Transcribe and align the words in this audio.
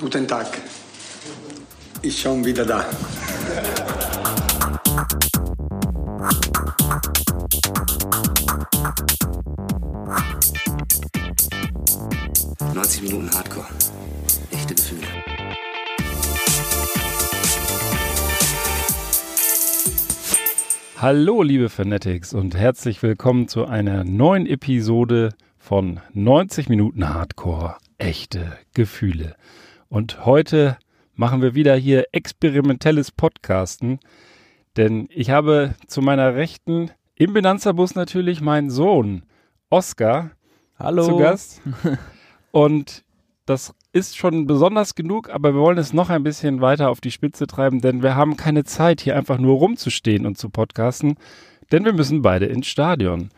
Guten 0.00 0.26
Tag. 0.26 0.46
Ich 2.00 2.22
schon 2.22 2.42
wieder 2.42 2.64
da. 2.64 2.86
90 12.72 13.02
Minuten 13.02 13.30
Hardcore. 13.34 13.66
Echte 14.50 14.74
Gefühle. 14.74 15.06
Hallo, 20.96 21.42
liebe 21.42 21.68
Fanatics, 21.68 22.32
und 22.32 22.56
herzlich 22.56 23.02
willkommen 23.02 23.48
zu 23.48 23.66
einer 23.66 24.04
neuen 24.04 24.46
Episode 24.46 25.34
von 25.58 26.00
90 26.14 26.70
Minuten 26.70 27.06
Hardcore. 27.06 27.76
Echte 27.98 28.56
Gefühle. 28.72 29.36
Und 29.90 30.24
heute 30.24 30.78
machen 31.16 31.42
wir 31.42 31.56
wieder 31.56 31.74
hier 31.74 32.04
experimentelles 32.12 33.10
Podcasten, 33.10 33.98
denn 34.76 35.08
ich 35.10 35.30
habe 35.30 35.74
zu 35.88 36.00
meiner 36.00 36.36
Rechten 36.36 36.92
im 37.16 37.32
Benanzerbus 37.32 37.96
natürlich 37.96 38.40
meinen 38.40 38.70
Sohn 38.70 39.24
Oskar 39.68 40.30
Hallo. 40.78 41.02
zu 41.04 41.16
Gast. 41.16 41.60
Und 42.52 43.02
das 43.46 43.74
ist 43.92 44.16
schon 44.16 44.46
besonders 44.46 44.94
genug, 44.94 45.28
aber 45.28 45.54
wir 45.54 45.60
wollen 45.60 45.78
es 45.78 45.92
noch 45.92 46.08
ein 46.08 46.22
bisschen 46.22 46.60
weiter 46.60 46.88
auf 46.88 47.00
die 47.00 47.10
Spitze 47.10 47.48
treiben, 47.48 47.80
denn 47.80 48.04
wir 48.04 48.14
haben 48.14 48.36
keine 48.36 48.62
Zeit, 48.62 49.00
hier 49.00 49.16
einfach 49.16 49.38
nur 49.38 49.56
rumzustehen 49.56 50.24
und 50.24 50.38
zu 50.38 50.50
podcasten, 50.50 51.16
denn 51.72 51.84
wir 51.84 51.92
müssen 51.92 52.22
beide 52.22 52.46
ins 52.46 52.68
Stadion. 52.68 53.30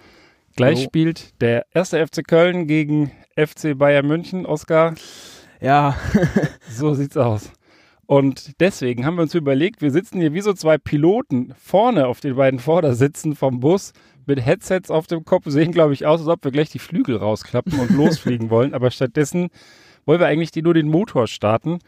Gleich 0.55 0.81
Jo. 0.81 0.85
spielt 0.85 1.41
der 1.41 1.65
erste 1.73 2.07
FC 2.07 2.29
Köln 2.29 2.67
gegen 2.67 3.11
FC 3.37 3.77
Bayern 3.77 4.07
München. 4.07 4.45
Oskar, 4.45 4.95
Ja, 5.63 5.97
so 6.69 6.93
sieht's 6.95 7.17
aus. 7.17 7.53
Und 8.07 8.61
deswegen 8.61 9.07
haben 9.07 9.15
wir 9.15 9.23
uns 9.23 9.35
überlegt, 9.35 9.81
wir 9.81 9.93
sitzen 9.93 10.21
hier 10.21 10.35
wie 10.35 10.41
so 10.41 10.53
zwei 10.53 10.77
Piloten 10.77 11.55
vorne 11.57 12.09
auf 12.09 12.21
den 12.21 12.35
beiden 12.35 12.59
Vordersitzen 12.59 13.37
vom 13.37 13.61
Bus 13.61 13.93
mit 14.27 14.45
Headsets 14.45 14.91
auf 14.91 15.07
dem 15.07 15.25
Kopf, 15.25 15.45
sehen, 15.47 15.73
glaube 15.73 15.95
ich, 15.95 16.05
aus, 16.05 16.21
als 16.21 16.29
ob 16.29 16.45
wir 16.45 16.51
gleich 16.51 16.71
die 16.71 16.79
Flügel 16.81 17.17
rausklappen 17.17 17.79
und 17.79 17.91
losfliegen 17.97 18.51
wollen. 18.51 18.75
Aber 18.75 18.91
stattdessen 18.91 19.51
wollen 20.05 20.21
wir 20.21 20.27
eigentlich 20.27 20.51
nur 20.63 20.75
den 20.75 20.89
Motor 20.89 21.29
starten, 21.29 21.79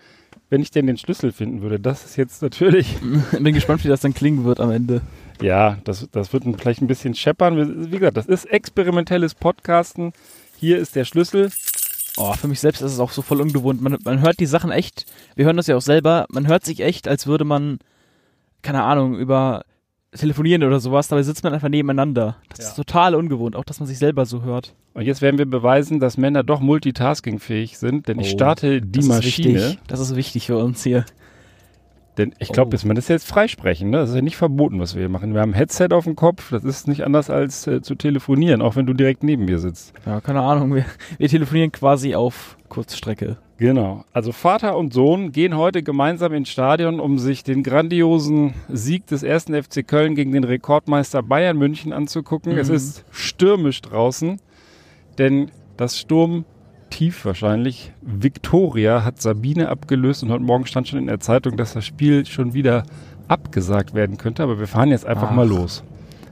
wenn 0.51 0.63
ich 0.63 0.71
denn 0.71 0.87
den 0.87 0.97
Schlüssel 0.97 1.33
finden 1.33 1.61
würde. 1.61 1.81
Das 1.81 2.05
ist 2.05 2.17
jetzt 2.17 2.43
natürlich, 2.43 2.97
bin 3.33 3.55
gespannt, 3.55 3.85
wie 3.85 3.89
das 3.89 4.01
dann 4.01 4.15
klingen 4.15 4.45
wird 4.45 4.61
am 4.61 4.71
Ende. 4.71 5.03
ja, 5.43 5.79
das, 5.83 6.09
das 6.13 6.33
wird 6.33 6.45
vielleicht 6.59 6.81
ein 6.81 6.87
bisschen 6.87 7.15
scheppern. 7.15 7.91
Wie 7.91 7.99
gesagt, 7.99 8.17
das 8.17 8.27
ist 8.27 8.45
experimentelles 8.47 9.35
Podcasten. 9.35 10.13
Hier 10.57 10.79
ist 10.79 10.95
der 10.95 11.05
Schlüssel. 11.05 11.51
Oh, 12.17 12.33
für 12.35 12.49
mich 12.49 12.61
selbst 12.61 12.81
ist 12.81 12.93
es 12.93 13.01
auch 13.01 13.11
so 13.11 13.23
voll 13.23 13.41
ungewohnt. 13.41 13.81
Man, 13.83 13.97
man 14.05 14.21
hört 14.21 14.39
die 14.41 14.47
Sachen 14.47 14.71
echt, 14.71 15.07
wir 15.35 15.45
hören 15.47 15.57
das 15.57 15.67
ja 15.67 15.77
auch 15.77 15.81
selber, 15.83 16.27
man 16.31 16.47
hört 16.47 16.65
sich 16.65 16.81
echt, 16.81 17.09
als 17.09 17.27
würde 17.27 17.45
man, 17.45 17.79
keine 18.63 18.83
Ahnung, 18.85 19.17
über 19.17 19.65
telefonieren 20.17 20.63
oder 20.63 20.79
sowas, 20.79 21.09
dabei 21.09 21.25
sitzt 21.25 21.43
man 21.43 21.53
einfach 21.55 21.69
nebeneinander. 21.69 22.37
Das 22.49 22.59
Ja. 22.61 22.69
ist 22.69 22.77
total 22.77 23.17
ungewohnt, 23.17 23.57
auch 23.57 23.65
dass 23.65 23.81
man 23.81 23.89
sich 23.89 23.99
selber 23.99 24.27
so 24.27 24.43
hört. 24.43 24.75
Und 24.95 25.03
jetzt 25.03 25.23
werden 25.23 25.39
wir 25.39 25.47
beweisen, 25.47 25.99
dass 25.99 26.17
Männer 26.17 26.45
doch 26.45 26.61
multitaskingfähig 26.61 27.79
sind, 27.79 28.07
denn 28.07 28.21
ich 28.21 28.29
Oh, 28.29 28.37
starte 28.37 28.81
die 28.81 29.01
das 29.01 29.07
Maschine. 29.07 29.59
Ist 29.59 29.65
wichtig. 29.71 29.79
Das 29.89 29.99
ist 29.99 30.15
wichtig 30.15 30.47
für 30.47 30.57
uns 30.59 30.85
hier. 30.85 31.05
Denn 32.17 32.33
ich 32.39 32.49
glaube, 32.53 32.77
Oh. 32.77 32.87
man 32.87 32.95
das 32.97 33.09
jetzt 33.09 33.27
freisprechen. 33.27 33.91
Ne? 33.91 33.97
Das 33.99 34.11
ist 34.11 34.15
ja 34.17 34.23
nicht 34.23 34.37
verboten, 34.37 34.79
was 34.79 34.95
wir 34.95 35.01
hier 35.01 35.09
machen. 35.09 35.35
Wir 35.35 35.41
haben 35.41 35.51
ein 35.51 35.55
Headset 35.57 35.89
auf 35.91 36.05
dem 36.05 36.15
Kopf. 36.15 36.51
Das 36.51 36.63
ist 36.65 36.87
nicht 36.87 37.03
anders 37.05 37.29
als 37.29 37.67
äh, 37.67 37.83
zu 37.83 37.95
telefonieren, 37.97 38.63
auch 38.63 38.77
wenn 38.77 38.87
du 38.87 38.93
direkt 38.95 39.25
neben 39.25 39.45
mir 39.47 39.59
sitzt. 39.59 39.93
Ja, 40.07 40.21
keine 40.21 40.41
Ahnung, 40.41 40.75
wir, 40.75 40.85
wir 41.19 41.29
telefonieren 41.29 41.73
quasi 41.73 42.15
auf 42.15 42.57
Kurzstrecke. 42.69 43.39
Genau. 43.57 44.05
Also 44.13 44.33
Vater 44.33 44.77
und 44.77 44.93
Sohn 44.93 45.31
gehen 45.33 45.57
heute 45.57 45.83
gemeinsam 45.85 46.33
ins 46.35 46.49
Stadion, 46.49 46.99
um 47.01 47.19
sich 47.19 47.45
den 47.45 47.63
grandiosen 47.63 48.55
Sieg 48.69 49.07
des 49.07 49.23
ersten 49.23 49.55
FC 49.61 49.87
Köln 49.87 50.15
gegen 50.17 50.33
den 50.33 50.45
Rekordmeister 50.45 51.23
Bayern 51.23 51.57
München 51.57 51.93
anzugucken. 51.93 52.57
Es 52.59 52.69
Mhm. 52.69 52.75
ist 52.75 53.05
stürmisch 53.13 53.81
draußen, 53.83 54.41
denn 55.19 55.51
das 55.77 55.99
Sturmtief 56.95 57.25
wahrscheinlich, 57.25 57.93
Viktoria, 58.03 59.03
hat 59.05 59.21
Sabine 59.21 59.69
abgelöst 59.69 60.23
und 60.23 60.31
heute 60.31 60.45
Morgen 60.45 60.65
stand 60.65 60.87
schon 60.87 61.01
in 61.01 61.09
der 61.09 61.19
Zeitung, 61.19 61.57
dass 61.57 61.73
das 61.73 61.85
Spiel 61.85 62.25
schon 62.25 62.55
wieder 62.55 62.85
abgesagt 63.27 63.95
werden 63.95 64.17
könnte. 64.17 64.45
Aber 64.45 64.61
wir 64.61 64.69
fahren 64.69 64.91
jetzt 64.91 65.05
einfach 65.05 65.31
Ach. 65.33 65.35
mal 65.35 65.49
los. 65.49 65.83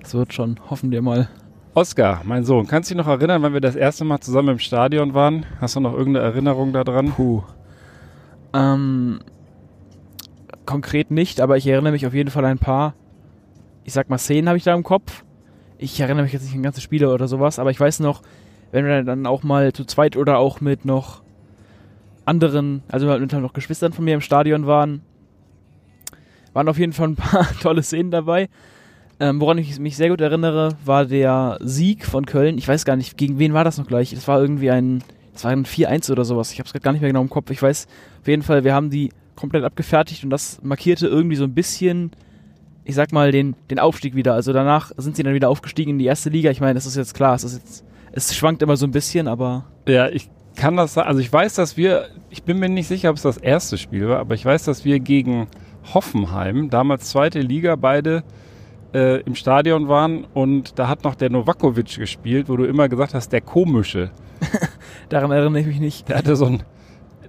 Das 0.03 0.15
wird 0.15 0.33
schon, 0.33 0.61
hoffen 0.71 0.93
wir 0.93 1.03
mal. 1.03 1.29
Oskar, 1.75 2.21
mein 2.25 2.45
Sohn, 2.45 2.69
kannst 2.69 2.89
du 2.89 2.95
dich 2.95 3.05
noch 3.05 3.11
erinnern, 3.11 3.43
wann 3.43 3.55
wir 3.55 3.61
das 3.61 3.75
erste 3.75 4.05
Mal 4.05 4.21
zusammen 4.21 4.51
im 4.51 4.59
Stadion 4.61 5.15
waren? 5.15 5.47
Hast 5.61 5.75
du 5.75 5.81
noch 5.81 5.95
irgendeine 5.95 6.27
Erinnerung 6.27 6.73
daran? 6.73 7.11
Puh. 7.11 7.43
Ähm, 8.55 9.19
konkret 10.65 11.11
nicht, 11.11 11.41
aber 11.41 11.57
ich 11.57 11.67
erinnere 11.67 11.93
mich 11.93 12.07
auf 12.07 12.15
jeden 12.15 12.31
Fall 12.31 12.45
an 12.45 12.53
ein 12.53 12.59
paar, 12.59 12.95
ich 13.83 13.95
sag 13.95 14.09
mal, 14.09 14.19
Szenen 14.19 14.47
habe 14.47 14.59
ich 14.59 14.65
da 14.65 14.75
im 14.75 14.85
Kopf. 14.85 15.25
Ich 15.79 15.99
erinnere 15.99 16.23
mich 16.23 16.33
jetzt 16.33 16.45
nicht 16.45 16.55
an 16.55 16.63
ganze 16.63 16.81
Spiele 16.81 17.13
oder 17.13 17.27
sowas, 17.27 17.59
aber 17.59 17.73
ich 17.73 17.81
weiß 17.81 17.99
noch, 17.99 18.23
wenn 18.73 18.87
wir 18.87 19.05
dann 19.05 19.27
auch 19.27 19.45
mal 19.45 19.73
zu 19.73 19.85
zweit 19.85 20.17
oder 20.17 20.39
auch 20.39 20.61
mit 20.61 20.85
noch 20.85 21.23
anderen, 22.25 22.83
also 22.89 23.07
mit 23.07 23.33
noch 23.33 23.53
Geschwistern 23.53 23.93
von 23.93 24.05
mir 24.05 24.15
im 24.15 24.21
Stadion 24.21 24.67
waren, 24.67 25.03
waren 26.53 26.69
auf 26.69 26.79
jeden 26.79 26.93
Fall 26.93 27.09
ein 27.09 27.17
paar 27.17 27.47
tolle 27.61 27.83
Szenen 27.83 28.11
dabei. 28.11 28.49
Ähm, 29.21 29.41
woran 29.41 29.59
ich 29.59 29.79
mich 29.79 29.97
sehr 29.97 30.09
gut 30.09 30.21
erinnere, 30.21 30.71
war 30.85 31.05
der 31.05 31.59
Sieg 31.61 32.05
von 32.05 32.27
Köln. 32.27 32.59
Ich 32.59 32.67
weiß 32.67 32.85
gar 32.85 32.97
nicht, 32.97 33.17
gegen 33.17 33.39
wen 33.39 33.53
war 33.53 33.63
das 33.63 33.79
noch 33.79 33.87
gleich? 33.87 34.11
Das 34.15 34.27
war 34.27 34.41
irgendwie 34.41 34.71
ein, 34.71 35.05
ein 35.45 35.65
4-1 35.65 36.11
oder 36.11 36.25
sowas. 36.25 36.53
Ich 36.53 36.59
habe 36.59 36.69
es 36.73 36.83
gar 36.83 36.93
nicht 36.93 37.03
mehr 37.03 37.11
genau 37.11 37.23
im 37.23 37.31
Kopf. 37.31 37.51
Ich 37.51 37.63
weiß 37.63 37.87
auf 38.21 38.27
jeden 38.27 38.43
Fall, 38.43 38.65
wir 38.65 38.75
haben 38.75 38.91
die 38.91 39.11
komplett 39.37 39.65
abgefertigt 39.65 40.25
und 40.25 40.31
das 40.31 40.61
markierte 40.63 41.07
irgendwie 41.07 41.37
so 41.37 41.45
ein 41.45 41.55
bisschen, 41.55 42.11
ich 42.85 42.95
sag 42.95 43.13
mal, 43.13 43.33
den, 43.33 43.55
den 43.71 43.79
Aufstieg 43.79 44.15
wieder. 44.15 44.35
Also 44.35 44.53
danach 44.53 44.93
sind 44.97 45.17
sie 45.17 45.23
dann 45.23 45.35
wieder 45.35 45.51
aufgestiegen 45.51 45.93
in 45.93 45.99
die 45.99 46.07
erste 46.07 46.31
Liga. 46.31 46.51
Ich 46.51 46.61
meine, 46.61 46.75
das 46.75 46.87
ist 46.87 46.97
jetzt 46.97 47.15
klar, 47.15 47.35
es 47.35 47.45
ist 47.45 47.55
jetzt, 47.55 47.85
es 48.13 48.35
schwankt 48.35 48.63
immer 48.63 48.77
so 48.77 48.87
ein 48.87 48.91
bisschen, 48.93 49.27
aber 49.29 49.65
Ja, 49.89 50.09
ich 50.09 50.31
kann 50.57 50.77
das 50.77 50.95
sagen. 50.95 51.09
Also 51.09 51.21
ich 51.21 51.33
weiß, 51.33 51.55
dass 51.55 51.77
wir, 51.77 52.09
ich 52.31 52.43
bin 52.43 52.59
mir 52.59 52.69
nicht 52.69 52.87
sicher, 52.89 53.11
ob 53.11 53.17
es 53.17 53.23
das 53.23 53.39
erste 53.39 53.79
Spiel 53.79 54.09
war, 54.09 54.19
aber 54.19 54.35
ich 54.35 54.45
weiß, 54.45 54.65
dass 54.65 54.85
wir 54.85 55.01
gegen 55.01 55.47
Hoffenheim, 55.95 56.71
damals 56.71 57.09
zweite 57.09 57.41
Liga, 57.41 57.77
beide 57.77 58.23
äh, 58.95 59.21
im 59.23 59.35
Stadion 59.35 59.89
waren 59.89 60.25
und 60.35 60.79
da 60.79 60.89
hat 60.89 61.05
noch 61.05 61.15
der 61.15 61.31
Novakovic 61.31 61.97
gespielt, 61.99 62.49
wo 62.49 62.57
du 62.57 62.65
immer 62.65 62.89
gesagt 62.89 63.15
hast, 63.15 63.33
der 63.33 63.41
komische. 63.41 64.11
daran 65.09 65.31
erinnere 65.31 65.61
ich 65.61 65.67
mich 65.67 65.81
nicht. 65.81 66.09
Der 66.09 66.19
hatte 66.19 66.37
so, 66.37 66.47
ein, 66.47 66.63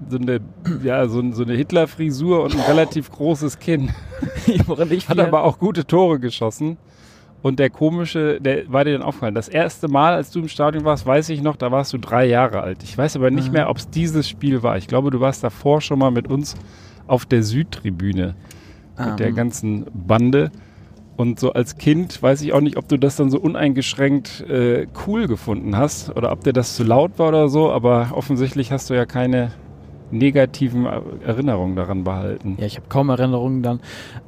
so 0.10 0.18
eine, 0.18 0.40
ja, 0.84 1.08
so, 1.08 1.20
ein, 1.20 1.34
so 1.34 1.44
eine 1.44 1.54
Hitler-Frisur 1.54 2.44
und 2.44 2.54
ein 2.56 2.62
relativ 2.62 3.10
großes 3.12 3.60
Kinn. 3.60 3.92
Ich 4.46 4.68
Hat 4.68 4.90
mich- 4.90 5.10
aber 5.10 5.44
auch 5.44 5.58
gute 5.60 5.86
Tore 5.86 6.20
geschossen. 6.20 6.78
Und 7.44 7.60
der 7.60 7.70
komische, 7.70 8.40
der 8.42 8.72
war 8.72 8.86
dir 8.86 8.94
dann 8.94 9.02
aufgefallen. 9.04 9.36
Das 9.36 9.50
erste 9.50 9.88
Mal, 9.90 10.14
als 10.14 10.32
du 10.32 10.40
im 10.40 10.48
Stadion 10.48 10.86
warst, 10.86 11.06
weiß 11.06 11.28
ich 11.30 11.42
noch, 11.44 11.58
da 11.58 11.72
warst 11.72 11.92
du 11.94 11.98
drei 12.00 12.26
Jahre 12.26 12.62
alt. 12.62 12.82
Ich 12.84 12.98
weiß 12.98 13.18
aber 13.18 13.30
nicht 13.32 13.48
Mhm. 13.50 13.54
mehr, 13.54 13.70
ob 13.70 13.78
es 13.78 13.90
dieses 13.90 14.28
Spiel 14.30 14.64
war. 14.64 14.78
Ich 14.78 14.88
glaube, 14.88 15.12
du 15.12 15.20
warst 15.20 15.44
davor 15.44 15.82
schon 15.82 16.00
mal 16.00 16.10
mit 16.10 16.28
uns 16.30 16.56
auf 17.06 17.26
der 17.26 17.44
Südtribüne 17.44 18.34
mit 18.98 19.20
der 19.20 19.28
Ähm, 19.28 19.36
ganzen 19.36 19.86
Bande. 19.94 20.52
Und 21.18 21.40
so 21.40 21.52
als 21.54 21.78
Kind 21.78 22.24
weiß 22.24 22.42
ich 22.42 22.54
auch 22.54 22.62
nicht, 22.62 22.78
ob 22.78 22.88
du 22.88 22.98
das 22.98 23.18
dann 23.18 23.30
so 23.30 23.40
uneingeschränkt 23.40 24.42
äh, 24.50 24.88
cool 25.06 25.28
gefunden 25.28 25.76
hast 25.78 26.16
oder 26.16 26.32
ob 26.32 26.44
dir 26.46 26.54
das 26.54 26.76
zu 26.76 26.84
laut 26.84 27.20
war 27.20 27.28
oder 27.28 27.50
so, 27.50 27.72
aber 27.72 28.12
offensichtlich 28.14 28.72
hast 28.72 28.90
du 28.90 28.94
ja 28.94 29.06
keine 29.06 29.52
negativen 30.18 30.86
Erinnerungen 30.86 31.76
daran 31.76 32.04
behalten. 32.04 32.56
Ja, 32.60 32.66
ich 32.66 32.78
habe 32.78 32.88
kaum 32.90 33.10
Erinnerungen 33.10 33.64
dann. 33.64 33.80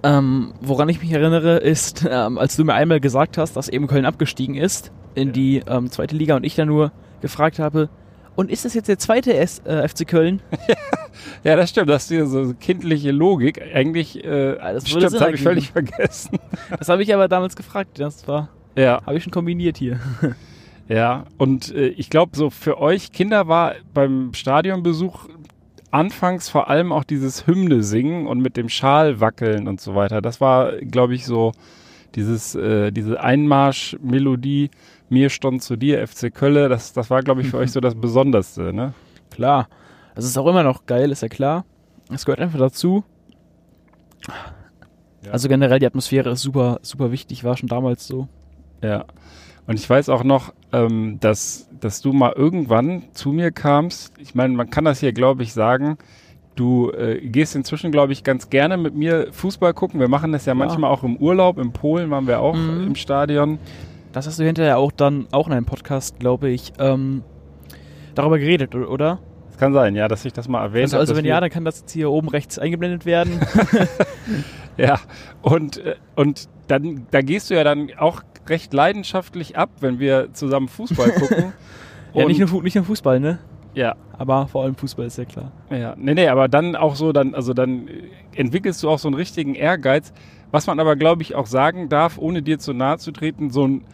Ähm, 0.03 0.53
woran 0.62 0.90
ich 0.90 1.01
mich 1.01 1.12
erinnere, 1.12 1.57
ist, 1.57 2.06
ähm, 2.09 2.38
als 2.38 2.56
du 2.56 2.63
mir 2.66 2.73
einmal 2.73 3.00
gesagt 3.00 3.38
hast, 3.38 3.56
dass 3.56 3.69
eben 3.69 3.88
Köln 3.88 4.06
abgestiegen 4.06 4.56
ist 4.56 4.91
in 5.13 5.31
die 5.31 5.62
ähm, 5.68 5.90
zweite 5.91 6.16
Liga 6.16 6.35
und 6.35 6.44
ich 6.44 6.56
dann 6.56 6.68
nur 6.68 6.91
gefragt 7.22 7.59
habe, 7.59 7.90
und 8.35 8.51
ist 8.51 8.66
das 8.66 8.74
jetzt 8.74 8.90
der 8.90 9.00
zweite 9.00 9.34
S 9.34 9.59
äh, 9.66 9.88
FC 9.88 10.07
Köln? 10.07 10.41
Ja, 11.45 11.56
das 11.56 11.69
stimmt. 11.69 11.90
Das 11.90 12.03
ist 12.03 12.09
hier 12.09 12.25
so 12.28 12.53
kindliche 12.59 13.12
Logik. 13.12 13.62
Eigentlich, 13.74 14.21
äh, 14.24 14.57
Ja, 14.57 14.74
das 14.74 14.89
stimmt, 14.89 15.04
das 15.04 15.21
habe 15.21 15.33
ich 15.33 15.42
völlig 15.42 15.71
vergessen. 15.71 16.39
Das 16.77 16.89
habe 16.89 17.01
ich 17.04 17.13
aber 17.13 17.30
damals 17.30 17.56
gefragt. 17.56 18.00
Das 18.00 18.27
war, 18.27 18.50
Ja, 18.75 19.01
habe 19.06 19.15
ich 19.18 19.24
schon 19.24 19.31
kombiniert 19.31 19.77
hier. 19.77 20.00
ja. 20.89 21.24
Und 21.38 21.74
äh, 21.74 21.88
ich 21.88 22.10
glaube, 22.10 22.36
so 22.36 22.50
für 22.50 22.80
euch 22.80 23.12
Kinder 23.13 23.48
war 23.48 23.75
beim 23.94 24.33
Stadionbesuch 24.33 25.30
anfangs 25.95 26.50
vor 26.50 26.69
allem 26.69 26.92
auch 26.92 27.06
dieses 27.06 27.47
Hymne 27.47 27.81
singen 27.81 28.27
und 28.27 28.39
mit 28.42 28.57
dem 28.57 28.68
Schal 28.68 29.21
wackeln 29.21 29.68
und 29.68 29.80
so 29.80 29.95
weiter. 29.95 30.21
Das 30.21 30.42
war, 30.42 30.74
glaube 30.77 31.15
ich, 31.15 31.25
so 31.25 31.53
dieses, 32.15 32.53
äh, 32.53 32.92
diese 32.92 33.21
Einmarsch-Melodie. 33.21 34.71
Mir 35.07 35.30
stond 35.30 35.63
zu 35.63 35.77
dir, 35.77 36.06
FC 36.06 36.33
Kölle. 36.33 36.68
Das, 36.68 36.92
das 36.92 37.09
war, 37.09 37.21
glaube 37.21 37.42
ich, 37.42 37.47
für 37.47 37.57
euch 37.57 37.71
so 37.71 37.80
das 37.80 37.95
Besonderste, 38.01 38.74
ne? 38.74 38.94
Klar. 39.31 39.69
Das 40.15 40.25
ist 40.25 40.38
auch 40.38 40.47
immer 40.47 40.63
noch 40.63 40.86
geil, 40.86 41.12
ist 41.12 41.21
ja 41.21 41.30
klar. 41.30 41.65
Es 42.12 42.25
gehört 42.25 42.41
einfach 42.41 42.59
dazu. 42.59 43.03
Ja. 45.25 45.31
Also 45.31 45.48
generell 45.48 45.80
die 45.80 45.88
Atmosphäre 45.88 46.30
ist 46.31 46.41
super, 46.41 46.80
super 46.81 47.12
wichtig, 47.12 47.44
war 47.44 47.57
schon 47.57 47.69
damals 47.69 48.06
so. 48.06 48.27
Ja. 48.81 49.06
Und 49.67 49.79
ich 49.79 49.89
weiß 49.89 50.09
auch 50.09 50.23
noch, 50.23 50.53
ähm, 50.71 51.17
dass, 51.19 51.69
dass 51.79 52.01
du 52.01 52.13
mal 52.13 52.33
irgendwann 52.33 53.03
zu 53.13 53.29
mir 53.31 53.51
kamst. 53.51 54.13
Ich 54.19 54.35
meine, 54.35 54.53
man 54.53 54.69
kann 54.69 54.85
das 54.85 55.00
hier, 55.00 55.12
glaube 55.13 55.44
ich, 55.44 55.53
sagen. 55.53 55.97
Du 56.56 56.91
äh, 56.91 57.19
gehst 57.19 57.56
inzwischen, 57.56 57.91
glaube 57.91 58.13
ich, 58.13 58.23
ganz 58.23 58.50
gerne 58.50 58.77
mit 58.77 58.95
mir 58.95 59.27
Fußball 59.31 59.73
gucken. 59.73 60.00
Wir 60.00 60.07
machen 60.07 60.31
das 60.31 60.45
ja, 60.45 60.53
manchmal 60.53 60.91
auch 60.91 61.03
im 61.03 61.17
Urlaub. 61.17 61.57
In 61.57 61.71
Polen 61.73 62.09
waren 62.12 62.27
wir 62.27 62.39
auch 62.39 62.56
Mhm. 62.56 62.88
im 62.88 62.95
Stadion. 62.95 63.59
Das 64.13 64.27
hast 64.27 64.39
du 64.39 64.44
hinterher 64.45 64.77
auch 64.77 64.91
dann, 64.94 65.27
auch 65.31 65.47
in 65.47 65.53
einem 65.53 65.65
Podcast, 65.65 66.19
glaube 66.19 66.50
ich, 66.50 66.71
ähm, 66.79 67.23
darüber 68.13 68.39
geredet, 68.39 68.73
oder? 68.75 69.19
Es 69.56 69.60
kann 69.60 69.72
sein, 69.74 69.96
ja, 69.96 70.10
dass 70.10 70.25
ich 70.25 70.34
das 70.34 70.50
mal 70.50 70.62
erwähnt 70.62 70.84
Also, 70.84 70.96
habe. 70.98 71.02
also 71.04 71.16
wenn 71.16 71.24
ja, 71.24 71.40
dann 71.40 71.50
kann 71.50 71.63
das 71.63 71.80
jetzt 71.80 71.94
hier 71.94 72.12
oben 72.12 72.28
rechts 72.28 72.60
eingeblendet 72.60 73.06
werden. 73.06 73.40
Ja, 74.78 75.00
und, 75.42 75.78
äh, 75.78 75.96
und 76.18 76.50
dann, 76.68 77.07
da 77.12 77.22
gehst 77.22 77.50
du 77.50 77.54
ja 77.54 77.63
dann 77.63 77.92
auch 77.98 78.22
recht 78.50 78.74
leidenschaftlich 78.74 79.57
ab, 79.57 79.69
wenn 79.80 80.00
wir 80.00 80.34
zusammen 80.34 80.68
Fußball 80.68 81.12
gucken. 81.18 81.54
ja, 82.13 82.25
nicht 82.25 82.42
nur, 82.42 82.62
nicht 82.62 82.75
nur 82.75 82.84
Fußball, 82.84 83.22
ne? 83.22 83.40
Ja, 83.74 83.96
Aber 84.18 84.48
vor 84.50 84.63
allem 84.63 84.75
Fußball 84.75 85.06
ist 85.06 85.18
ja 85.18 85.24
klar. 85.24 85.54
ja. 85.69 85.96
Nee, 85.98 86.16
nee, 86.16 86.28
aber 86.28 86.50
dann 86.50 86.75
auch 86.75 86.96
so, 86.96 87.13
dann, 87.13 87.34
also 87.36 87.54
dann 87.54 87.88
entwickelst 88.36 88.84
du 88.84 88.90
auch 88.90 89.00
so 89.00 89.08
einen 89.08 89.16
richtigen 89.16 89.56
Ehrgeiz. 89.56 90.12
Was 90.51 90.68
man 90.68 90.78
aber, 90.81 90.98
glaube 90.98 91.22
ich, 91.22 91.36
auch 91.36 91.48
sagen 91.48 91.88
darf, 91.88 92.18
ohne 92.18 92.42
dir 92.42 92.60
zu 92.60 92.74
nahe 92.74 92.98
zu 92.98 93.12
treten, 93.13 93.51
so 93.51 93.66
ein 93.66 93.86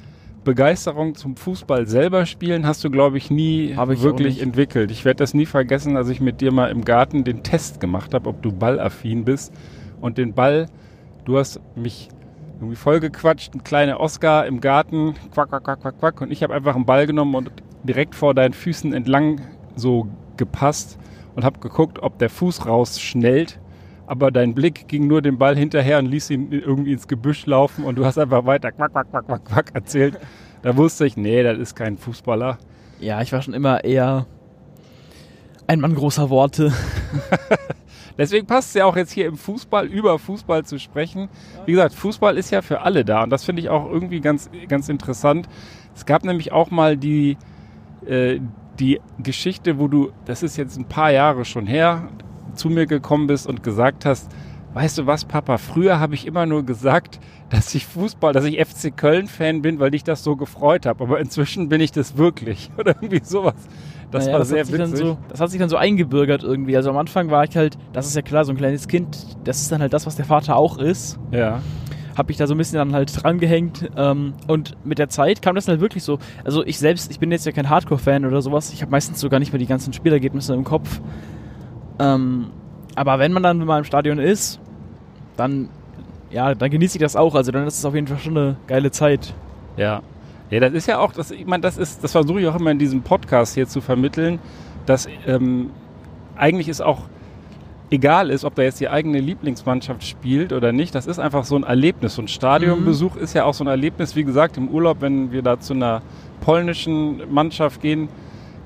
Begeisterung 0.43 1.13
zum 1.15 1.35
Fußball 1.35 1.87
selber 1.87 2.25
spielen 2.25 2.65
hast 2.65 2.83
du, 2.83 2.89
glaube 2.89 3.17
ich, 3.17 3.29
nie 3.29 3.71
ich 3.71 4.01
wirklich 4.01 4.41
entwickelt. 4.41 4.89
Ich 4.89 5.05
werde 5.05 5.17
das 5.17 5.33
nie 5.33 5.45
vergessen, 5.45 5.95
als 5.97 6.09
ich 6.09 6.19
mit 6.19 6.41
dir 6.41 6.51
mal 6.51 6.71
im 6.71 6.83
Garten 6.83 7.23
den 7.23 7.43
Test 7.43 7.79
gemacht 7.79 8.13
habe, 8.13 8.27
ob 8.27 8.41
du 8.41 8.51
ballaffin 8.51 9.23
bist. 9.23 9.53
Und 9.99 10.17
den 10.17 10.33
Ball, 10.33 10.65
du 11.25 11.37
hast 11.37 11.59
mich 11.75 12.09
irgendwie 12.59 12.75
vollgequatscht, 12.75 13.53
ein 13.53 13.63
kleiner 13.63 13.99
Oscar 13.99 14.45
im 14.47 14.61
Garten, 14.61 15.15
quack, 15.31 15.49
quack, 15.49 15.63
quack, 15.63 15.81
quack, 15.81 15.99
quack. 15.99 16.21
Und 16.21 16.31
ich 16.31 16.41
habe 16.41 16.53
einfach 16.53 16.75
einen 16.75 16.85
Ball 16.85 17.05
genommen 17.05 17.35
und 17.35 17.51
direkt 17.83 18.15
vor 18.15 18.33
deinen 18.33 18.53
Füßen 18.53 18.93
entlang 18.93 19.41
so 19.75 20.07
gepasst 20.37 20.97
und 21.35 21.43
habe 21.43 21.59
geguckt, 21.59 21.99
ob 21.99 22.17
der 22.17 22.29
Fuß 22.29 22.65
rausschnellt. 22.65 23.59
Aber 24.07 24.31
dein 24.31 24.53
Blick 24.53 24.87
ging 24.87 25.07
nur 25.07 25.21
dem 25.21 25.37
Ball 25.37 25.55
hinterher 25.55 25.99
und 25.99 26.07
ließ 26.07 26.29
ihn 26.31 26.51
irgendwie 26.51 26.93
ins 26.93 27.07
Gebüsch 27.07 27.45
laufen 27.45 27.85
und 27.85 27.95
du 27.95 28.05
hast 28.05 28.17
einfach 28.17 28.45
weiter 28.45 28.71
quack, 28.71 28.91
quack, 28.91 29.09
quack, 29.09 29.25
quack, 29.25 29.45
quack 29.45 29.71
erzählt. 29.73 30.19
Da 30.61 30.75
wusste 30.77 31.05
ich, 31.05 31.17
nee, 31.17 31.41
das 31.43 31.57
ist 31.57 31.75
kein 31.75 31.97
Fußballer. 31.97 32.57
Ja, 32.99 33.21
ich 33.21 33.31
war 33.31 33.41
schon 33.41 33.53
immer 33.53 33.83
eher 33.83 34.27
ein 35.67 35.79
Mann 35.79 35.95
großer 35.95 36.29
Worte. 36.29 36.73
Deswegen 38.17 38.45
passt 38.45 38.69
es 38.69 38.73
ja 38.75 38.85
auch 38.85 38.95
jetzt 38.95 39.11
hier 39.11 39.25
im 39.25 39.37
Fußball, 39.37 39.87
über 39.87 40.19
Fußball 40.19 40.65
zu 40.65 40.77
sprechen. 40.79 41.29
Wie 41.65 41.71
gesagt, 41.71 41.95
Fußball 41.95 42.37
ist 42.37 42.51
ja 42.51 42.61
für 42.61 42.81
alle 42.81 43.05
da 43.05 43.23
und 43.23 43.29
das 43.29 43.45
finde 43.45 43.61
ich 43.61 43.69
auch 43.69 43.89
irgendwie 43.89 44.19
ganz, 44.19 44.49
ganz 44.67 44.89
interessant. 44.89 45.47
Es 45.95 46.05
gab 46.05 46.23
nämlich 46.23 46.51
auch 46.51 46.71
mal 46.71 46.97
die, 46.97 47.37
äh, 48.05 48.39
die 48.79 48.99
Geschichte, 49.19 49.79
wo 49.79 49.87
du, 49.87 50.11
das 50.25 50.43
ist 50.43 50.57
jetzt 50.57 50.77
ein 50.77 50.85
paar 50.85 51.11
Jahre 51.11 51.45
schon 51.45 51.65
her, 51.65 52.09
zu 52.61 52.69
mir 52.69 52.85
gekommen 52.85 53.27
bist 53.27 53.47
und 53.47 53.63
gesagt 53.63 54.05
hast, 54.05 54.29
weißt 54.73 54.99
du 54.99 55.05
was, 55.07 55.25
Papa, 55.25 55.57
früher 55.57 55.99
habe 55.99 56.13
ich 56.15 56.25
immer 56.27 56.45
nur 56.45 56.63
gesagt, 56.63 57.19
dass 57.49 57.73
ich 57.75 57.85
Fußball, 57.87 58.31
dass 58.33 58.45
ich 58.45 58.57
FC 58.63 58.95
Köln-Fan 58.95 59.61
bin, 59.61 59.79
weil 59.79 59.91
dich 59.91 60.03
das 60.03 60.23
so 60.23 60.35
gefreut 60.35 60.85
habe. 60.85 61.03
Aber 61.03 61.19
inzwischen 61.19 61.67
bin 61.69 61.81
ich 61.81 61.91
das 61.91 62.15
wirklich. 62.17 62.69
Oder 62.77 62.95
irgendwie 63.01 63.21
sowas. 63.23 63.55
Das 64.11 64.25
Naja, 64.25 64.33
war 64.33 64.39
das 64.39 64.49
sehr 64.49 64.67
witzig. 64.67 64.97
so, 64.99 65.17
Das 65.29 65.39
hat 65.41 65.49
sich 65.49 65.59
dann 65.59 65.69
so 65.69 65.77
eingebürgert 65.77 66.43
irgendwie. 66.43 66.77
Also 66.77 66.89
am 66.91 66.97
Anfang 66.97 67.31
war 67.31 67.43
ich 67.43 67.57
halt, 67.57 67.77
das 67.93 68.05
ist 68.07 68.15
ja 68.15 68.21
klar, 68.21 68.45
so 68.45 68.51
ein 68.53 68.57
kleines 68.57 68.87
Kind, 68.87 69.17
das 69.43 69.61
ist 69.61 69.71
dann 69.71 69.81
halt 69.81 69.93
das, 69.93 70.05
was 70.05 70.15
der 70.15 70.25
Vater 70.25 70.55
auch 70.55 70.77
ist. 70.77 71.17
ja. 71.31 71.59
Hab 72.17 72.29
ich 72.29 72.35
da 72.35 72.45
so 72.45 72.53
ein 72.53 72.57
bisschen 72.57 72.77
dann 72.77 72.93
halt 72.93 73.23
dran 73.23 73.39
gehängt. 73.39 73.89
Ähm, 73.95 74.33
und 74.47 74.75
mit 74.85 74.99
der 74.99 75.07
Zeit 75.07 75.41
kam 75.41 75.55
das 75.55 75.65
dann 75.65 75.73
halt 75.73 75.81
wirklich 75.81 76.03
so. 76.03 76.19
Also 76.43 76.63
ich 76.65 76.77
selbst, 76.77 77.09
ich 77.09 77.19
bin 77.19 77.31
jetzt 77.31 77.45
ja 77.45 77.53
kein 77.53 77.69
Hardcore-Fan 77.69 78.25
oder 78.25 78.41
sowas. 78.41 78.73
Ich 78.73 78.81
habe 78.81 78.91
meistens 78.91 79.21
sogar 79.21 79.39
nicht 79.39 79.53
mehr 79.53 79.59
die 79.59 79.65
ganzen 79.65 79.93
Spielergebnisse 79.93 80.53
im 80.53 80.65
Kopf. 80.65 80.99
Ähm, 82.01 82.47
aber 82.95 83.19
wenn 83.19 83.31
man 83.31 83.43
dann 83.43 83.63
mal 83.65 83.79
im 83.79 83.83
Stadion 83.83 84.19
ist, 84.19 84.59
dann, 85.37 85.69
ja, 86.29 86.53
dann 86.55 86.69
genieße 86.69 86.97
ich 86.97 87.01
das 87.01 87.15
auch. 87.15 87.35
Also 87.35 87.51
dann 87.51 87.67
ist 87.67 87.77
es 87.77 87.85
auf 87.85 87.95
jeden 87.95 88.07
Fall 88.07 88.19
schon 88.19 88.37
eine 88.37 88.55
geile 88.67 88.91
Zeit. 88.91 89.33
Ja. 89.77 90.01
Ja, 90.49 90.59
das 90.59 90.73
ist 90.73 90.87
ja 90.87 90.99
auch, 90.99 91.13
das, 91.13 91.31
ich 91.31 91.45
meine, 91.45 91.61
das 91.61 91.77
ist, 91.77 92.03
das 92.03 92.11
versuche 92.11 92.41
ich 92.41 92.47
auch 92.47 92.59
immer 92.59 92.71
in 92.71 92.79
diesem 92.79 93.01
Podcast 93.03 93.53
hier 93.53 93.67
zu 93.67 93.79
vermitteln, 93.79 94.39
dass 94.85 95.07
ähm, 95.25 95.69
eigentlich 96.35 96.67
ist 96.67 96.81
auch 96.81 97.03
egal 97.89 98.29
ist, 98.29 98.43
ob 98.45 98.55
da 98.55 98.63
jetzt 98.63 98.79
die 98.79 98.89
eigene 98.89 99.19
Lieblingsmannschaft 99.19 100.03
spielt 100.03 100.53
oder 100.53 100.71
nicht. 100.71 100.95
Das 100.95 101.07
ist 101.07 101.19
einfach 101.19 101.45
so 101.45 101.55
ein 101.55 101.63
Erlebnis. 101.63 102.15
So 102.15 102.21
ein 102.21 102.27
Stadionbesuch 102.27 103.15
ist 103.17 103.33
ja 103.33 103.45
auch 103.45 103.53
so 103.53 103.63
ein 103.63 103.67
Erlebnis. 103.67 104.15
Wie 104.15 104.23
gesagt, 104.23 104.57
im 104.57 104.69
Urlaub, 104.69 104.97
wenn 105.01 105.31
wir 105.31 105.41
da 105.41 105.59
zu 105.59 105.73
einer 105.73 106.01
polnischen 106.39 107.33
Mannschaft 107.33 107.81
gehen, 107.81 108.09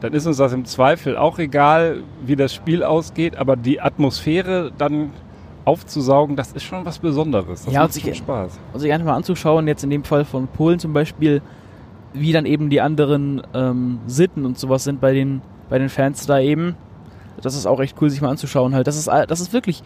dann 0.05 0.13
ist 0.13 0.25
uns 0.25 0.37
das 0.37 0.53
im 0.53 0.65
Zweifel 0.65 1.17
auch 1.17 1.39
egal, 1.39 2.03
wie 2.25 2.35
das 2.35 2.53
Spiel 2.53 2.83
ausgeht. 2.83 3.35
Aber 3.37 3.55
die 3.55 3.81
Atmosphäre 3.81 4.71
dann 4.77 5.11
aufzusaugen, 5.65 6.35
das 6.35 6.51
ist 6.51 6.63
schon 6.63 6.85
was 6.85 6.99
Besonderes. 6.99 7.65
Das 7.65 7.73
Ja, 7.73 7.79
macht 7.81 7.89
und 7.89 7.93
sich- 7.93 8.03
schon 8.03 8.13
Spaß. 8.15 8.59
Und 8.73 8.79
sich 8.79 8.91
einfach 8.91 9.07
mal 9.07 9.15
anzuschauen, 9.15 9.67
jetzt 9.67 9.83
in 9.83 9.89
dem 9.89 10.03
Fall 10.03 10.25
von 10.25 10.47
Polen 10.47 10.79
zum 10.79 10.93
Beispiel, 10.93 11.41
wie 12.13 12.31
dann 12.31 12.45
eben 12.45 12.69
die 12.69 12.81
anderen 12.81 13.41
ähm, 13.53 13.99
Sitten 14.07 14.45
und 14.45 14.57
sowas 14.59 14.83
sind 14.83 15.01
bei 15.01 15.13
den, 15.13 15.41
bei 15.69 15.79
den 15.79 15.89
Fans 15.89 16.25
da 16.27 16.39
eben. 16.39 16.75
Das 17.41 17.55
ist 17.55 17.65
auch 17.65 17.79
echt 17.81 17.95
cool, 18.01 18.09
sich 18.09 18.21
mal 18.21 18.29
anzuschauen 18.29 18.73
halt. 18.75 18.87
Das 18.87 18.95
ist, 18.95 19.07
das 19.07 19.41
ist 19.41 19.51
wirklich 19.53 19.83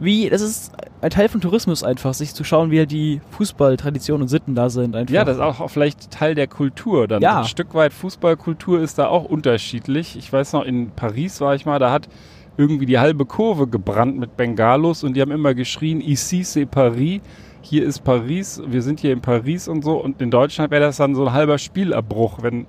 wie, 0.00 0.28
das 0.30 0.40
ist 0.40 0.72
ein 1.02 1.10
Teil 1.10 1.28
von 1.28 1.40
Tourismus 1.40 1.82
einfach, 1.84 2.14
sich 2.14 2.34
zu 2.34 2.44
schauen, 2.44 2.70
wie 2.70 2.78
halt 2.78 2.90
die 2.90 3.20
Fußballtraditionen 3.30 4.22
und 4.22 4.28
Sitten 4.28 4.54
da 4.54 4.70
sind 4.70 4.96
einfach. 4.96 5.14
Ja, 5.14 5.24
das 5.24 5.36
ist 5.36 5.42
auch 5.42 5.68
vielleicht 5.70 6.10
Teil 6.10 6.34
der 6.34 6.46
Kultur. 6.46 7.06
Dann 7.08 7.22
Ja. 7.22 7.38
ein 7.40 7.44
Stück 7.44 7.74
weit 7.74 7.92
Fußballkultur 7.92 8.80
ist 8.80 8.98
da 8.98 9.06
auch 9.08 9.24
unterschiedlich. 9.24 10.16
Ich 10.16 10.32
weiß 10.32 10.52
noch, 10.52 10.64
in 10.64 10.90
Paris 10.90 11.40
war 11.40 11.54
ich 11.54 11.66
mal, 11.66 11.78
da 11.78 11.90
hat 11.92 12.08
irgendwie 12.56 12.86
die 12.86 12.98
halbe 12.98 13.24
Kurve 13.24 13.66
gebrannt 13.66 14.18
mit 14.18 14.36
Bengalos 14.36 15.04
und 15.04 15.14
die 15.14 15.20
haben 15.22 15.30
immer 15.30 15.54
geschrien, 15.54 16.00
ici 16.00 16.42
c'est 16.42 16.66
Paris, 16.66 17.20
hier 17.62 17.84
ist 17.84 18.04
Paris, 18.04 18.60
wir 18.66 18.82
sind 18.82 19.00
hier 19.00 19.12
in 19.12 19.20
Paris 19.20 19.68
und 19.68 19.84
so. 19.84 19.92
Und 20.02 20.20
in 20.20 20.30
Deutschland 20.30 20.70
wäre 20.70 20.82
das 20.82 20.96
dann 20.98 21.14
so 21.14 21.26
ein 21.26 21.32
halber 21.32 21.58
Spielabbruch, 21.58 22.42
wenn, 22.42 22.66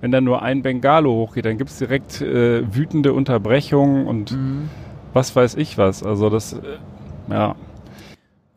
wenn 0.00 0.10
da 0.10 0.20
nur 0.20 0.42
ein 0.42 0.62
Bengalo 0.62 1.12
hochgeht. 1.12 1.44
Dann 1.44 1.58
gibt 1.58 1.70
es 1.70 1.78
direkt 1.78 2.20
äh, 2.22 2.62
wütende 2.74 3.12
Unterbrechungen 3.12 4.06
und 4.06 4.32
Mhm. 4.32 4.68
Was 5.12 5.34
weiß 5.34 5.54
ich 5.56 5.76
was. 5.78 6.02
Also 6.02 6.30
das, 6.30 6.52
äh, 6.54 6.58
ja. 7.30 7.54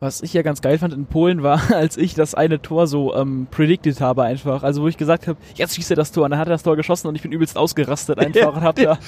Was 0.00 0.20
ich 0.22 0.34
ja 0.34 0.42
ganz 0.42 0.60
geil 0.60 0.76
fand 0.78 0.92
in 0.92 1.06
Polen 1.06 1.42
war, 1.42 1.60
als 1.74 1.96
ich 1.96 2.14
das 2.14 2.34
eine 2.34 2.60
Tor 2.60 2.86
so 2.86 3.14
ähm, 3.14 3.46
predicted 3.50 4.00
habe 4.00 4.22
einfach. 4.24 4.62
Also 4.62 4.82
wo 4.82 4.88
ich 4.88 4.96
gesagt 4.98 5.26
habe, 5.26 5.38
jetzt 5.54 5.74
schießt 5.76 5.90
er 5.92 5.96
das 5.96 6.12
Tor 6.12 6.24
und 6.24 6.30
dann 6.32 6.38
hat 6.40 6.48
er 6.48 6.52
das 6.54 6.62
Tor 6.62 6.76
geschossen 6.76 7.08
und 7.08 7.14
ich 7.14 7.22
bin 7.22 7.32
übelst 7.32 7.56
ausgerastet 7.56 8.18
einfach 8.20 8.54
und 8.54 8.62
hab 8.62 8.76
da 8.76 8.82
die 8.82 8.86
Ja, 8.86 8.98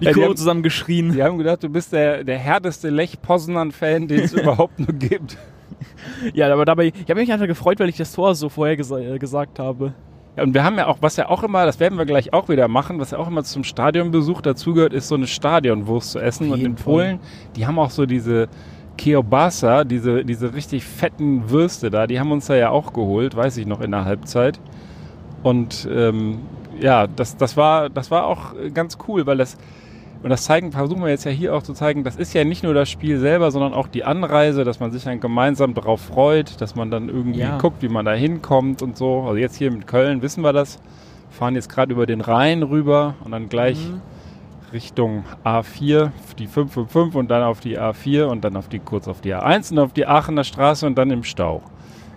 die 0.00 0.12
Kurve 0.12 0.28
haben- 0.28 0.36
zusammen 0.36 0.62
geschrien. 0.62 1.12
Die 1.12 1.22
haben 1.22 1.38
gedacht, 1.38 1.62
du 1.62 1.68
bist 1.70 1.92
der, 1.92 2.24
der 2.24 2.38
härteste 2.38 2.90
Lech-Poznan-Fan, 2.90 4.08
den 4.08 4.20
es 4.20 4.32
überhaupt 4.34 4.78
nur 4.78 4.92
gibt. 4.92 5.38
Ja, 6.34 6.52
aber 6.52 6.64
dabei, 6.64 6.86
ich 6.86 7.08
habe 7.10 7.20
mich 7.20 7.32
einfach 7.32 7.46
gefreut, 7.46 7.80
weil 7.80 7.88
ich 7.88 7.96
das 7.96 8.12
Tor 8.12 8.34
so 8.34 8.48
vorher 8.48 8.76
gesa 8.76 8.98
äh, 8.98 9.18
gesagt 9.18 9.58
habe. 9.58 9.94
Ja, 10.36 10.42
und 10.44 10.54
wir 10.54 10.64
haben 10.64 10.76
ja 10.78 10.86
auch, 10.86 10.98
was 11.00 11.16
ja 11.16 11.28
auch 11.28 11.42
immer, 11.42 11.66
das 11.66 11.78
werden 11.78 11.98
wir 11.98 12.06
gleich 12.06 12.32
auch 12.32 12.48
wieder 12.48 12.68
machen, 12.68 12.98
was 12.98 13.10
ja 13.10 13.18
auch 13.18 13.28
immer 13.28 13.44
zum 13.44 13.64
Stadionbesuch 13.64 14.40
dazugehört, 14.40 14.92
ist 14.92 15.08
so 15.08 15.14
eine 15.14 15.26
Stadionwurst 15.26 16.12
zu 16.12 16.18
essen. 16.18 16.50
Und 16.50 16.60
in. 16.60 16.74
Polen, 16.74 17.20
die 17.54 17.66
haben 17.66 17.78
auch 17.78 17.90
so 17.90 18.06
diese 18.06 18.48
Kielbasa, 18.96 19.84
diese, 19.84 20.24
diese 20.24 20.54
richtig 20.54 20.84
fetten 20.84 21.50
Würste 21.50 21.90
da, 21.90 22.06
die 22.06 22.18
haben 22.18 22.32
uns 22.32 22.46
da 22.46 22.54
ja 22.54 22.70
auch 22.70 22.92
geholt, 22.92 23.36
weiß 23.36 23.56
ich 23.58 23.66
noch 23.66 23.80
in 23.80 23.90
der 23.90 24.04
Halbzeit. 24.04 24.58
Und 25.42 25.88
ähm, 25.90 26.40
ja, 26.80 27.06
das, 27.06 27.36
das, 27.36 27.56
war, 27.56 27.90
das 27.90 28.10
war 28.10 28.26
auch 28.26 28.54
ganz 28.72 28.96
cool, 29.08 29.26
weil 29.26 29.38
das, 29.38 29.58
und 30.22 30.30
das 30.30 30.44
zeigen, 30.44 30.72
versuchen 30.72 31.02
wir 31.02 31.08
jetzt 31.08 31.24
ja 31.24 31.30
hier 31.30 31.54
auch 31.54 31.62
zu 31.62 31.72
zeigen, 31.74 32.04
das 32.04 32.16
ist 32.16 32.32
ja 32.32 32.44
nicht 32.44 32.62
nur 32.62 32.74
das 32.74 32.88
Spiel 32.90 33.18
selber, 33.18 33.50
sondern 33.50 33.74
auch 33.74 33.88
die 33.88 34.04
Anreise, 34.04 34.64
dass 34.64 34.78
man 34.80 34.90
sich 34.92 35.04
dann 35.04 35.20
gemeinsam 35.20 35.74
darauf 35.74 36.00
freut, 36.00 36.60
dass 36.60 36.74
man 36.76 36.90
dann 36.90 37.08
irgendwie 37.08 37.40
Ja. 37.40 37.58
guckt, 37.58 37.82
wie 37.82 37.88
man 37.88 38.04
da 38.04 38.12
hinkommt 38.12 38.82
und 38.82 38.96
so. 38.96 39.22
Also 39.22 39.36
jetzt 39.36 39.56
hier 39.56 39.70
mit 39.70 39.86
Köln 39.86 40.22
wissen 40.22 40.42
wir 40.44 40.52
das. 40.52 40.78
Fahren 41.30 41.54
jetzt 41.54 41.68
gerade 41.70 41.92
über 41.92 42.04
den 42.06 42.20
Rhein 42.20 42.62
rüber 42.62 43.14
und 43.24 43.32
dann 43.32 43.48
gleich 43.48 43.78
Mhm. 43.78 44.00
Richtung 44.72 45.24
A4, 45.44 46.10
die 46.38 46.46
555 46.46 47.14
und 47.18 47.30
dann 47.30 47.42
auf 47.42 47.60
die 47.60 47.78
A4 47.78 48.24
und 48.24 48.42
dann 48.44 48.56
auf 48.56 48.68
die 48.68 48.78
kurz 48.78 49.06
auf 49.08 49.20
die 49.20 49.34
A1 49.34 49.72
und 49.72 49.78
auf 49.78 49.92
die 49.92 50.06
Aachener 50.06 50.44
Straße 50.44 50.86
und 50.86 50.96
dann 50.96 51.10
im 51.10 51.24
Stau. 51.24 51.62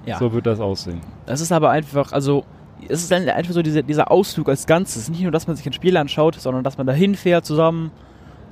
Ja. 0.06 0.18
So 0.20 0.32
wird 0.34 0.46
das 0.46 0.60
aussehen. 0.60 1.02
Das 1.26 1.42
ist 1.42 1.52
aber 1.52 1.72
einfach, 1.72 2.12
also, 2.14 2.44
es 2.90 3.02
ist 3.04 3.12
dann 3.12 3.28
einfach 3.30 3.54
so 3.54 3.62
diese, 3.62 3.84
dieser 3.84 4.12
Ausflug 4.12 4.50
als 4.50 4.66
Ganzes. 4.68 5.10
Nicht 5.10 5.22
nur, 5.22 5.32
dass 5.32 5.48
man 5.48 5.56
sich 5.56 5.66
ein 5.66 5.74
Spiel 5.74 5.98
anschaut, 5.98 6.36
sondern 6.36 6.64
dass 6.64 6.78
man 6.78 6.88
da 6.88 6.94
hinfährt 6.94 7.46
zusammen, 7.46 7.92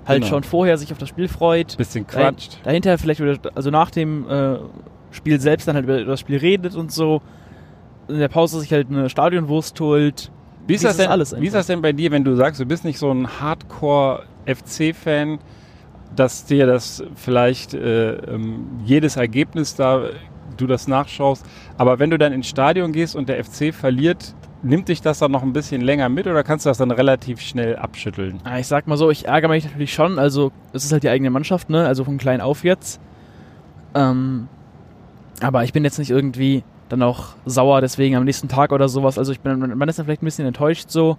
halt 0.05 0.21
Genau. 0.23 0.29
schon 0.35 0.43
vorher 0.43 0.77
sich 0.77 0.91
auf 0.91 0.97
das 0.97 1.09
Spiel 1.09 1.27
freut. 1.27 1.77
Bisschen 1.77 2.05
Dahin- 2.07 2.21
quatscht. 2.35 2.57
Dahinter 2.63 2.97
vielleicht, 2.97 3.19
wieder, 3.21 3.37
also 3.55 3.69
nach 3.69 3.89
dem 3.91 4.29
äh, 4.29 4.57
Spiel 5.11 5.39
selbst 5.39 5.67
dann 5.67 5.75
halt 5.75 5.85
über 5.85 6.03
das 6.03 6.19
Spiel 6.19 6.37
redet 6.37 6.75
und 6.75 6.91
so. 6.91 7.21
In 8.07 8.19
der 8.19 8.27
Pause 8.27 8.59
sich 8.59 8.71
halt 8.73 8.89
eine 8.89 9.09
Stadionwurst 9.09 9.79
holt. 9.79 10.29
Wie 10.67 10.73
ist, 10.75 10.83
das 10.83 10.97
denn, 10.97 11.07
alles 11.09 11.35
wie 11.39 11.45
ist 11.47 11.53
das 11.55 11.67
denn 11.67 11.81
bei 11.81 11.91
dir, 11.93 12.11
wenn 12.11 12.23
du 12.23 12.35
sagst, 12.35 12.59
du 12.59 12.65
bist 12.65 12.83
nicht 12.85 12.97
so 12.99 13.11
ein 13.11 13.27
Hardcore-FC-Fan, 13.41 15.39
dass 16.15 16.45
dir 16.45 16.65
das 16.67 17.03
vielleicht 17.15 17.73
äh, 17.73 18.13
ähm, 18.15 18.67
jedes 18.85 19.15
Ergebnis 19.15 19.75
da, 19.75 20.03
du 20.57 20.67
das 20.67 20.87
nachschaust, 20.87 21.45
aber 21.77 21.99
wenn 21.99 22.09
du 22.09 22.17
dann 22.17 22.33
ins 22.33 22.47
Stadion 22.47 22.91
gehst 22.91 23.15
und 23.15 23.29
der 23.29 23.43
FC 23.43 23.73
verliert, 23.73 24.33
nimmt 24.61 24.87
dich 24.87 25.01
das 25.01 25.19
dann 25.19 25.31
noch 25.31 25.43
ein 25.43 25.51
bisschen 25.53 25.81
länger 25.81 26.07
mit 26.09 26.25
oder 26.25 26.43
kannst 26.43 26.65
du 26.65 26.69
das 26.69 26.77
dann 26.77 26.91
relativ 26.91 27.41
schnell 27.41 27.75
abschütteln? 27.75 28.39
Ah, 28.45 28.59
Ich 28.59 28.67
sag 28.67 28.87
mal 28.87 28.97
so, 28.97 29.11
ich 29.11 29.27
ärgere 29.27 29.49
mich 29.49 29.65
natürlich 29.65 29.93
schon. 29.93 30.17
Also, 30.19 30.51
es 30.71 30.85
ist 30.85 30.91
halt 30.93 31.03
die 31.03 31.09
eigene 31.09 31.29
Mannschaft, 31.29 31.69
ne? 31.69 31.85
Also 31.85 32.03
von 32.05 32.17
klein 32.17 32.39
auf 32.39 32.63
jetzt. 32.63 33.01
Ähm, 33.93 34.47
aber 35.41 35.63
ich 35.63 35.73
bin 35.73 35.83
jetzt 35.83 35.99
nicht 35.99 36.09
irgendwie 36.11 36.63
dann 36.89 37.01
auch 37.03 37.35
sauer 37.45 37.81
deswegen 37.81 38.15
am 38.15 38.23
nächsten 38.23 38.47
Tag 38.47 38.71
oder 38.71 38.87
sowas. 38.87 39.17
Also 39.17 39.31
ich 39.31 39.39
bin, 39.39 39.59
man 39.77 39.89
ist 39.89 39.99
dann 39.99 40.05
vielleicht 40.05 40.21
ein 40.21 40.25
bisschen 40.25 40.45
enttäuscht 40.45 40.89
so. 40.89 41.17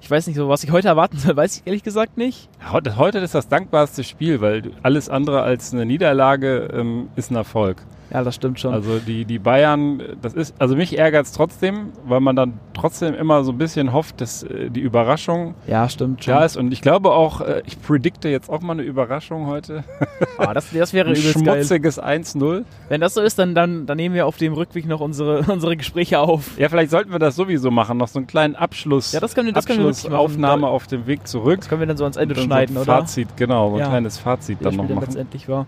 Ich 0.00 0.10
weiß 0.10 0.26
nicht 0.26 0.36
so, 0.36 0.48
was 0.48 0.62
ich 0.62 0.70
heute 0.70 0.88
erwarten 0.88 1.16
soll, 1.16 1.36
weiß 1.36 1.56
ich 1.58 1.62
ehrlich 1.66 1.82
gesagt 1.82 2.18
nicht. 2.18 2.48
Heute, 2.70 2.96
heute 2.96 3.18
ist 3.18 3.34
das 3.34 3.48
dankbarste 3.48 4.04
Spiel, 4.04 4.40
weil 4.40 4.72
alles 4.82 5.08
andere 5.08 5.42
als 5.42 5.72
eine 5.72 5.86
Niederlage 5.86 6.68
ähm, 6.74 7.08
ist 7.16 7.30
ein 7.30 7.36
Erfolg. 7.36 7.78
Ja, 8.12 8.22
das 8.22 8.36
stimmt 8.36 8.60
schon. 8.60 8.72
Also 8.72 8.98
die, 9.00 9.24
die 9.24 9.38
Bayern, 9.40 10.00
das 10.22 10.32
ist, 10.34 10.54
also 10.60 10.76
mich 10.76 10.96
ärgert 10.96 11.26
es 11.26 11.32
trotzdem, 11.32 11.92
weil 12.06 12.20
man 12.20 12.36
dann 12.36 12.60
trotzdem 12.72 13.14
immer 13.14 13.42
so 13.42 13.50
ein 13.50 13.58
bisschen 13.58 13.92
hofft, 13.92 14.20
dass 14.20 14.44
äh, 14.44 14.70
die 14.70 14.80
Überraschung 14.80 15.54
ja, 15.66 15.88
stimmt 15.88 16.22
schon. 16.22 16.34
da 16.34 16.44
ist. 16.44 16.56
Und 16.56 16.72
ich 16.72 16.82
glaube 16.82 17.10
auch, 17.12 17.40
äh, 17.40 17.62
ich 17.66 17.80
predikte 17.82 18.28
jetzt 18.28 18.48
auch 18.48 18.60
mal 18.60 18.74
eine 18.74 18.82
Überraschung 18.82 19.46
heute. 19.46 19.82
Ah, 20.38 20.52
das, 20.52 20.70
das 20.70 20.92
wäre 20.92 21.08
Ein 21.08 21.16
schmutziges 21.16 22.00
1-0. 22.02 22.64
Wenn 22.90 23.00
das 23.00 23.14
so 23.14 23.22
ist, 23.22 23.38
dann, 23.38 23.54
dann, 23.54 23.86
dann 23.86 23.96
nehmen 23.96 24.14
wir 24.14 24.26
auf 24.26 24.36
dem 24.36 24.52
Rückweg 24.52 24.86
noch 24.86 25.00
unsere, 25.00 25.40
unsere 25.52 25.76
Gespräche 25.78 26.18
auf. 26.20 26.58
Ja, 26.58 26.68
vielleicht 26.68 26.90
sollten 26.90 27.10
wir 27.10 27.18
das 27.18 27.36
sowieso 27.36 27.70
machen, 27.70 27.96
noch 27.96 28.08
so 28.08 28.18
einen 28.18 28.26
kleinen 28.26 28.54
Abschluss. 28.54 29.12
Ja, 29.12 29.20
das 29.20 29.34
können 29.34 29.46
wir- 29.46 29.52
das 29.54 29.64
können 29.66 29.80
wir. 29.80 29.88
Abschlussaufnahme 29.88 30.66
auf 30.68 30.86
dem 30.86 31.06
Weg 31.06 31.26
zurück. 31.26 31.60
Das 31.60 31.68
können 31.68 31.80
wir 31.80 31.86
dann 31.86 31.96
so 31.96 32.04
ans 32.04 32.16
Ende 32.16 32.34
schneiden, 32.36 32.74
so 32.74 32.80
ein 32.80 32.82
oder? 32.88 32.98
Fazit, 33.00 33.28
genau, 33.36 33.70
so 33.70 33.76
ein 33.76 33.80
Ja. 33.80 33.88
kleines 33.88 34.18
Fazit 34.18 34.60
Wie 34.60 34.64
dann 34.64 34.76
noch 34.76 34.84
machen. 34.88 35.00
letztendlich 35.00 35.48
war. 35.48 35.66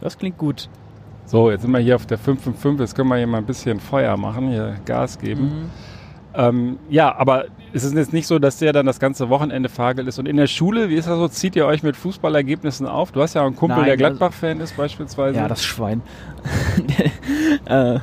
Das 0.00 0.16
klingt 0.18 0.38
gut. 0.38 0.68
So, 1.28 1.50
jetzt 1.50 1.60
sind 1.60 1.72
wir 1.72 1.78
hier 1.78 1.94
auf 1.94 2.06
der 2.06 2.16
555, 2.16 2.80
jetzt 2.80 2.94
können 2.96 3.10
wir 3.10 3.18
hier 3.18 3.26
mal 3.26 3.36
ein 3.36 3.44
bisschen 3.44 3.80
Feuer 3.80 4.16
machen, 4.16 4.48
hier 4.48 4.76
Gas 4.86 5.18
geben. 5.18 5.42
Mhm. 5.42 5.70
Ähm, 6.34 6.78
ja, 6.88 7.14
aber 7.14 7.44
es 7.74 7.84
ist 7.84 7.94
jetzt 7.94 8.14
nicht 8.14 8.26
so, 8.26 8.38
dass 8.38 8.56
der 8.56 8.72
dann 8.72 8.86
das 8.86 8.98
ganze 8.98 9.28
Wochenende 9.28 9.68
verhagelt 9.68 10.08
ist. 10.08 10.18
Und 10.18 10.24
in 10.24 10.38
der 10.38 10.46
Schule, 10.46 10.88
wie 10.88 10.94
ist 10.94 11.06
das 11.06 11.18
so, 11.18 11.28
zieht 11.28 11.54
ihr 11.54 11.66
euch 11.66 11.82
mit 11.82 11.96
Fußballergebnissen 11.96 12.86
auf? 12.86 13.12
Du 13.12 13.20
hast 13.20 13.34
ja 13.34 13.42
auch 13.42 13.46
einen 13.46 13.56
Kumpel, 13.56 13.76
Nein, 13.76 13.98
der 13.98 14.06
also- 14.06 14.18
Gladbach-Fan 14.18 14.60
ist 14.60 14.74
beispielsweise. 14.74 15.38
Ja, 15.38 15.48
das 15.48 15.62
Schwein. 15.62 16.00
äh, 17.66 17.98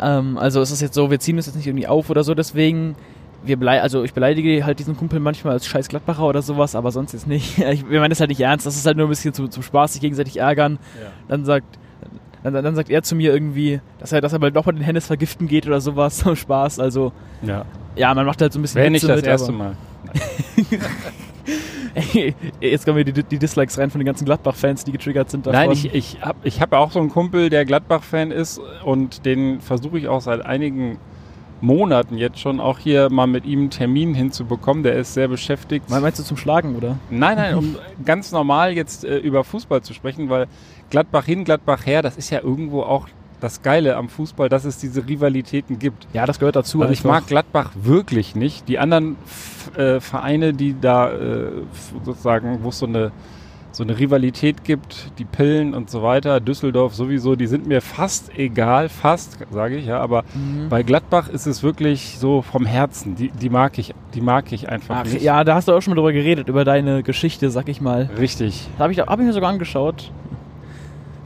ähm, 0.00 0.38
also 0.38 0.60
es 0.60 0.70
ist 0.70 0.82
jetzt 0.82 0.94
so, 0.94 1.10
wir 1.10 1.18
ziehen 1.18 1.36
uns 1.36 1.46
jetzt 1.46 1.56
nicht 1.56 1.66
irgendwie 1.66 1.88
auf 1.88 2.08
oder 2.08 2.22
so, 2.22 2.34
deswegen 2.34 2.94
wir 3.42 3.56
blei 3.56 3.80
also 3.80 4.02
ich 4.02 4.12
beleidige 4.12 4.64
halt 4.64 4.78
diesen 4.78 4.96
Kumpel 4.96 5.20
manchmal 5.20 5.54
als 5.54 5.66
scheiß 5.66 5.88
Gladbacher 5.88 6.24
oder 6.26 6.42
sowas, 6.42 6.76
aber 6.76 6.92
sonst 6.92 7.14
jetzt 7.14 7.26
nicht. 7.26 7.58
Ich, 7.72 7.88
wir 7.88 7.98
meinen 7.98 8.10
das 8.10 8.20
halt 8.20 8.30
nicht 8.30 8.40
ernst, 8.40 8.64
das 8.64 8.76
ist 8.76 8.86
halt 8.86 8.96
nur 8.96 9.06
ein 9.06 9.10
bisschen 9.10 9.34
zum, 9.34 9.50
zum 9.50 9.62
Spaß, 9.64 9.94
sich 9.94 10.02
gegenseitig 10.02 10.36
ärgern. 10.38 10.78
Ja. 11.00 11.08
Dann 11.26 11.44
sagt 11.44 11.78
dann, 12.54 12.64
dann 12.64 12.74
sagt 12.74 12.90
er 12.90 13.02
zu 13.02 13.14
mir 13.16 13.32
irgendwie, 13.32 13.80
dass 13.98 14.12
er, 14.12 14.20
dass 14.20 14.32
er 14.32 14.38
doch 14.38 14.66
mal 14.66 14.72
den 14.72 14.82
Hennes 14.82 15.06
vergiften 15.06 15.48
geht 15.48 15.66
oder 15.66 15.80
sowas 15.80 16.18
zum 16.24 16.36
Spaß. 16.36 16.80
Also 16.80 17.12
ja. 17.42 17.64
ja, 17.96 18.14
man 18.14 18.26
macht 18.26 18.40
halt 18.42 18.52
so 18.52 18.58
ein 18.58 18.62
bisschen 18.62 18.80
Wäre 18.80 18.90
nicht 18.90 19.08
das 19.08 19.16
mit, 19.16 19.26
erste 19.26 19.52
Mal. 19.52 19.76
Jetzt 22.60 22.84
kommen 22.84 22.98
wir 22.98 23.04
die, 23.04 23.22
die 23.22 23.38
Dislikes 23.38 23.78
rein 23.78 23.90
von 23.90 23.98
den 24.00 24.06
ganzen 24.06 24.24
Gladbach-Fans, 24.26 24.84
die 24.84 24.92
getriggert 24.92 25.30
sind 25.30 25.46
davon. 25.46 25.60
Nein, 25.60 25.70
ich, 25.70 25.94
ich 25.94 26.18
habe 26.20 26.38
ich 26.44 26.60
hab 26.60 26.72
auch 26.74 26.90
so 26.92 26.98
einen 27.00 27.08
Kumpel, 27.08 27.48
der 27.48 27.64
Gladbach-Fan 27.64 28.30
ist 28.32 28.60
und 28.84 29.24
den 29.24 29.60
versuche 29.60 29.98
ich 29.98 30.08
auch 30.08 30.20
seit 30.20 30.44
einigen 30.44 30.98
Monaten 31.62 32.18
jetzt 32.18 32.38
schon 32.38 32.60
auch 32.60 32.78
hier 32.78 33.08
mal 33.08 33.26
mit 33.26 33.46
ihm 33.46 33.60
einen 33.60 33.70
Termin 33.70 34.12
hinzubekommen. 34.14 34.82
Der 34.82 34.94
ist 34.96 35.14
sehr 35.14 35.28
beschäftigt. 35.28 35.88
Me- 35.88 36.00
Meinst 36.00 36.18
du 36.18 36.22
zum 36.22 36.36
Schlagen, 36.36 36.76
oder? 36.76 36.98
Nein, 37.08 37.38
nein, 37.38 37.54
um 37.54 37.76
ganz 38.04 38.30
normal 38.30 38.72
jetzt 38.72 39.06
äh, 39.06 39.16
über 39.16 39.42
Fußball 39.42 39.80
zu 39.80 39.94
sprechen, 39.94 40.28
weil 40.28 40.48
Gladbach 40.90 41.24
hin, 41.24 41.44
Gladbach 41.44 41.86
her, 41.86 42.02
das 42.02 42.16
ist 42.16 42.30
ja 42.30 42.40
irgendwo 42.40 42.82
auch 42.82 43.08
das 43.40 43.60
Geile 43.62 43.96
am 43.96 44.08
Fußball, 44.08 44.48
dass 44.48 44.64
es 44.64 44.78
diese 44.78 45.06
Rivalitäten 45.06 45.78
gibt. 45.78 46.06
Ja, 46.14 46.24
das 46.24 46.38
gehört 46.38 46.56
dazu. 46.56 46.80
Also 46.80 46.92
ich 46.92 47.04
mag 47.04 47.26
Gladbach 47.26 47.70
wirklich 47.74 48.34
nicht. 48.34 48.66
Die 48.68 48.78
anderen 48.78 49.16
äh, 49.76 50.00
Vereine, 50.00 50.54
die 50.54 50.74
da 50.80 51.10
äh, 51.12 51.50
sozusagen, 52.02 52.60
wo 52.62 52.70
es 52.70 52.78
so 52.78 52.86
eine, 52.86 53.12
so 53.72 53.82
eine 53.82 53.98
Rivalität 53.98 54.64
gibt, 54.64 55.10
die 55.18 55.26
Pillen 55.26 55.74
und 55.74 55.90
so 55.90 56.02
weiter, 56.02 56.40
Düsseldorf 56.40 56.94
sowieso, 56.94 57.36
die 57.36 57.46
sind 57.46 57.66
mir 57.66 57.82
fast 57.82 58.30
egal, 58.38 58.88
fast, 58.88 59.36
sage 59.50 59.76
ich 59.76 59.84
ja, 59.84 60.00
aber 60.00 60.24
Mhm. 60.34 60.70
bei 60.70 60.82
Gladbach 60.82 61.28
ist 61.28 61.44
es 61.44 61.62
wirklich 61.62 62.16
so 62.18 62.40
vom 62.40 62.64
Herzen, 62.64 63.16
die, 63.16 63.28
die 63.28 63.50
mag 63.50 63.76
ich, 63.78 63.92
die 64.14 64.22
mag 64.22 64.50
ich 64.50 64.70
einfach 64.70 64.96
Ach, 65.00 65.04
nicht. 65.04 65.20
ja, 65.20 65.44
da 65.44 65.56
hast 65.56 65.68
du 65.68 65.72
auch 65.72 65.82
schon 65.82 65.90
mal 65.90 65.96
drüber 65.96 66.14
geredet, 66.14 66.48
über 66.48 66.64
deine 66.64 67.02
Geschichte, 67.02 67.50
sag 67.50 67.68
ich 67.68 67.82
mal. 67.82 68.08
Richtig. 68.18 68.66
Da 68.78 68.84
habe 68.84 68.94
ich, 68.94 69.00
hab 69.00 69.18
ich 69.20 69.26
mir 69.26 69.34
sogar 69.34 69.50
angeschaut. 69.50 70.10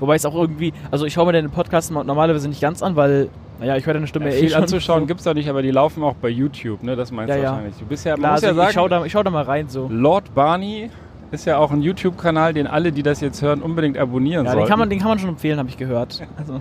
Wobei 0.01 0.17
es 0.17 0.25
auch 0.27 0.35
irgendwie, 0.35 0.73
also 0.91 1.05
ich 1.07 1.13
schaue 1.13 1.27
mir 1.27 1.33
den 1.33 1.51
Podcast 1.51 1.93
normalerweise 1.93 2.49
nicht 2.49 2.61
ganz 2.61 2.83
an, 2.83 2.97
weil, 2.97 3.29
naja, 3.61 3.77
ich 3.77 3.87
höre 3.87 3.95
deine 3.95 4.07
Stimme 4.07 4.31
Ja, 4.31 4.35
eh 4.37 4.41
viel 4.41 4.51
schon. 4.51 4.63
anzuschauen 4.63 5.07
gibt's 5.07 5.25
da 5.25 5.35
nicht, 5.35 5.49
aber 5.49 5.63
die 5.63 5.71
laufen 5.71 6.03
auch 6.03 6.15
bei 6.15 6.29
YouTube, 6.31 6.83
ne? 6.83 6.97
Das 6.97 7.13
meinst 7.13 7.29
Ja, 7.31 7.37
du 7.37 7.43
ja. 7.43 7.51
wahrscheinlich. 7.51 7.77
Du 7.79 7.85
bist 7.85 8.05
ja, 8.05 8.15
Klar, 8.17 8.33
also 8.33 8.47
ja 8.47 8.55
sagen, 8.55 8.69
ich 8.69 8.75
schaue 8.75 8.89
da, 8.89 9.05
ich 9.05 9.13
schau 9.13 9.23
da 9.23 9.31
mal 9.31 9.45
rein 9.45 9.69
so. 9.69 9.89
Lord 9.91 10.35
Barney 10.35 10.91
ist 11.31 11.45
ja 11.45 11.59
auch 11.59 11.71
ein 11.71 11.83
YouTube-Kanal, 11.83 12.55
den 12.55 12.67
alle, 12.67 12.91
die 12.93 13.03
das 13.05 13.21
jetzt 13.21 13.41
hören, 13.43 13.63
unbedingt 13.63 13.97
abonnieren 13.99 14.47
Ja, 14.47 14.53
sollten. 14.53 14.65
den 14.65 14.69
kann, 14.71 14.79
man, 14.81 14.91
den 14.91 14.99
kann 14.99 15.09
man 15.09 15.19
schon 15.19 15.29
empfehlen, 15.29 15.59
habe 15.59 15.69
ich 15.69 15.77
gehört. 15.77 16.23
Also, 16.37 16.59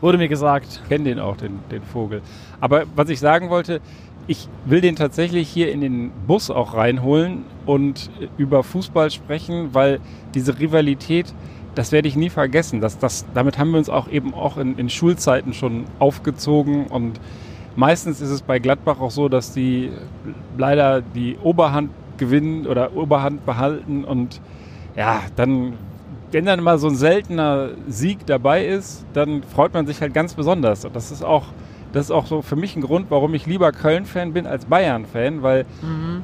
wurde 0.00 0.16
mir 0.16 0.28
gesagt. 0.28 0.80
Ich 0.82 0.88
kenne 0.88 1.04
den 1.04 1.18
auch, 1.18 1.36
den, 1.36 1.58
den 1.70 1.82
Vogel. 1.82 2.22
Aber 2.60 2.84
was 2.94 3.08
ich 3.10 3.18
sagen 3.20 3.50
wollte, 3.50 3.80
ich 4.28 4.46
will 4.66 4.80
den 4.80 4.94
tatsächlich 4.94 5.48
hier 5.48 5.72
in 5.72 5.80
den 5.80 6.10
Bus 6.26 6.50
auch 6.50 6.74
reinholen 6.74 7.44
und 7.66 8.10
über 8.36 8.62
Fußball 8.62 9.10
sprechen, 9.10 9.70
weil 9.72 10.00
diese 10.34 10.58
Rivalität, 10.60 11.34
das 11.78 11.92
werde 11.92 12.08
ich 12.08 12.16
nie 12.16 12.28
vergessen. 12.28 12.80
Das, 12.80 12.98
das, 12.98 13.24
damit 13.34 13.56
haben 13.56 13.70
wir 13.70 13.78
uns 13.78 13.88
auch 13.88 14.08
eben 14.08 14.34
auch 14.34 14.56
in, 14.56 14.76
in 14.78 14.90
Schulzeiten 14.90 15.54
schon 15.54 15.84
aufgezogen 16.00 16.88
und 16.88 17.20
meistens 17.76 18.20
ist 18.20 18.30
es 18.30 18.42
bei 18.42 18.58
Gladbach 18.58 18.98
auch 18.98 19.12
so, 19.12 19.28
dass 19.28 19.52
die 19.52 19.92
leider 20.56 21.02
die 21.02 21.36
Oberhand 21.40 21.90
gewinnen 22.16 22.66
oder 22.66 22.96
Oberhand 22.96 23.46
behalten 23.46 24.04
und 24.04 24.40
ja, 24.96 25.20
dann, 25.36 25.74
wenn 26.32 26.46
dann 26.46 26.64
mal 26.64 26.78
so 26.78 26.88
ein 26.88 26.96
seltener 26.96 27.68
Sieg 27.86 28.26
dabei 28.26 28.66
ist, 28.66 29.06
dann 29.12 29.44
freut 29.44 29.72
man 29.72 29.86
sich 29.86 30.00
halt 30.00 30.12
ganz 30.12 30.34
besonders. 30.34 30.84
Und 30.84 30.96
das 30.96 31.12
ist 31.12 31.22
auch, 31.22 31.44
das 31.92 32.06
ist 32.06 32.10
auch 32.10 32.26
so 32.26 32.42
für 32.42 32.56
mich 32.56 32.76
ein 32.76 32.82
Grund, 32.82 33.06
warum 33.10 33.32
ich 33.34 33.46
lieber 33.46 33.72
Köln-Fan 33.72 34.32
bin 34.32 34.46
als 34.46 34.64
Bayern-Fan, 34.66 35.42
weil 35.42 35.64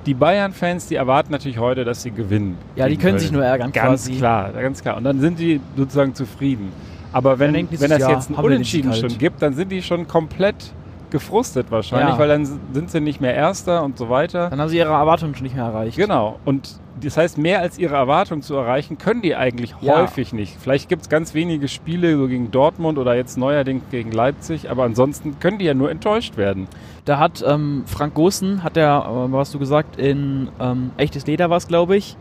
die 0.07 0.15
Bayern-Fans, 0.15 0.87
die 0.89 0.95
erwarten 0.97 1.33
natürlich 1.33 1.59
heute, 1.59 1.85
dass 1.85 2.03
sie 2.03 2.11
gewinnen. 2.11 2.57
Ja, 2.77 2.87
die 2.89 2.97
können 2.97 3.13
Köln. 3.13 3.19
sich 3.21 3.33
nur 3.33 3.45
ärgern 3.45 3.73
Ganz 3.73 4.05
quasi. 4.05 4.19
klar, 4.19 4.51
ganz 4.53 4.83
klar. 4.83 4.97
Und 4.97 5.05
dann 5.05 5.21
sind 5.21 5.39
die 5.39 5.61
sozusagen 5.77 6.15
zufrieden. 6.15 6.71
Aber 7.13 7.39
wenn, 7.39 7.55
wenn 7.55 7.69
das 7.91 7.99
ja, 8.01 8.11
jetzt 8.11 8.29
ein 8.31 8.35
Unentschieden 8.35 8.91
halt. 8.91 9.01
schon 9.01 9.19
gibt, 9.19 9.41
dann 9.41 9.55
sind 9.55 9.71
die 9.71 9.83
schon 9.83 10.09
komplett 10.09 10.73
gefrustet 11.11 11.71
wahrscheinlich, 11.71 12.15
Ja. 12.15 12.19
weil 12.19 12.29
dann 12.29 12.45
sind 12.73 12.91
sie 12.91 13.01
nicht 13.01 13.21
mehr 13.21 13.35
Erster 13.35 13.85
und 13.85 13.97
so 13.97 14.09
weiter. 14.11 14.51
Dann 14.51 14.61
haben 14.61 14.69
sie 14.69 14.79
ihre 14.79 14.91
Erwartungen 14.93 15.35
schon 15.37 15.45
nicht 15.45 15.55
mehr 15.55 15.65
erreicht. 15.67 15.97
Genau. 15.97 16.41
Und 16.45 16.81
das 17.05 17.17
heißt, 17.17 17.39
mehr 17.39 17.61
als 17.61 17.79
ihre 17.79 17.95
Erwartung 17.95 18.43
zu 18.43 18.55
erreichen, 18.55 18.99
können 18.99 19.23
die 19.23 19.35
eigentlich 19.37 19.75
Ja. 19.81 20.01
häufig 20.01 20.33
nicht. 20.33 20.57
Vielleicht 20.61 20.89
gibt 20.89 21.03
es 21.03 21.09
ganz 21.09 21.35
wenige 21.35 21.69
Spiele, 21.69 22.17
so 22.17 22.27
gegen 22.29 22.51
Dortmund 22.51 22.99
oder 22.99 23.15
jetzt 23.15 23.39
neuerdings 23.39 23.83
gegen 23.91 24.13
Leipzig, 24.13 24.71
aber 24.71 24.85
ansonsten 24.85 25.39
können 25.41 25.59
die 25.59 25.65
ja 25.65 25.75
nur 25.75 25.91
enttäuscht 25.91 26.37
werden. 26.37 26.67
Da 27.05 27.19
hat 27.19 27.45
ähm, 27.47 27.85
Frank 27.87 28.15
Gosen, 28.15 28.63
hat 28.63 28.77
der, 28.77 29.05
äh, 29.07 29.33
was 29.33 29.51
du 29.53 29.59
gesagt, 29.59 29.97
in 29.99 30.49
ähm, 30.61 30.91
Echtes 30.97 31.27
Leder 31.27 31.51
war 31.51 31.59
es, 31.59 31.69
glaube 31.69 31.97
ich, 31.97 32.17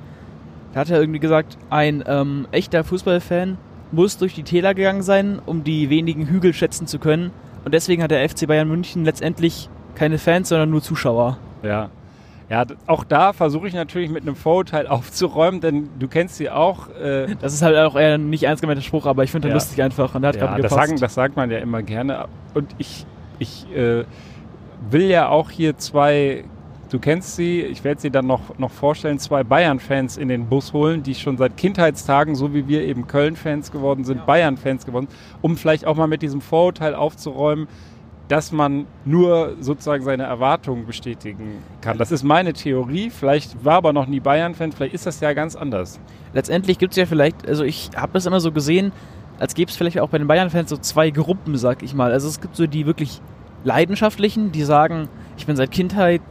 da 0.74 0.82
hat 0.82 0.90
er 0.90 1.00
irgendwie 1.00 1.20
gesagt, 1.20 1.58
ein 1.70 2.04
ähm, 2.08 2.48
echter 2.52 2.84
Fußballfan 2.84 3.58
muss 3.92 4.18
durch 4.18 4.34
die 4.34 4.44
Täler 4.44 4.74
gegangen 4.74 5.04
sein, 5.04 5.40
um 5.46 5.64
die 5.64 5.90
wenigen 5.92 6.26
Hügel 6.28 6.52
schätzen 6.54 6.88
zu 6.88 6.98
können. 6.98 7.32
Und 7.64 7.74
deswegen 7.74 8.02
hat 8.02 8.10
der 8.12 8.28
FC 8.28 8.48
Bayern 8.48 8.68
München 8.68 9.06
letztendlich 9.06 9.70
keine 9.96 10.18
Fans, 10.18 10.50
sondern 10.50 10.72
nur 10.72 10.82
Zuschauer. 10.82 11.38
Ja. 11.62 11.90
Ja, 12.50 12.66
auch 12.88 13.04
da 13.04 13.34
versuche 13.34 13.68
ich 13.68 13.74
natürlich 13.74 14.10
mit 14.10 14.24
einem 14.24 14.36
Vorurteil 14.36 14.88
aufzuräumen, 14.88 15.62
denn 15.62 15.90
du 16.00 16.08
kennst 16.08 16.36
sie 16.38 16.50
auch. 16.50 16.90
Äh, 16.90 17.36
Das 17.42 17.54
ist 17.54 17.62
halt 17.62 17.78
auch 17.78 17.96
eher 17.96 18.16
ein 18.16 18.30
nicht 18.30 18.44
ernst 18.44 18.62
gemeinter 18.62 18.82
Spruch, 18.84 19.06
aber 19.06 19.24
ich 19.24 19.32
finde 19.32 19.48
Ja. 19.48 19.54
das 19.54 19.66
lustig 19.66 19.84
einfach 19.84 20.14
und 20.16 20.22
der 20.22 20.30
hat 20.30 20.36
ja, 20.36 20.46
gerade 20.48 20.62
das, 20.62 20.74
sagen, 20.74 20.98
das 21.00 21.14
sagt 21.14 21.36
man 21.36 21.50
ja 21.52 21.60
immer 21.60 21.82
gerne. 21.82 22.26
Und 22.54 22.70
ich, 22.78 23.06
ich 23.40 23.66
äh, 23.76 24.04
will 24.90 25.04
ja 25.10 25.30
auch 25.30 25.50
hier 25.50 25.78
zwei, 25.78 26.44
du 26.92 27.00
kennst 27.00 27.36
sie, 27.38 27.62
ich 27.62 27.84
werde 27.84 28.02
sie 28.02 28.12
dann 28.12 28.28
noch, 28.28 28.58
noch 28.60 28.72
vorstellen, 28.72 29.18
zwei 29.20 29.44
Bayern-Fans 29.44 30.18
in 30.18 30.28
den 30.28 30.48
Bus 30.48 30.74
holen, 30.74 31.02
die 31.02 31.16
schon 31.16 31.38
seit 31.38 31.56
Kindheitstagen, 31.58 32.36
so 32.36 32.54
wie 32.54 32.68
wir 32.68 32.84
eben 32.84 33.08
Köln-Fans 33.08 33.72
geworden 33.72 34.04
sind, 34.04 34.26
Bayern-Fans 34.26 34.86
geworden, 34.86 35.08
um 35.42 35.56
vielleicht 35.58 35.88
auch 35.88 35.96
mal 35.96 36.08
mit 36.08 36.22
diesem 36.22 36.42
Vorurteil 36.42 36.94
aufzuräumen, 36.94 37.68
dass 38.30 38.52
man 38.52 38.86
nur 39.06 39.56
sozusagen 39.60 40.04
seine 40.04 40.24
Erwartungen 40.24 40.86
bestätigen 40.86 41.58
kann. 41.82 41.98
Das 41.98 42.12
ist 42.12 42.24
meine 42.24 42.54
Theorie. 42.54 43.10
Vielleicht 43.10 43.64
war 43.66 43.76
aber 43.76 43.94
noch 43.94 44.08
nie 44.08 44.20
Bayern-Fan, 44.20 44.72
vielleicht 44.72 44.94
ist 44.94 45.06
das 45.06 45.20
ja 45.20 45.34
ganz 45.34 45.56
anders. 45.56 46.00
letztendlich 46.34 46.80
gibt 46.80 46.94
es 46.94 46.98
ja 46.98 47.06
vielleicht, 47.06 47.48
also 47.48 47.64
ich 47.64 47.92
habe 47.96 48.14
das 48.14 48.26
immer 48.26 48.40
so 48.40 48.52
gesehen, 48.52 48.92
als 49.40 49.54
gäbe 49.56 49.70
es 49.70 49.76
vielleicht 49.78 50.00
auch 50.00 50.10
bei 50.10 50.18
den 50.18 50.28
Bayern-Fans 50.28 50.70
so 50.70 50.78
zwei 50.78 51.10
Gruppen, 51.10 51.58
sag 51.58 51.84
ich 51.84 51.94
mal. 51.94 52.12
Also 52.12 52.28
es 52.28 52.40
gibt 52.40 52.56
so 52.56 52.66
die 52.66 52.86
wirklich 52.86 53.22
leidenschaftlichen, 53.64 54.52
die 54.52 54.64
sagen, 54.64 55.10
ich 55.38 55.46
bin 55.46 55.56
seit 55.56 55.72
Kindheit, 55.72 56.22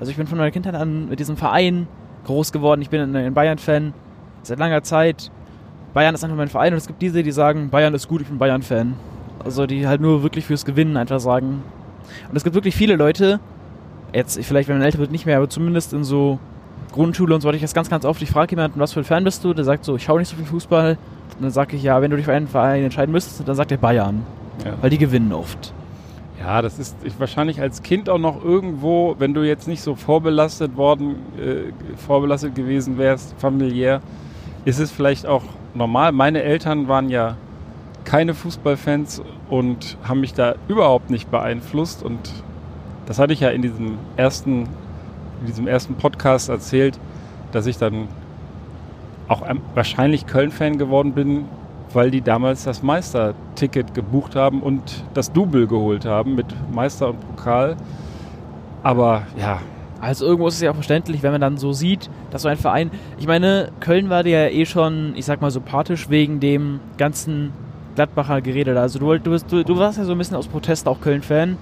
also 0.00 0.10
ich 0.10 0.16
bin 0.16 0.26
von 0.26 0.38
meiner 0.38 0.50
Kindheit 0.50 0.74
an 0.74 1.08
mit 1.08 1.20
diesem 1.20 1.36
Verein 1.36 1.86
groß 2.24 2.52
geworden, 2.52 2.80
ich 2.82 2.90
bin 2.90 3.14
ein- 3.14 3.34
Bayern-Fan 3.34 3.92
seit 4.42 4.58
langer 4.58 4.82
Zeit. 4.82 5.30
Bayern 5.92 6.14
ist 6.14 6.24
einfach 6.24 6.36
mein 6.36 6.48
Verein 6.48 6.72
und 6.72 6.78
es 6.78 6.86
gibt 6.86 7.02
diese, 7.02 7.22
die 7.22 7.32
sagen, 7.32 7.68
Bayern 7.70 7.94
ist 7.94 8.08
gut, 8.08 8.22
ich 8.22 8.28
bin 8.28 8.38
Bayern-Fan. 8.38 8.94
Also 9.44 9.66
die 9.66 9.86
halt 9.86 10.00
nur 10.00 10.22
wirklich 10.22 10.46
fürs 10.46 10.64
Gewinnen 10.64 10.96
einfach 10.96 11.20
sagen. 11.20 11.62
Und 12.28 12.36
es 12.36 12.44
gibt 12.44 12.54
wirklich 12.54 12.76
viele 12.76 12.96
Leute, 12.96 13.40
jetzt, 14.12 14.42
vielleicht 14.44 14.68
wenn 14.68 14.76
man 14.76 14.84
älter 14.84 14.98
wird, 14.98 15.10
nicht 15.10 15.26
mehr, 15.26 15.38
aber 15.38 15.48
zumindest 15.48 15.92
in 15.92 16.04
so 16.04 16.38
Grundschule 16.92 17.34
und 17.34 17.40
so 17.40 17.48
hatte 17.48 17.56
ich 17.56 17.62
das 17.62 17.74
ganz, 17.74 17.88
ganz 17.90 18.04
oft. 18.04 18.20
Ich 18.22 18.30
frage 18.30 18.50
jemanden, 18.50 18.78
was 18.78 18.92
für 18.92 19.00
ein 19.00 19.04
Fan 19.04 19.24
bist 19.24 19.44
du? 19.44 19.54
Der 19.54 19.64
sagt 19.64 19.84
so, 19.84 19.96
ich 19.96 20.04
schaue 20.04 20.18
nicht 20.18 20.28
so 20.28 20.36
viel 20.36 20.44
Fußball. 20.44 20.98
Und 21.36 21.42
dann 21.42 21.50
sage 21.50 21.76
ich, 21.76 21.82
ja, 21.82 22.00
wenn 22.02 22.10
du 22.10 22.16
dich 22.16 22.26
für 22.26 22.32
einen 22.32 22.48
Verein 22.48 22.84
entscheiden 22.84 23.12
müsstest, 23.12 23.46
dann 23.48 23.56
sagt 23.56 23.72
er 23.72 23.78
Bayern. 23.78 24.22
Ja. 24.64 24.74
Weil 24.80 24.90
die 24.90 24.98
gewinnen 24.98 25.32
oft. 25.32 25.72
Ja, 26.38 26.60
das 26.60 26.78
ist 26.78 26.96
ich, 27.04 27.18
wahrscheinlich 27.18 27.60
als 27.60 27.82
Kind 27.82 28.08
auch 28.08 28.18
noch 28.18 28.44
irgendwo, 28.44 29.14
wenn 29.18 29.32
du 29.32 29.42
jetzt 29.42 29.68
nicht 29.68 29.80
so 29.80 29.94
vorbelastet 29.94 30.76
worden, 30.76 31.16
äh, 31.38 31.72
vorbelastet 31.96 32.54
gewesen 32.54 32.98
wärst, 32.98 33.34
familiär, 33.38 34.00
ist 34.64 34.80
es 34.80 34.90
vielleicht 34.90 35.26
auch 35.26 35.44
normal. 35.74 36.12
Meine 36.12 36.42
Eltern 36.42 36.88
waren 36.88 37.08
ja 37.08 37.36
keine 38.04 38.34
Fußballfans 38.34 39.22
und 39.48 39.96
haben 40.04 40.20
mich 40.20 40.34
da 40.34 40.54
überhaupt 40.68 41.10
nicht 41.10 41.30
beeinflusst. 41.30 42.02
Und 42.02 42.18
das 43.06 43.18
hatte 43.18 43.32
ich 43.32 43.40
ja 43.40 43.50
in 43.50 43.62
diesem 43.62 43.98
ersten, 44.16 44.68
in 45.40 45.46
diesem 45.46 45.66
ersten 45.66 45.94
Podcast 45.94 46.48
erzählt, 46.48 46.98
dass 47.52 47.66
ich 47.66 47.78
dann 47.78 48.08
auch 49.28 49.42
wahrscheinlich 49.74 50.26
Köln-Fan 50.26 50.78
geworden 50.78 51.12
bin, 51.12 51.44
weil 51.92 52.10
die 52.10 52.22
damals 52.22 52.64
das 52.64 52.82
Meisterticket 52.82 53.94
gebucht 53.94 54.34
haben 54.36 54.62
und 54.62 55.04
das 55.14 55.32
Double 55.32 55.66
geholt 55.66 56.04
haben 56.04 56.34
mit 56.34 56.46
Meister 56.72 57.10
und 57.10 57.20
Pokal. 57.20 57.76
Aber 58.82 59.22
ja, 59.38 59.60
Also 60.00 60.26
irgendwo 60.26 60.48
ist 60.48 60.54
es 60.54 60.60
ja 60.62 60.70
auch 60.70 60.74
verständlich, 60.74 61.22
wenn 61.22 61.30
man 61.30 61.40
dann 61.40 61.58
so 61.58 61.72
sieht, 61.72 62.10
dass 62.30 62.42
so 62.42 62.48
ein 62.48 62.56
Verein. 62.56 62.90
Ich 63.18 63.26
meine, 63.28 63.70
Köln 63.80 64.10
war 64.10 64.24
dir 64.24 64.44
ja 64.44 64.48
eh 64.48 64.66
schon, 64.66 65.12
ich 65.14 65.24
sag 65.24 65.40
mal, 65.40 65.50
sympathisch 65.52 66.10
wegen 66.10 66.40
dem 66.40 66.80
ganzen 66.98 67.52
Gladbacher 67.94 68.40
Gerede 68.40 68.74
da. 68.74 68.82
Also 68.82 68.98
du, 68.98 69.18
du, 69.18 69.30
bist- 69.30 69.50
du, 69.50 69.64
du 69.64 69.78
warst 69.78 69.98
ja 69.98 70.04
so 70.04 70.12
ein 70.12 70.18
bisschen 70.18 70.36
aus 70.36 70.48
Protest 70.48 70.88
auch 70.88 71.00
Köln-Fan. 71.00 71.56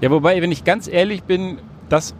Ja, 0.00 0.10
wobei, 0.10 0.40
wenn 0.42 0.52
ich 0.52 0.64
ganz 0.64 0.88
ehrlich 0.88 1.22
bin, 1.22 1.58
das 1.88 2.14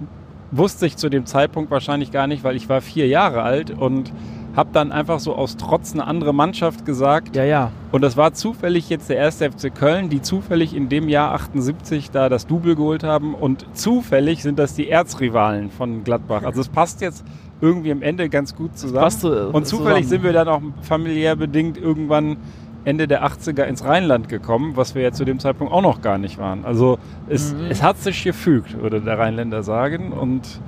wusste 0.50 0.86
ich 0.86 0.96
zu 0.96 1.08
dem 1.08 1.26
Zeitpunkt 1.26 1.70
wahrscheinlich 1.70 2.12
gar 2.12 2.26
nicht, 2.26 2.44
weil 2.44 2.56
ich 2.56 2.68
war 2.68 2.80
vier 2.80 3.06
Jahre 3.08 3.42
alt 3.42 3.70
und 3.70 4.12
habe 4.54 4.70
dann 4.72 4.90
einfach 4.90 5.20
so 5.20 5.34
aus 5.34 5.58
Trotz 5.58 5.92
eine 5.92 6.06
andere 6.06 6.32
Mannschaft 6.32 6.86
gesagt. 6.86 7.36
Ja, 7.36 7.44
ja. 7.44 7.72
Und 7.92 8.00
das 8.00 8.16
war 8.16 8.32
zufällig 8.32 8.88
jetzt 8.88 9.10
der 9.10 9.18
erste 9.18 9.50
FC 9.50 9.74
Köln, 9.74 10.08
die 10.08 10.22
zufällig 10.22 10.74
in 10.74 10.88
dem 10.88 11.10
Jahr 11.10 11.32
78 11.34 12.10
da 12.10 12.30
das 12.30 12.46
Double 12.46 12.74
geholt 12.74 13.04
haben. 13.04 13.34
Und 13.34 13.66
zufällig 13.74 14.42
sind 14.42 14.58
das 14.58 14.72
die 14.74 14.88
Erzrivalen 14.88 15.70
von 15.70 16.04
Gladbach. 16.04 16.42
Also 16.44 16.62
es 16.62 16.70
passt 16.70 17.02
jetzt 17.02 17.22
irgendwie 17.60 17.92
am 17.92 18.00
Ende 18.00 18.30
ganz 18.30 18.54
gut 18.54 18.78
zusammen. 18.78 19.02
passt, 19.02 19.24
äh, 19.24 19.28
und 19.28 19.66
zufällig 19.66 20.04
zusammen. 20.04 20.08
sind 20.08 20.22
wir 20.22 20.32
dann 20.32 20.48
auch 20.48 20.62
familiär 20.80 21.36
bedingt 21.36 21.76
irgendwann 21.76 22.38
Ende 22.86 23.08
der 23.08 23.24
80er 23.26 23.64
ins 23.64 23.84
Rheinland 23.84 24.28
gekommen, 24.28 24.76
was 24.76 24.94
wir 24.94 25.02
ja 25.02 25.12
zu 25.12 25.24
dem 25.24 25.40
Zeitpunkt 25.40 25.72
auch 25.72 25.82
noch 25.82 26.00
gar 26.00 26.18
nicht 26.18 26.38
waren. 26.38 26.64
Also 26.64 26.98
es, 27.28 27.52
Mhm. 27.52 27.66
es 27.68 27.82
hat 27.82 27.98
sich 27.98 28.22
gefügt, 28.24 28.80
würde 28.80 29.00
der 29.00 29.18
Rheinländer 29.18 29.62
sagen. 29.64 30.12
Und 30.12 30.60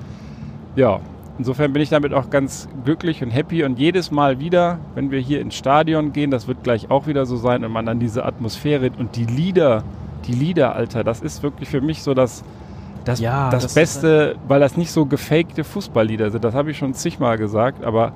ja, 0.74 0.98
insofern 1.38 1.72
bin 1.72 1.80
ich 1.80 1.90
damit 1.90 2.12
auch 2.12 2.28
ganz 2.28 2.68
glücklich 2.84 3.22
und 3.22 3.30
happy. 3.30 3.62
Und 3.62 3.78
jedes 3.78 4.10
Mal 4.10 4.40
wieder, 4.40 4.78
wenn 4.96 5.12
wir 5.12 5.20
hier 5.20 5.40
ins 5.40 5.54
Stadion 5.54 6.12
gehen, 6.12 6.32
das 6.32 6.48
wird 6.48 6.64
gleich 6.64 6.90
auch 6.90 7.06
wieder 7.06 7.24
so 7.24 7.36
sein, 7.36 7.64
und 7.64 7.70
man 7.70 7.86
dann 7.86 8.00
diese 8.00 8.24
Atmosphäre 8.24 8.90
und 8.98 9.14
die 9.14 9.24
Lieder, 9.24 9.84
die 10.26 10.32
Lieder, 10.32 10.74
Alter, 10.74 11.04
das 11.04 11.20
ist 11.22 11.44
wirklich 11.44 11.68
für 11.68 11.80
mich 11.80 12.02
so 12.02 12.14
das, 12.14 12.42
das, 13.04 13.20
Ja, 13.20 13.48
das, 13.50 13.62
das 13.62 13.74
Beste, 13.74 14.34
weil 14.48 14.58
das 14.58 14.76
nicht 14.76 14.90
so 14.90 15.06
gefakte 15.06 15.62
Fußballlieder 15.62 16.32
sind. 16.32 16.42
Das 16.42 16.54
habe 16.54 16.72
ich 16.72 16.78
schon 16.78 16.94
zigmal 16.94 17.38
gesagt, 17.38 17.84
aber 17.84 18.12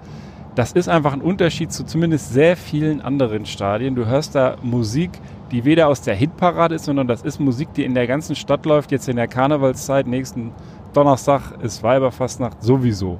das 0.54 0.72
ist 0.72 0.88
einfach 0.88 1.12
ein 1.12 1.22
Unterschied 1.22 1.72
zu 1.72 1.84
zumindest 1.84 2.32
sehr 2.32 2.56
vielen 2.56 3.00
anderen 3.00 3.46
Stadien. 3.46 3.94
Du 3.94 4.06
hörst 4.06 4.34
da 4.34 4.56
Musik, 4.62 5.10
die 5.50 5.64
weder 5.64 5.88
aus 5.88 6.02
der 6.02 6.14
Hitparade 6.14 6.74
ist, 6.74 6.84
sondern 6.84 7.06
das 7.06 7.22
ist 7.22 7.40
Musik, 7.40 7.72
die 7.74 7.84
in 7.84 7.94
der 7.94 8.06
ganzen 8.06 8.36
Stadt 8.36 8.66
läuft, 8.66 8.92
jetzt 8.92 9.08
in 9.08 9.16
der 9.16 9.28
Karnevalszeit, 9.28 10.06
nächsten 10.06 10.52
Donnerstag 10.92 11.52
ist 11.62 11.82
Weiberfastnacht 11.82 12.62
sowieso. 12.62 13.18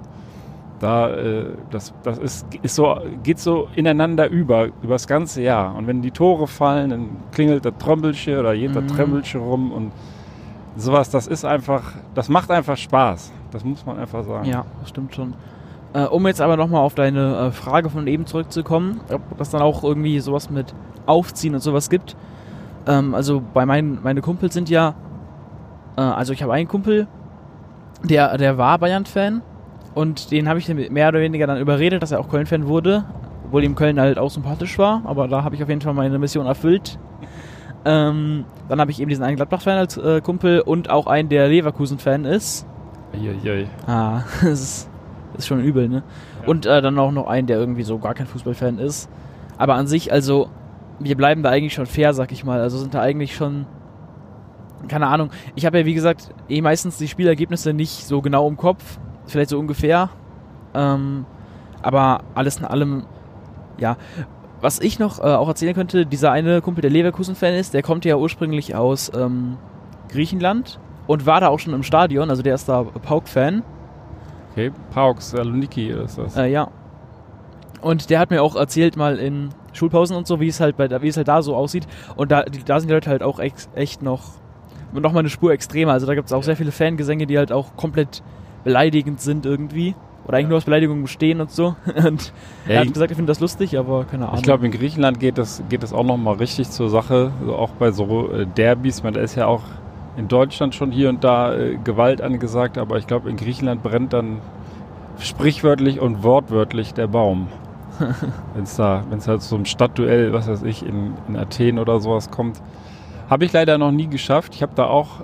Da, 0.81 1.11
äh, 1.11 1.47
das, 1.71 1.95
das 2.03 2.19
ist, 2.19 2.47
ist 2.61 2.75
so, 2.75 2.99
geht 3.23 3.39
so 3.39 3.69
ineinander 3.77 4.29
über, 4.29 4.67
über 4.83 4.95
das 4.95 5.07
ganze 5.07 5.41
Jahr. 5.41 5.75
Und 5.77 5.87
wenn 5.87 6.03
die 6.03 6.11
Tore 6.11 6.49
fallen, 6.49 6.91
dann 6.91 7.09
klingelt 7.31 7.65
der 7.65 7.79
Trömbelchen 7.79 8.37
oder 8.39 8.55
geht 8.55 8.75
der 8.75 8.83
Mhm. 8.83 8.89
Trömbelchen 8.89 9.41
rum 9.41 9.73
und 9.73 9.93
sowas, 10.77 11.09
das 11.09 11.29
ist 11.29 11.45
einfach, 11.45 11.93
das 12.15 12.29
macht 12.29 12.51
einfach 12.51 12.77
Spaß. 12.77 13.33
Das 13.53 13.65
muss 13.65 13.87
man 13.87 13.99
einfach 13.99 14.25
sagen. 14.25 14.49
Ja, 14.49 14.65
das 14.81 14.89
stimmt 14.89 15.15
schon. 15.15 15.35
Äh, 15.95 16.05
um 16.05 16.27
jetzt 16.27 16.41
aber 16.41 16.57
nochmal 16.57 16.81
auf 16.81 16.95
deine 16.95 17.37
äh, 17.37 17.51
Frage 17.51 17.91
von 17.91 18.07
eben 18.07 18.27
zurückzukommen, 18.27 19.01
ob 19.13 19.21
das 19.37 19.51
dann 19.51 19.61
auch 19.61 19.85
irgendwie 19.85 20.21
sowas 20.21 20.49
mit 20.49 20.75
Aufziehen 21.07 21.55
und 21.55 21.61
sowas 21.61 21.91
gibt. 21.91 22.17
Ähm, 22.87 23.15
also 23.15 23.43
bei 23.53 23.67
meinen 23.67 23.99
meine 24.03 24.23
Kumpels 24.23 24.55
sind 24.55 24.71
ja, 24.71 24.95
äh, 25.97 26.01
also 26.01 26.33
ich 26.33 26.43
habe 26.43 26.53
einen 26.55 26.69
Kumpel, 26.69 27.09
der, 28.03 28.37
der 28.39 28.57
war 28.57 28.79
Bayern-Fan 28.79 29.43
und 29.95 30.31
den 30.31 30.49
habe 30.49 30.59
ich 30.59 30.69
mehr 30.91 31.09
oder 31.09 31.21
weniger 31.21 31.47
dann 31.47 31.61
überredet, 31.61 32.03
dass 32.03 32.11
er 32.13 32.21
auch 32.21 32.29
Köln-Fan 32.29 32.67
wurde, 32.67 33.05
obwohl 33.45 33.63
ihm 33.63 33.75
Köln 33.75 34.01
halt 34.01 34.19
auch 34.19 34.31
sympathisch 34.31 34.79
war, 34.79 35.03
aber 35.05 35.29
da 35.29 35.45
habe 35.45 35.55
ich 35.55 35.63
auf 35.63 35.69
jeden 35.69 35.83
Fall 35.83 35.95
meine 35.95 36.19
Mission 36.19 36.47
erfüllt. 36.47 36.99
Ähm, 37.85 38.45
dann 38.69 38.81
habe 38.81 38.91
ich 38.91 39.01
eben 39.01 39.09
diesen 39.09 39.25
einen 39.25 39.37
Gladbach-Fan 39.37 39.77
als 39.77 39.97
äh, 39.97 40.21
Kumpel 40.21 40.61
und 40.61 40.89
auch 40.89 41.07
einen, 41.07 41.29
der 41.29 41.49
Leverkusen-Fan 41.49 42.25
ist. 42.25 42.67
Eieiei. 43.13 43.67
Ah, 43.87 44.23
das 44.43 44.61
ist, 44.61 44.91
ist 45.37 45.47
schon 45.47 45.61
übel, 45.61 45.89
ne? 45.89 46.03
Ja. 46.43 46.49
Und 46.49 46.67
äh, 46.67 46.83
dann 46.83 46.99
auch 46.99 47.13
noch 47.13 47.27
einen, 47.27 47.47
der 47.47 47.59
irgendwie 47.59 47.83
so 47.83 47.99
gar 47.99 48.15
kein 48.15 48.27
Fußballfan 48.27 48.79
ist. 48.79 49.09
Aber 49.59 49.75
an 49.75 49.87
sich, 49.87 50.13
also, 50.13 50.49
wir 50.99 51.17
bleiben 51.17 51.43
da 51.43 51.51
eigentlich 51.51 51.75
schon 51.75 51.87
fair, 51.87 52.15
sag 52.15 52.33
ich 52.33 52.45
mal. 52.45 52.61
Also 52.61 52.79
sind 52.79 52.95
da 52.95 53.01
eigentlich 53.01 53.35
schon. 53.35 53.67
Keine 54.89 55.07
Ahnung. 55.07 55.31
Ich 55.55 55.65
habe 55.65 55.79
ja, 55.79 55.87
wie 55.87 55.95
gesagt, 55.95 56.35
eh 56.49 56.61
meistens 56.61 56.97
die 56.97 57.07
Spielergebnisse 57.07 57.73
nicht 57.73 58.07
so 58.07 58.21
genau 58.21 58.49
im 58.49 58.57
Kopf. 58.57 58.99
Vielleicht 59.27 59.51
so 59.51 59.59
ungefähr. 59.59 60.11
Ähm, 60.75 61.25
aber 61.83 62.21
alles 62.35 62.59
in 62.59 62.65
allem, 62.65 63.05
ja. 63.79 63.97
Was 64.61 64.81
ich 64.81 64.99
noch 64.99 65.19
äh, 65.19 65.23
auch 65.23 65.49
erzählen 65.49 65.75
könnte, 65.75 66.07
dieser 66.07 66.33
eine 66.33 66.61
Kumpel, 66.61 66.83
der 66.83 66.91
Leverkusen-Fan 66.91 67.55
ist, 67.55 67.75
der 67.75 67.83
kommt 67.83 68.05
ja 68.05 68.17
ursprünglich 68.17 68.75
aus 68.75 69.11
ähm, 69.15 69.57
Griechenland 70.09 70.79
und 71.07 71.27
war 71.27 71.41
da 71.41 71.49
auch 71.49 71.59
schon 71.59 71.75
im 71.75 71.83
Stadion. 71.83 72.31
Also 72.31 72.43
der 72.43 72.55
ist 72.55 72.69
da 72.69 72.83
Pauk-Fan. 72.83 73.63
Okay, 74.53 74.71
Paux, 74.93 75.31
Saloniki 75.31 75.89
ist 75.89 76.19
das. 76.19 76.37
Äh, 76.37 76.47
ja. 76.51 76.69
Und 77.81 78.11
der 78.11 78.21
hat 78.21 78.31
mir 78.31 78.43
auch 78.43 78.55
erzählt, 78.55 78.97
mal 78.97 79.19
in 79.19 79.49
Schulpausen 79.73 80.17
und 80.17 80.27
so, 80.27 80.39
wie 80.41 80.49
es 80.49 80.61
halt 80.61 80.77
bei, 80.77 80.89
wie 81.03 81.09
es 81.09 81.17
halt 81.17 81.29
da 81.29 81.43
so 81.43 81.57
aussieht. 81.57 81.87
Und 82.17 82.31
da, 82.31 82.43
die, 82.45 82.63
da 82.63 82.79
sind 82.79 82.89
die 82.89 82.95
Leute 82.95 83.11
halt 83.11 83.23
auch 83.23 83.41
ex, 83.41 83.69
echt 83.75 84.03
noch, 84.03 84.23
noch 84.93 85.13
mal 85.13 85.21
eine 85.21 85.31
Spur 85.31 85.53
extremer. 85.53 85.93
Also 85.93 86.07
da 86.07 86.15
gibt 86.15 86.27
es 86.29 86.33
auch 86.33 86.43
sehr 86.45 86.57
viele 86.57 86.71
Fangesänge, 86.71 87.27
die 87.27 87.39
halt 87.39 87.51
auch 87.51 87.77
komplett 87.77 88.23
beleidigend 88.63 89.21
sind 89.21 89.47
irgendwie. 89.47 89.95
Oder 90.25 90.37
eigentlich 90.37 90.45
Ja. 90.45 90.49
nur 90.51 90.59
aus 90.59 90.65
Beleidigungen 90.67 91.03
bestehen 91.03 91.41
und 91.41 91.51
so. 91.51 91.75
Und 92.07 92.33
Ja, 92.69 92.75
er 92.75 92.81
hat 92.83 92.93
gesagt, 92.93 93.11
er 93.11 93.17
findet 93.17 93.31
das 93.31 93.41
lustig, 93.41 93.77
aber 93.77 94.05
keine 94.05 94.27
Ahnung. 94.27 94.37
Ich 94.37 94.43
glaube, 94.45 94.65
in 94.67 94.71
Griechenland 94.71 95.19
geht 95.19 95.37
das, 95.37 95.61
geht 95.69 95.83
das 95.83 95.93
auch 95.93 96.05
nochmal 96.05 96.35
richtig 96.37 96.71
zur 96.71 96.89
Sache. 96.91 97.33
Also 97.41 97.57
auch 97.57 97.71
bei 97.71 97.91
so 97.91 98.31
äh, 98.31 98.47
Derbys. 98.47 99.03
Man, 99.03 99.15
da 99.15 99.21
ist 99.21 99.35
ja 99.35 99.47
auch 99.47 99.63
in 100.17 100.29
Deutschland 100.29 100.75
schon 100.75 100.91
hier 100.91 101.09
und 101.09 101.25
da 101.25 101.55
äh, 101.55 101.77
Gewalt 101.83 102.21
angesagt, 102.21 102.79
aber 102.79 102.99
ich 102.99 103.07
glaube, 103.07 103.31
in 103.31 103.37
Griechenland 103.37 103.83
brennt 103.83 104.13
dann 104.13 104.39
sprichwörtlich 105.19 106.01
und 106.01 106.23
wortwörtlich 106.23 106.95
der 106.95 107.07
Baum. 107.07 107.49
Wenn 108.55 108.65
es 108.65 108.77
da, 108.77 109.05
wenn 109.11 109.19
es 109.19 109.29
halt 109.29 109.43
ein 109.53 109.67
Stadtduell, 109.67 110.33
was 110.33 110.49
weiß 110.49 110.63
ich, 110.63 110.85
in, 110.85 111.13
in 111.29 111.37
Athen 111.37 111.79
oder 111.79 112.01
sowas 112.01 112.31
kommt. 112.31 112.61
Habe 113.29 113.45
ich 113.45 113.53
leider 113.53 113.77
noch 113.79 113.93
nie 113.93 114.09
geschafft. 114.09 114.55
Ich 114.55 114.63
habe 114.63 114.73
da 114.75 114.87
auch, 114.87 115.21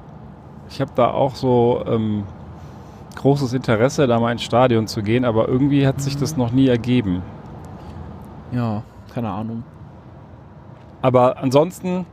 ich 0.68 0.81
habe 0.81 0.92
da 0.94 1.11
auch 1.11 1.35
so 1.35 1.83
ähm, 1.88 2.24
großes 3.16 3.55
Interesse, 3.55 4.07
da 4.07 4.20
mal 4.20 4.33
ins 4.33 4.42
Stadion 4.42 4.87
zu 4.87 5.03
gehen, 5.03 5.24
aber 5.24 5.48
irgendwie 5.48 5.87
hat 5.87 6.01
sich 6.01 6.16
das 6.16 6.37
noch 6.37 6.53
nie 6.53 6.68
ergeben. 6.68 7.22
ja, 8.53 8.83
keine 9.12 9.31
Ahnung. 9.31 9.64
Aber 11.01 11.38
ansonsten 11.38 12.07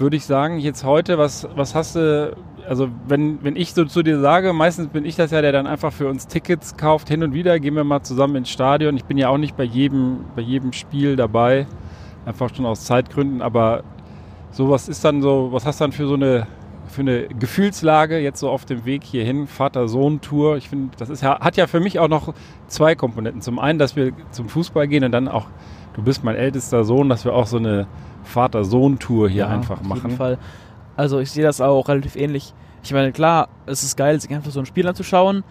würde 0.00 0.16
ich 0.16 0.24
sagen, 0.24 0.58
jetzt 0.58 0.84
heute, 0.84 1.18
was, 1.18 1.48
was 1.54 1.74
hast 1.74 1.96
du, 1.96 2.36
also 2.68 2.88
wenn, 3.06 3.42
wenn 3.44 3.56
ich 3.56 3.74
so 3.74 3.84
zu 3.84 4.02
dir 4.02 4.20
sage, 4.20 4.52
meistens 4.52 4.88
bin 4.88 5.04
ich 5.04 5.16
das 5.16 5.30
ja, 5.30 5.42
der 5.42 5.52
dann 5.52 5.66
einfach 5.66 5.92
für 5.92 6.08
uns 6.08 6.26
Tickets 6.26 6.76
kauft, 6.76 7.08
hin 7.08 7.22
und 7.22 7.34
wieder, 7.34 7.58
gehen 7.60 7.74
wir 7.74 7.84
mal 7.84 8.02
zusammen 8.02 8.36
ins 8.36 8.50
Stadion. 8.50 8.96
Ich 8.96 9.04
bin 9.04 9.18
ja 9.18 9.28
auch 9.28 9.38
nicht 9.38 9.56
bei 9.56 9.64
jedem, 9.64 10.24
bei 10.34 10.42
jedem 10.42 10.72
Spiel 10.72 11.16
dabei, 11.16 11.66
einfach 12.26 12.54
schon 12.54 12.66
aus 12.66 12.84
Zeitgründen, 12.84 13.42
aber 13.42 13.82
sowas 14.50 14.88
ist 14.88 15.04
dann 15.04 15.22
so, 15.22 15.48
was 15.52 15.66
hast 15.66 15.80
du 15.80 15.84
dann 15.84 15.92
für 15.92 16.06
so 16.06 16.14
eine, 16.14 16.46
für 16.88 17.02
eine 17.02 17.28
Gefühlslage 17.28 18.18
jetzt 18.18 18.40
so 18.40 18.50
auf 18.50 18.64
dem 18.64 18.84
Weg 18.84 19.04
hierhin, 19.04 19.46
Vater-Sohn-Tour. 19.46 20.56
Ich 20.56 20.68
finde, 20.68 20.96
das 20.98 21.08
ist 21.08 21.22
ja, 21.22 21.40
hat 21.40 21.56
ja 21.56 21.66
für 21.66 21.80
mich 21.80 21.98
auch 21.98 22.08
noch 22.08 22.34
zwei 22.66 22.94
Komponenten. 22.94 23.42
Zum 23.42 23.58
einen, 23.58 23.78
dass 23.78 23.96
wir 23.96 24.12
zum 24.32 24.48
Fußball 24.48 24.88
gehen 24.88 25.04
und 25.04 25.12
dann 25.12 25.28
auch, 25.28 25.46
du 26.00 26.04
bist 26.04 26.24
mein 26.24 26.36
ältester 26.36 26.82
Sohn, 26.84 27.08
dass 27.08 27.24
wir 27.24 27.34
auch 27.34 27.46
so 27.46 27.58
eine 27.58 27.86
Vater-Sohn-Tour 28.24 29.28
hier 29.28 29.42
Ja, 29.44 29.48
einfach 29.48 29.76
Auf 29.80 29.86
jeden 29.86 29.88
machen. 29.88 30.10
Fall. 30.12 30.38
Also 30.96 31.18
ich 31.20 31.30
sehe 31.30 31.44
das 31.44 31.60
auch 31.60 31.88
relativ 31.88 32.16
ähnlich. 32.16 32.52
Ich 32.82 32.92
meine, 32.92 33.12
klar, 33.12 33.48
es 33.66 33.82
ist 33.82 33.96
geil, 33.96 34.18
sich 34.20 34.30
einfach 34.34 34.50
so 34.50 34.60
ein 34.60 34.66
Spiel 34.66 34.86
anzuschauen. 34.88 35.44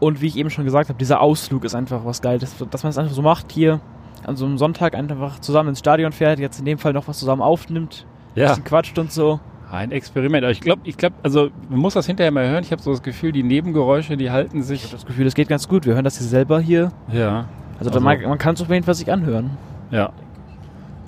Und 0.00 0.20
wie 0.20 0.26
ich 0.26 0.36
eben 0.36 0.50
schon 0.50 0.64
gesagt 0.64 0.88
habe, 0.90 0.98
dieser 0.98 1.20
Ausflug 1.20 1.64
ist 1.64 1.74
einfach 1.74 2.04
was 2.04 2.20
geil, 2.20 2.38
dass, 2.38 2.54
dass 2.70 2.82
man 2.82 2.90
es 2.90 2.98
einfach 2.98 3.14
so 3.14 3.22
macht, 3.22 3.50
hier 3.52 3.80
an 4.26 4.36
so 4.36 4.44
einem 4.44 4.58
Sonntag 4.58 4.94
einfach 4.94 5.38
zusammen 5.38 5.70
ins 5.70 5.78
Stadion 5.78 6.12
fährt, 6.12 6.38
jetzt 6.38 6.58
in 6.58 6.64
dem 6.64 6.78
Fall 6.78 6.92
noch 6.92 7.08
was 7.08 7.18
zusammen 7.18 7.40
aufnimmt, 7.42 8.04
Ja, 8.34 8.48
bisschen 8.48 8.64
quatscht 8.64 8.98
und 8.98 9.10
so. 9.12 9.40
Ein 9.70 9.92
Experiment. 9.92 10.44
Aber 10.44 10.50
ich 10.52 10.60
glaube, 10.60 10.82
ich 10.84 10.96
glaube, 10.96 11.14
also 11.22 11.48
man 11.70 11.78
muss 11.80 11.94
das 11.94 12.06
hinterher 12.06 12.30
mal 12.30 12.46
hören. 12.48 12.62
Ich 12.62 12.72
habe 12.72 12.82
so 12.82 12.90
das 12.90 13.02
Gefühl, 13.02 13.32
die 13.32 13.42
Nebengeräusche, 13.42 14.16
die 14.16 14.30
halten 14.30 14.60
Ich 14.60 14.64
sich. 14.66 14.82
habe 14.84 14.92
das 14.92 15.06
Gefühl, 15.06 15.26
es 15.26 15.34
geht 15.34 15.48
ganz 15.48 15.66
gut. 15.68 15.86
Wir 15.86 15.94
hören 15.94 16.04
das 16.04 16.18
hier 16.18 16.26
selber 16.26 16.60
hier. 16.60 16.92
Ja. 17.12 17.46
Also, 17.78 17.90
Also- 17.90 18.00
man, 18.00 18.20
man 18.22 18.38
kann 18.38 18.54
es 18.54 18.60
auf 18.62 18.68
jeden 18.70 18.84
Fall 18.84 18.94
sich 18.94 19.10
anhören. 19.10 19.50
Ja. 19.90 20.10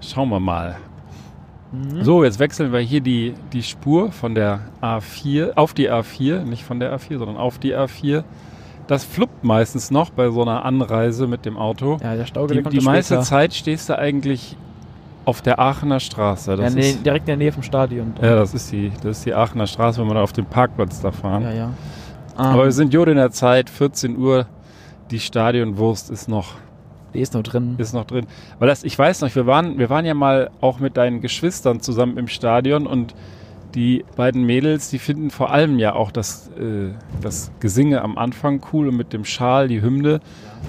Schauen 0.01 0.29
wir 0.31 0.41
mal. 0.41 0.77
Mhm. 1.73 2.03
So, 2.03 2.25
jetzt 2.25 2.39
wechseln 2.39 2.73
wir 2.73 2.81
hier 2.81 3.01
die, 3.01 3.35
die 3.53 3.63
Spur 3.63 4.11
von 4.13 4.35
der 4.35 4.61
A4 4.81 5.55
auf 5.57 5.75
die 5.75 5.91
A4, 5.91 6.45
nicht 6.45 6.65
von 6.65 6.81
der 6.81 6.97
A4, 6.97 7.19
sondern 7.19 7.37
auf 7.37 7.59
die 7.59 7.75
A4. 7.75 8.25
Das 8.87 9.05
fluppt 9.05 9.45
meistens 9.45 9.91
noch 9.91 10.09
bei 10.11 10.31
so 10.31 10.41
einer 10.43 10.65
Anreise 10.65 11.27
mit 11.27 11.45
dem 11.45 11.59
Auto. 11.59 11.99
Ja, 12.03 12.15
der 12.15 12.25
Stau 12.25 12.47
die 12.47 12.63
kommt 12.63 12.73
die 12.73 12.81
meiste 12.81 13.15
später. 13.15 13.27
Zeit 13.27 13.53
stehst 13.55 13.91
du 13.91 13.99
eigentlich 13.99 14.57
auf 15.27 15.43
der 15.43 15.59
Aachener 15.59 16.01
Straße. 16.01 16.53
Ja, 16.53 16.57
Das 16.57 16.75
nee, 16.75 16.91
ist, 16.93 17.05
direkt 17.05 17.25
in 17.29 17.33
der 17.33 17.37
Nähe 17.37 17.53
vom 17.53 17.63
Stadion. 17.63 18.15
ja, 18.23 18.35
das 18.37 18.55
ist, 18.55 18.73
die, 18.73 18.91
das 19.03 19.19
ist 19.19 19.27
die 19.27 19.35
Aachener 19.35 19.67
Straße, 19.67 20.01
wenn 20.01 20.07
wir 20.09 20.15
da 20.15 20.23
auf 20.23 20.33
dem 20.33 20.47
Parkplatz 20.47 21.01
da 21.03 21.13
fahren. 21.13 21.43
ja. 21.43 21.53
ja. 21.53 21.71
Aber 22.37 22.59
wir 22.61 22.65
Ähm, 22.67 22.71
sind 22.71 22.95
Jod 22.95 23.09
in 23.09 23.17
der 23.17 23.33
Zeit, 23.33 23.69
14 23.69 24.17
Uhr. 24.17 24.47
Die 25.11 25.19
Stadionwurst 25.19 26.09
ist 26.09 26.29
noch 26.29 26.55
die 27.19 27.23
ist 27.23 27.35
noch 27.35 27.43
drin. 27.43 27.75
ist 27.79 27.93
noch 27.93 28.07
drin. 28.07 28.27
Weil 28.59 28.69
das, 28.69 28.85
ich 28.85 28.97
weiß 28.99 29.21
noch, 29.23 29.35
wir 29.35 29.47
waren, 29.47 29.79
wir 29.79 29.91
waren 29.91 30.05
ja 30.05 30.15
mal 30.15 30.51
auch 30.61 30.79
mit 30.79 30.97
deinen 30.97 31.21
Geschwistern 31.21 31.81
zusammen 31.81 32.17
im 32.17 32.29
Stadion 32.29 32.87
und 32.87 33.15
die 33.75 34.05
beiden 34.17 34.45
Mädels, 34.45 34.89
die 34.91 34.99
finden 34.99 35.31
vor 35.31 35.51
allem 35.51 35.79
ja 35.79 35.95
auch 35.95 36.11
das, 36.11 36.49
äh, 36.59 36.91
das 37.21 37.51
Gesinge 37.61 38.03
am 38.03 38.17
Anfang 38.19 38.63
cool 38.73 38.89
und 38.89 38.97
mit 38.97 39.13
dem 39.13 39.25
Schal, 39.25 39.69
die 39.69 39.83
Hymne. 39.83 40.21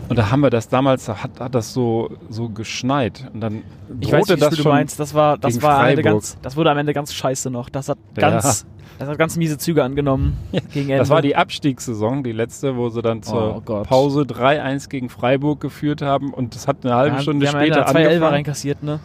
Und 0.10 0.18
da 0.20 0.32
haben 0.32 0.42
wir 0.42 0.50
das 0.50 0.68
damals, 0.70 1.06
da 1.06 1.24
hat, 1.24 1.40
hat 1.40 1.56
das 1.56 1.74
so, 1.74 2.10
so 2.30 2.50
geschneit. 2.50 3.30
Und 3.34 3.42
dann 3.42 3.64
Ich 4.00 4.12
weiß, 4.12 4.30
wie 4.30 4.36
das 4.36 4.56
du 4.56 4.68
meinst. 4.68 5.00
Das 5.00 5.14
war, 5.14 5.38
das 5.38 5.62
war 5.62 5.80
am 5.80 5.86
Ende 5.88 6.02
Freiburg. 6.04 6.14
ganz, 6.22 6.38
das 6.42 6.56
wurde 6.58 6.72
am 6.72 6.78
Ende 6.78 6.94
ganz 6.94 7.14
scheiße 7.14 7.50
noch. 7.50 7.70
Das 7.70 7.90
hat 7.90 7.98
Ja. 8.18 8.30
ganz, 8.30 8.66
das 9.00 9.08
hat 9.08 9.18
ganz 9.18 9.38
miese 9.38 9.58
Züge 9.58 9.84
angenommen. 9.84 10.38
gegen 10.74 10.90
Ende. 10.90 10.98
Das 11.00 11.10
war 11.10 11.22
die 11.22 11.36
Abstiegssaison, 11.36 12.24
die 12.24 12.34
letzte, 12.34 12.76
wo 12.76 12.90
sie 12.90 13.02
dann 13.02 13.24
zur 13.24 13.64
Oh. 13.66 13.84
Pause 13.84 14.22
3-1 14.24 14.90
gegen 14.90 15.10
Freiburg 15.10 15.60
geführt 15.62 16.02
haben 16.02 16.34
und 16.34 16.54
das 16.56 16.68
hat 16.68 16.78
eine 16.84 16.96
halbe 16.96 17.16
ja, 17.16 17.22
Stunde 17.22 17.48
später 17.48 17.86
zwei 17.86 18.00
Elfer 18.02 18.10
angefangen. 18.12 18.34
reinkassiert, 18.34 18.84
ne? 18.84 19.00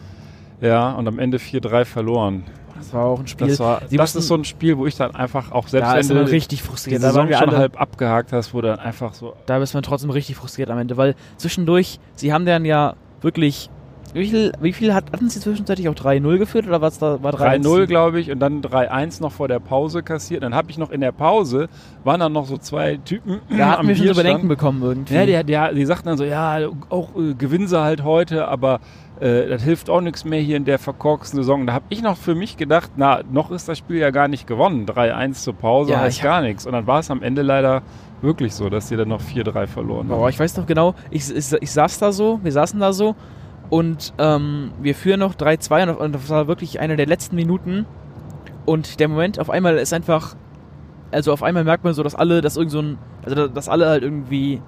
Ja, 0.61 0.91
und 0.91 1.07
am 1.07 1.19
Ende 1.19 1.37
4-3 1.37 1.85
verloren. 1.85 2.43
Das 2.77 2.93
war 2.93 3.05
auch 3.05 3.19
ein 3.19 3.27
Spiel. 3.27 3.47
Das, 3.47 3.59
war, 3.59 3.81
Sie 3.87 3.97
das 3.97 4.03
mussten- 4.13 4.19
ist 4.19 4.27
so 4.27 4.35
ein 4.35 4.43
Spiel, 4.45 4.77
wo 4.77 4.85
ich 4.85 4.95
dann 4.95 5.15
einfach 5.15 5.51
auch 5.51 5.67
selbst 5.67 5.87
da 5.91 5.97
ist 5.97 6.13
man 6.13 6.25
du 6.25 6.31
richtig 6.31 6.61
frustriert. 6.63 7.01
Da 7.01 7.07
Saison 7.07 7.29
wir 7.29 7.37
schon 7.37 7.55
halb 7.55 7.79
abgehakt 7.79 8.31
hast, 8.33 8.53
wo 8.53 8.61
dann 8.61 8.79
einfach 8.79 9.13
so 9.13 9.33
da 9.45 9.57
ist 9.57 9.73
man 9.73 9.83
trotzdem 9.83 10.09
richtig 10.09 10.35
frustriert 10.35 10.69
am 10.69 10.77
Ende, 10.79 10.97
weil 10.97 11.15
zwischendurch, 11.37 11.99
sie 12.15 12.33
haben 12.33 12.45
dann 12.45 12.65
ja 12.65 12.95
wirklich, 13.21 13.69
wie 14.13 14.27
viel, 14.29 14.51
wie 14.61 14.71
viel 14.71 14.93
hat, 14.93 15.11
hatten 15.11 15.29
sie 15.29 15.39
zwischenzeitlich 15.41 15.89
auch 15.89 15.93
3-0 15.95 16.37
geführt 16.37 16.67
oder 16.67 16.79
was 16.79 16.99
da 16.99 17.21
war 17.21 17.33
3-0, 17.33 17.85
glaube 17.85 18.19
ich, 18.21 18.31
und 18.31 18.39
dann 18.39 18.61
3-1 18.61 19.21
noch 19.21 19.31
vor 19.33 19.47
der 19.49 19.59
Pause 19.59 20.03
kassiert. 20.03 20.43
Dann 20.43 20.55
habe 20.55 20.69
ich 20.71 20.77
noch 20.77 20.89
in 20.91 21.01
der 21.01 21.11
Pause, 21.11 21.67
waren 22.05 22.19
dann 22.21 22.31
noch 22.31 22.45
so 22.45 22.57
zwei 22.57 22.97
Typen 23.03 23.41
Da 23.49 23.71
hatten 23.71 23.81
am 23.81 23.87
wir 23.87 23.95
schon 23.95 24.05
zu 24.07 24.13
Bierstand. 24.13 24.25
bedenken 24.27 24.47
bekommen 24.47 24.81
irgendwie. 24.83 25.13
Ja, 25.15 25.25
die, 25.43 25.43
die, 25.71 25.75
die 25.79 25.85
sagten 25.85 26.07
dann 26.07 26.17
so, 26.17 26.23
ja, 26.23 26.59
auch 26.89 27.09
äh, 27.17 27.33
gewinnen 27.33 27.67
sie 27.67 27.81
halt 27.81 28.03
heute, 28.03 28.47
aber 28.47 28.79
äh, 29.19 29.47
das 29.47 29.63
hilft 29.63 29.89
auch 29.89 30.01
nichts 30.01 30.25
mehr 30.25 30.39
hier 30.39 30.57
in 30.57 30.65
der 30.65 30.79
verkorksten 30.79 31.37
Saison. 31.37 31.65
Da 31.65 31.73
habe 31.73 31.85
ich 31.89 32.01
noch 32.01 32.17
für 32.17 32.35
mich 32.35 32.57
gedacht, 32.57 32.91
na, 32.95 33.21
noch 33.31 33.51
ist 33.51 33.69
das 33.69 33.77
Spiel 33.77 33.97
ja 33.97 34.11
gar 34.11 34.27
nicht 34.27 34.47
gewonnen. 34.47 34.85
3-1 34.85 35.33
zur 35.33 35.53
Pause 35.53 35.91
Ja, 35.93 35.99
heißt 35.99 36.21
gar 36.21 36.41
nichts. 36.41 36.65
Und 36.65 36.73
dann 36.73 36.87
war 36.87 36.99
es 36.99 37.09
am 37.09 37.21
Ende 37.21 37.41
leider 37.41 37.81
wirklich 38.21 38.53
so, 38.53 38.69
dass 38.69 38.87
die 38.87 38.95
dann 38.95 39.09
noch 39.09 39.21
4-3 39.21 39.67
verloren 39.67 40.09
haben. 40.09 40.19
Boah, 40.19 40.29
ich 40.29 40.39
weiß 40.39 40.57
noch 40.57 40.65
genau, 40.65 40.95
ich, 41.11 41.33
ich, 41.33 41.53
ich 41.53 41.71
saß 41.71 41.99
da 41.99 42.11
so, 42.11 42.39
wir 42.43 42.51
saßen 42.51 42.79
da 42.79 42.93
so 42.93 43.15
und 43.69 44.13
ähm, 44.17 44.71
wir 44.81 44.95
führen 44.95 45.19
noch 45.19 45.35
3-2 45.35 45.89
und, 45.89 45.97
und 45.97 46.15
das 46.15 46.29
war 46.29 46.47
wirklich 46.47 46.79
eine 46.79 46.95
der 46.95 47.05
letzten 47.05 47.35
Minuten 47.35 47.85
und 48.65 48.99
der 48.99 49.07
Moment 49.07 49.39
auf 49.39 49.49
einmal 49.49 49.77
ist 49.77 49.93
einfach, 49.93 50.35
also 51.11 51.31
auf 51.31 51.43
einmal 51.43 51.63
merkt 51.63 51.83
man 51.83 51.93
so, 51.93 52.03
dass 52.03 52.15
alle, 52.15 52.41
dass 52.41 52.57
irgend 52.57 52.71
so 52.71 52.81
ein, 52.81 52.97
also 53.23 53.47
dass 53.47 53.69
alle 53.69 53.87
halt 53.87 54.03
irgendwie 54.03 54.61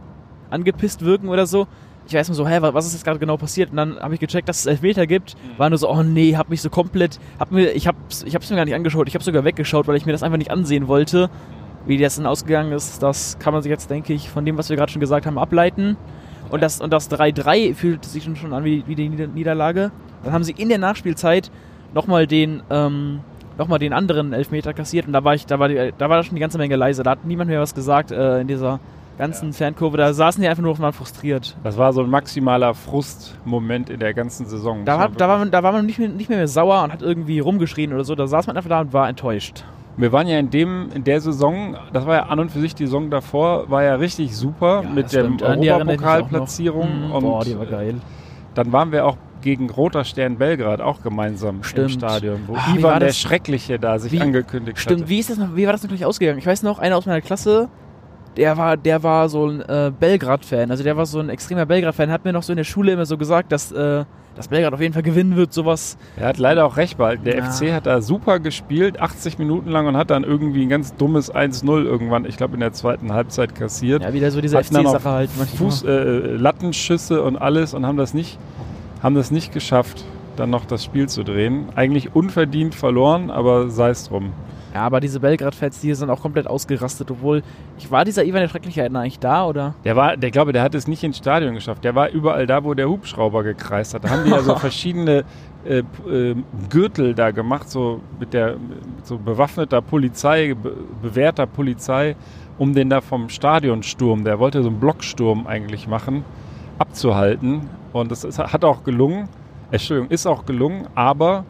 angepisst 0.50 1.04
wirken 1.04 1.30
oder 1.30 1.48
so. 1.48 1.68
Ich 2.08 2.14
weiß 2.14 2.30
nur 2.30 2.36
so, 2.36 2.48
hä, 2.48 2.62
wa- 2.62 2.74
was 2.74 2.86
ist 2.86 2.94
jetzt 2.94 3.04
gerade 3.04 3.20
genau 3.20 3.36
passiert? 3.38 3.72
Und 3.72 3.78
dann 3.78 4.00
habe 4.00 4.14
ich 4.14 4.20
gecheckt, 4.20 4.48
dass 4.48 4.60
es 4.60 4.66
Elfmeter 4.66 5.06
gibt. 5.08 5.36
War 5.58 5.70
nur 5.70 5.78
so, 5.78 5.90
oh 5.90 6.04
nee, 6.04 6.36
hab 6.38 6.50
mich 6.50 6.62
so 6.62 6.70
komplett, 6.70 7.20
hab 7.40 7.52
mir, 7.52 7.72
ich 7.72 7.88
hab's, 7.88 8.24
ich 8.24 8.34
hab's 8.36 8.50
mir 8.50 8.56
gar 8.56 8.66
nicht 8.66 8.76
angeschaut. 8.76 9.08
Ich 9.08 9.14
habe 9.14 9.24
sogar 9.24 9.44
weggeschaut, 9.44 9.88
weil 9.88 9.98
ich 9.98 10.06
mir 10.06 10.14
das 10.14 10.24
einfach 10.24 10.38
nicht 10.38 10.52
ansehen 10.52 10.88
wollte. 10.88 11.30
Wie 11.86 11.98
das 11.98 12.16
dann 12.18 12.26
ausgegangen 12.26 12.72
ist, 12.74 13.02
das 13.04 13.38
kann 13.40 13.54
man 13.54 13.62
sich 13.62 13.70
jetzt, 13.70 13.90
denke 13.90 14.14
ich, 14.14 14.30
von 14.30 14.44
dem, 14.46 14.58
was 14.58 14.70
wir 14.70 14.76
gerade 14.78 14.92
schon 14.92 15.00
gesagt 15.00 15.26
haben, 15.26 15.38
ableiten. 15.38 15.96
Und 16.50 16.62
das, 16.62 16.80
und 16.82 16.92
das 16.92 17.10
3-3 17.12 17.74
fühlt 17.76 18.06
sich 18.06 18.24
schon, 18.36 18.54
an 18.54 18.64
wie, 18.64 18.84
wie 18.88 18.96
die 18.96 19.10
Nieder 19.10 19.28
Niederlage. 19.28 19.92
Dann 20.24 20.34
haben 20.34 20.44
sie 20.44 20.54
in 20.54 20.70
der 20.70 20.78
Nachspielzeit 20.78 21.52
nochmal 21.94 22.26
den, 22.28 22.62
ähm, 22.70 23.20
noch 23.58 23.68
mal 23.68 23.80
den 23.80 23.92
anderen 23.94 24.32
Elfmeter 24.34 24.74
kassiert 24.74 25.08
und 25.08 25.14
da 25.14 25.24
war 25.24 25.34
ich, 25.36 25.46
da 25.46 25.60
war, 25.60 25.68
die, 25.68 25.92
da 25.98 26.10
war 26.10 26.22
schon 26.24 26.36
die 26.36 26.42
ganze 26.42 26.58
Menge 26.58 26.76
leise. 26.76 27.04
Da 27.04 27.12
hat 27.12 27.26
niemand 27.26 27.50
mehr 27.50 27.60
was 27.60 27.74
gesagt 27.74 28.12
äh, 28.12 28.40
in 28.42 28.48
dieser 28.48 28.80
ganzen 29.18 29.54
Fankurve. 29.54 29.98
Da 29.98 30.14
saßen 30.14 30.42
die 30.42 30.48
einfach 30.48 30.64
nur 30.64 30.78
mal 30.80 30.92
frustriert. 30.92 31.56
Das 31.64 31.78
war 31.78 31.92
so 31.94 32.02
ein 32.04 32.10
maximaler 32.10 32.74
Frustmoment 32.74 33.90
in 33.90 34.00
der 34.00 34.14
ganzen 34.14 34.46
Saison. 34.46 34.86
Da 34.86 35.00
war, 35.00 35.10
man 35.10 35.18
da 35.18 35.28
war, 35.28 35.38
man, 35.40 35.52
da 35.52 35.64
war 35.64 35.72
man 35.72 35.86
nicht 35.86 36.00
mehr, 36.00 36.10
nicht 36.10 36.30
mehr 36.30 36.48
sauer 36.48 36.84
und 36.84 36.92
hat 36.94 37.02
irgendwie 37.02 37.40
rumgeschrien 37.40 37.94
oder 37.94 38.04
so. 38.04 38.16
Da 38.16 38.28
saß 38.28 38.48
man 38.48 38.58
einfach 38.58 38.70
da 38.70 38.82
und 38.82 38.94
war 38.94 39.10
enttäuscht. 39.10 39.64
Wir 40.00 40.12
waren 40.12 40.28
ja 40.28 40.38
in 40.38 40.52
dem, 40.52 40.90
in 40.94 41.04
der 41.04 41.20
Saison, 41.22 41.76
das 41.92 42.06
war 42.06 42.16
ja 42.16 42.24
an 42.28 42.40
und 42.40 42.52
für 42.52 42.60
sich 42.60 42.76
die 42.76 42.86
Saison 42.86 43.10
davor, 43.10 43.68
war 43.72 43.82
ja 43.84 43.96
richtig 43.96 44.36
super 44.38 44.84
Ja, 44.84 44.90
mit 44.90 45.12
der. 45.12 45.24
Europapokalplatzierung. 46.02 47.08
Mhm. 47.08 47.12
Und 47.12 47.22
Boah, 47.24 47.44
die 47.44 47.58
war 47.58 47.66
geil. 47.66 47.96
dann 48.54 48.72
waren 48.72 48.92
wir 48.92 49.06
auch 49.06 49.18
gegen 49.42 49.70
Roter 49.70 50.04
Stern 50.04 50.38
Belgrad 50.38 50.82
auch 50.82 51.02
gemeinsam 51.02 51.64
Stimmt. 51.64 51.92
im 51.94 52.00
Stadion, 52.00 52.40
wo 52.48 52.56
wie 52.56 52.72
Ivan 52.80 52.84
war 52.84 53.00
der 53.00 53.10
das? 53.10 53.18
Schreckliche 53.20 53.80
da 53.80 53.98
sich 54.00 54.12
Wie- 54.12 54.20
angekündigt 54.22 54.78
Stimmt, 54.80 55.02
hatte. 55.02 55.10
wie 55.10 55.20
ist 55.20 55.30
das 55.30 55.38
noch, 55.38 55.56
wie 55.56 55.66
war 55.66 55.72
das 55.74 55.84
noch 55.84 55.90
gleich 55.90 56.06
ausgegangen? 56.06 56.40
Ich 56.40 56.46
weiß 56.46 56.64
noch, 56.64 56.80
einer 56.80 56.98
aus 56.98 57.06
meiner 57.06 57.22
Klasse, 57.22 57.70
der 58.38 58.56
war, 58.58 58.78
der 58.78 59.04
war 59.04 59.28
so 59.30 59.48
ein 59.48 59.62
äh, 59.62 59.92
Belgrad-Fan. 60.00 60.72
Also 60.72 60.84
der 60.84 60.96
war 60.96 61.06
so 61.06 61.20
ein 61.20 61.30
extremer 61.30 61.66
Belgrad-Fan, 61.66 62.12
hat 62.12 62.24
mir 62.24 62.34
noch 62.34 62.44
so 62.44 62.54
in 62.54 62.58
der 62.58 62.64
Schule 62.64 62.92
immer 62.94 63.06
so 63.06 63.18
gesagt, 63.18 63.52
dass, 63.52 63.72
äh, 63.72 64.06
dass 64.36 64.48
Belgrad 64.48 64.74
auf 64.74 64.80
jeden 64.82 64.94
Fall 64.94 65.04
gewinnen 65.04 65.36
wird, 65.36 65.52
sowas. 65.52 65.98
Er 66.16 66.28
hat 66.28 66.38
leider 66.38 66.66
auch 66.66 66.78
recht 66.78 66.98
behalten. 66.98 67.24
Der 67.26 67.38
Ja. 67.38 67.46
FC 67.52 67.74
hat 67.74 67.88
da 67.88 68.02
super 68.02 68.40
gespielt, 68.40 69.00
80 69.02 69.40
Minuten 69.40 69.70
lang 69.72 69.88
und 69.88 69.98
hat 69.98 70.12
dann 70.12 70.24
irgendwie 70.24 70.64
ein 70.64 70.70
ganz 70.70 70.96
dummes 70.96 71.34
1-0 71.34 71.84
irgendwann, 71.84 72.26
ich 72.26 72.38
glaube 72.38 72.54
in 72.54 72.60
der 72.60 72.74
zweiten 72.74 73.12
Halbzeit 73.12 73.56
kassiert. 73.56 74.04
Ja, 74.04 74.14
wieder 74.14 74.30
so 74.32 74.40
diese 74.40 74.64
FC-Sache 74.64 75.10
halt. 75.10 75.30
manchmal. 75.38 75.58
Fuß, 75.58 75.84
äh, 75.86 76.36
Lattenschüsse 76.36 77.24
und 77.24 77.36
alles 77.38 77.74
und 77.74 77.86
haben 77.86 77.98
das 77.98 78.14
nicht, 78.14 78.38
haben 79.02 79.16
das 79.16 79.32
nicht 79.32 79.52
geschafft, 79.54 80.06
dann 80.36 80.52
noch 80.52 80.66
das 80.66 80.84
Spiel 80.84 81.10
zu 81.10 81.24
drehen. 81.24 81.66
Eigentlich 81.76 82.16
unverdient 82.16 82.76
verloren, 82.76 83.32
aber 83.32 83.70
sei 83.70 83.90
es 83.90 84.08
drum. 84.08 84.34
Ja, 84.78 84.84
aber 84.84 85.00
diese 85.00 85.20
Belgrad-Fans, 85.20 85.82
die 85.82 85.92
sind 85.96 86.12
auch 86.12 86.22
komplett 86.22 86.46
ausgerastet, 86.46 87.10
obwohl, 87.10 87.42
ich 87.80 87.90
war 87.90 88.06
dieser 88.06 88.24
Ivan 88.24 88.42
der 88.42 88.48
Schreckliche 88.48 88.84
eigentlich 88.84 89.18
da, 89.18 89.48
oder? 89.48 89.74
Der 89.84 89.96
war, 89.96 90.16
der 90.16 90.30
glaube, 90.30 90.54
der 90.54 90.62
hat 90.62 90.76
es 90.76 90.88
nicht 90.88 91.04
ins 91.04 91.18
Stadion 91.18 91.56
geschafft. 91.56 91.84
Der 91.84 91.96
war 91.96 92.12
überall 92.12 92.46
da, 92.46 92.64
wo 92.64 92.76
der 92.76 92.88
Hubschrauber 92.88 93.42
gekreist 93.42 93.96
hat. 93.96 94.04
Da 94.04 94.12
haben 94.12 94.26
die 94.26 94.30
ja 94.30 94.40
so 94.42 94.56
verschiedene 94.60 95.26
äh, 95.66 95.80
äh, 95.80 96.36
Gürtel 96.70 97.16
da 97.16 97.32
gemacht, 97.32 97.72
so 97.72 98.02
mit 98.20 98.36
der 98.36 98.58
mit 98.58 99.08
so 99.08 99.18
bewaffneter 99.18 99.82
Polizei, 99.82 100.54
be 100.54 100.76
bewährter 101.02 101.48
Polizei, 101.48 102.16
um 102.60 102.76
den 102.76 102.92
da 102.92 103.02
vom 103.02 103.30
Stadionsturm, 103.30 104.26
der 104.26 104.38
wollte 104.38 104.62
so 104.62 104.70
einen 104.70 104.80
Blocksturm 104.80 105.48
eigentlich 105.48 105.88
machen, 105.88 106.24
abzuhalten. 106.78 107.62
Und 107.94 108.12
das 108.12 108.24
ist, 108.24 108.38
hat 108.38 108.64
auch 108.64 108.84
gelungen. 108.84 109.28
Entschuldigung, 109.72 110.12
ist 110.12 110.28
auch 110.28 110.46
gelungen, 110.46 110.88
aber 110.94 111.46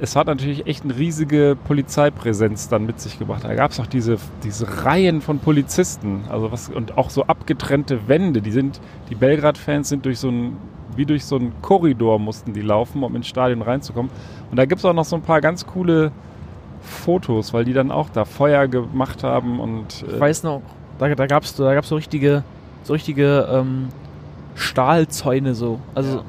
es 0.00 0.16
hat 0.16 0.26
natürlich 0.26 0.66
echt 0.66 0.84
eine 0.84 0.96
riesige 0.96 1.56
Polizeipräsenz 1.66 2.68
dann 2.68 2.84
mit 2.84 3.00
sich 3.00 3.18
gebracht. 3.18 3.44
Da 3.44 3.54
gab 3.54 3.70
es 3.70 3.78
auch 3.80 3.86
diese, 3.86 4.16
diese 4.42 4.84
Reihen 4.84 5.20
von 5.20 5.38
Polizisten, 5.38 6.24
also 6.28 6.50
was 6.50 6.68
und 6.68 6.98
auch 6.98 7.10
so 7.10 7.24
abgetrennte 7.24 8.08
Wände. 8.08 8.42
Die 8.42 8.50
sind, 8.50 8.80
die 9.08 9.14
Belgrad-Fans 9.14 9.88
sind 9.88 10.04
durch 10.04 10.18
so 10.18 10.28
ein, 10.28 10.56
wie 10.96 11.06
durch 11.06 11.24
so 11.24 11.36
einen 11.36 11.52
Korridor 11.62 12.18
mussten 12.18 12.52
die 12.52 12.60
laufen, 12.60 13.02
um 13.04 13.14
ins 13.14 13.28
Stadion 13.28 13.62
reinzukommen. 13.62 14.10
Und 14.50 14.56
da 14.56 14.64
gibt 14.64 14.80
es 14.80 14.84
auch 14.84 14.94
noch 14.94 15.04
so 15.04 15.16
ein 15.16 15.22
paar 15.22 15.40
ganz 15.40 15.64
coole 15.66 16.10
Fotos, 16.82 17.52
weil 17.54 17.64
die 17.64 17.72
dann 17.72 17.90
auch 17.90 18.10
da 18.10 18.24
Feuer 18.24 18.66
gemacht 18.66 19.22
haben 19.22 19.60
und 19.60 20.04
Ich 20.06 20.14
äh, 20.14 20.20
weiß 20.20 20.42
noch, 20.42 20.62
da, 20.98 21.14
da 21.14 21.26
gab 21.26 21.44
es 21.44 21.54
da 21.54 21.72
gab's 21.72 21.88
so 21.88 21.96
richtige, 21.96 22.42
so 22.82 22.92
richtige 22.92 23.48
ähm, 23.50 23.88
Stahlzäune 24.54 25.54
so. 25.54 25.80
Also, 25.94 26.18
Ja. 26.18 26.24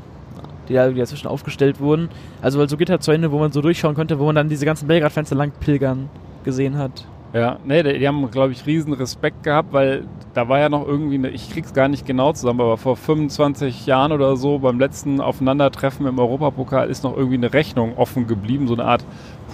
Die 0.69 0.73
da 0.73 0.89
dazwischen 0.89 1.27
aufgestellt 1.27 1.79
wurden. 1.79 2.09
Also 2.41 2.59
halt 2.59 2.69
so 2.69 2.77
Gitterzäune, 2.77 3.31
wo 3.31 3.39
man 3.39 3.51
so 3.51 3.61
durchschauen 3.61 3.95
konnte, 3.95 4.19
wo 4.19 4.25
man 4.25 4.35
dann 4.35 4.49
diese 4.49 4.65
ganzen 4.65 4.87
Belgrad-Fans 4.87 5.31
lang 5.31 5.51
pilgern 5.59 6.09
gesehen 6.43 6.77
hat. 6.77 7.05
Ja, 7.33 7.59
nee, 7.65 7.83
die, 7.83 7.99
die 7.99 8.07
haben, 8.07 8.31
glaube 8.31 8.53
ich, 8.53 8.65
riesen 8.65 8.93
Respekt 8.93 9.43
gehabt, 9.43 9.73
weil 9.73 10.05
da 10.33 10.47
war 10.47 10.59
ja 10.59 10.69
noch 10.69 10.87
irgendwie, 10.87 11.15
eine, 11.15 11.29
ich 11.29 11.49
krieg's 11.49 11.73
gar 11.73 11.89
nicht 11.89 12.05
genau 12.05 12.31
zusammen, 12.31 12.61
aber 12.61 12.77
vor 12.77 12.95
25 12.95 13.85
Jahren 13.85 14.13
oder 14.13 14.37
so 14.37 14.59
beim 14.59 14.79
letzten 14.79 15.19
Aufeinandertreffen 15.19 16.05
im 16.07 16.17
Europapokal 16.17 16.89
ist 16.89 17.03
noch 17.03 17.17
irgendwie 17.17 17.35
eine 17.35 17.51
Rechnung 17.51 17.97
offen 17.97 18.25
geblieben, 18.27 18.69
so 18.69 18.73
eine 18.73 18.85
Art 18.85 19.03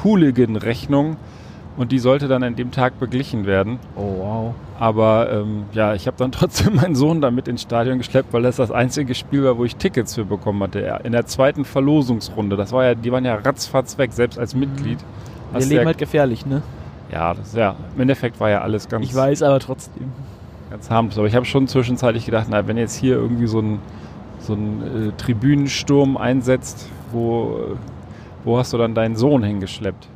Hooligan-Rechnung 0.03 1.17
und 1.77 1.91
die 1.91 1.99
sollte 1.99 2.27
dann 2.27 2.43
an 2.43 2.55
dem 2.55 2.71
Tag 2.71 2.99
beglichen 2.99 3.45
werden. 3.45 3.79
Oh 3.95 4.15
wow. 4.19 4.53
Aber 4.79 5.31
ähm, 5.31 5.63
ja, 5.73 5.93
ich 5.93 6.07
habe 6.07 6.17
dann 6.17 6.31
trotzdem 6.33 6.75
meinen 6.75 6.95
Sohn 6.95 7.21
damit 7.21 7.47
ins 7.47 7.61
Stadion 7.61 7.97
geschleppt, 7.99 8.33
weil 8.33 8.41
das 8.43 8.55
das 8.57 8.71
einzige 8.71 9.15
Spiel 9.15 9.43
war, 9.43 9.57
wo 9.57 9.65
ich 9.65 9.75
Tickets 9.75 10.15
für 10.15 10.25
bekommen 10.25 10.61
hatte. 10.63 10.99
In 11.03 11.11
der 11.11 11.25
zweiten 11.25 11.65
Verlosungsrunde. 11.65 12.55
Das 12.57 12.71
war 12.71 12.83
ja, 12.85 12.95
die 12.95 13.11
waren 13.11 13.25
ja 13.25 13.35
ratzfatz 13.35 13.97
weg, 13.97 14.11
selbst 14.13 14.37
als 14.39 14.55
Mitglied. 14.55 14.99
Wir 15.51 15.59
Hast 15.59 15.69
leben 15.69 15.81
ja- 15.81 15.85
halt 15.87 15.97
gefährlich, 15.97 16.45
ne? 16.45 16.61
Ja, 17.11 17.33
das, 17.33 17.53
ja, 17.53 17.75
im 17.95 18.01
Endeffekt 18.01 18.39
war 18.39 18.49
ja 18.49 18.61
alles 18.61 18.87
ganz, 18.87 19.05
Ich 19.05 19.13
weiß, 19.13 19.43
aber 19.43 19.59
trotzdem. 19.59 20.11
ganz 20.69 20.89
harmlos. 20.89 21.17
Aber 21.17 21.27
ich 21.27 21.35
habe 21.35 21.45
schon 21.45 21.67
zwischenzeitlich 21.67 22.25
gedacht, 22.25 22.47
na, 22.49 22.65
wenn 22.67 22.77
jetzt 22.77 22.95
hier 22.95 23.15
irgendwie 23.15 23.47
so 23.47 23.59
ein, 23.59 23.79
so 24.39 24.53
ein 24.53 25.09
äh, 25.09 25.11
Tribünensturm 25.17 26.15
einsetzt, 26.15 26.87
wo, 27.11 27.57
äh, 27.73 27.75
wo 28.45 28.57
hast 28.57 28.71
du 28.71 28.77
dann 28.77 28.95
deinen 28.95 29.17
Sohn 29.17 29.43
hingeschleppt? 29.43 30.07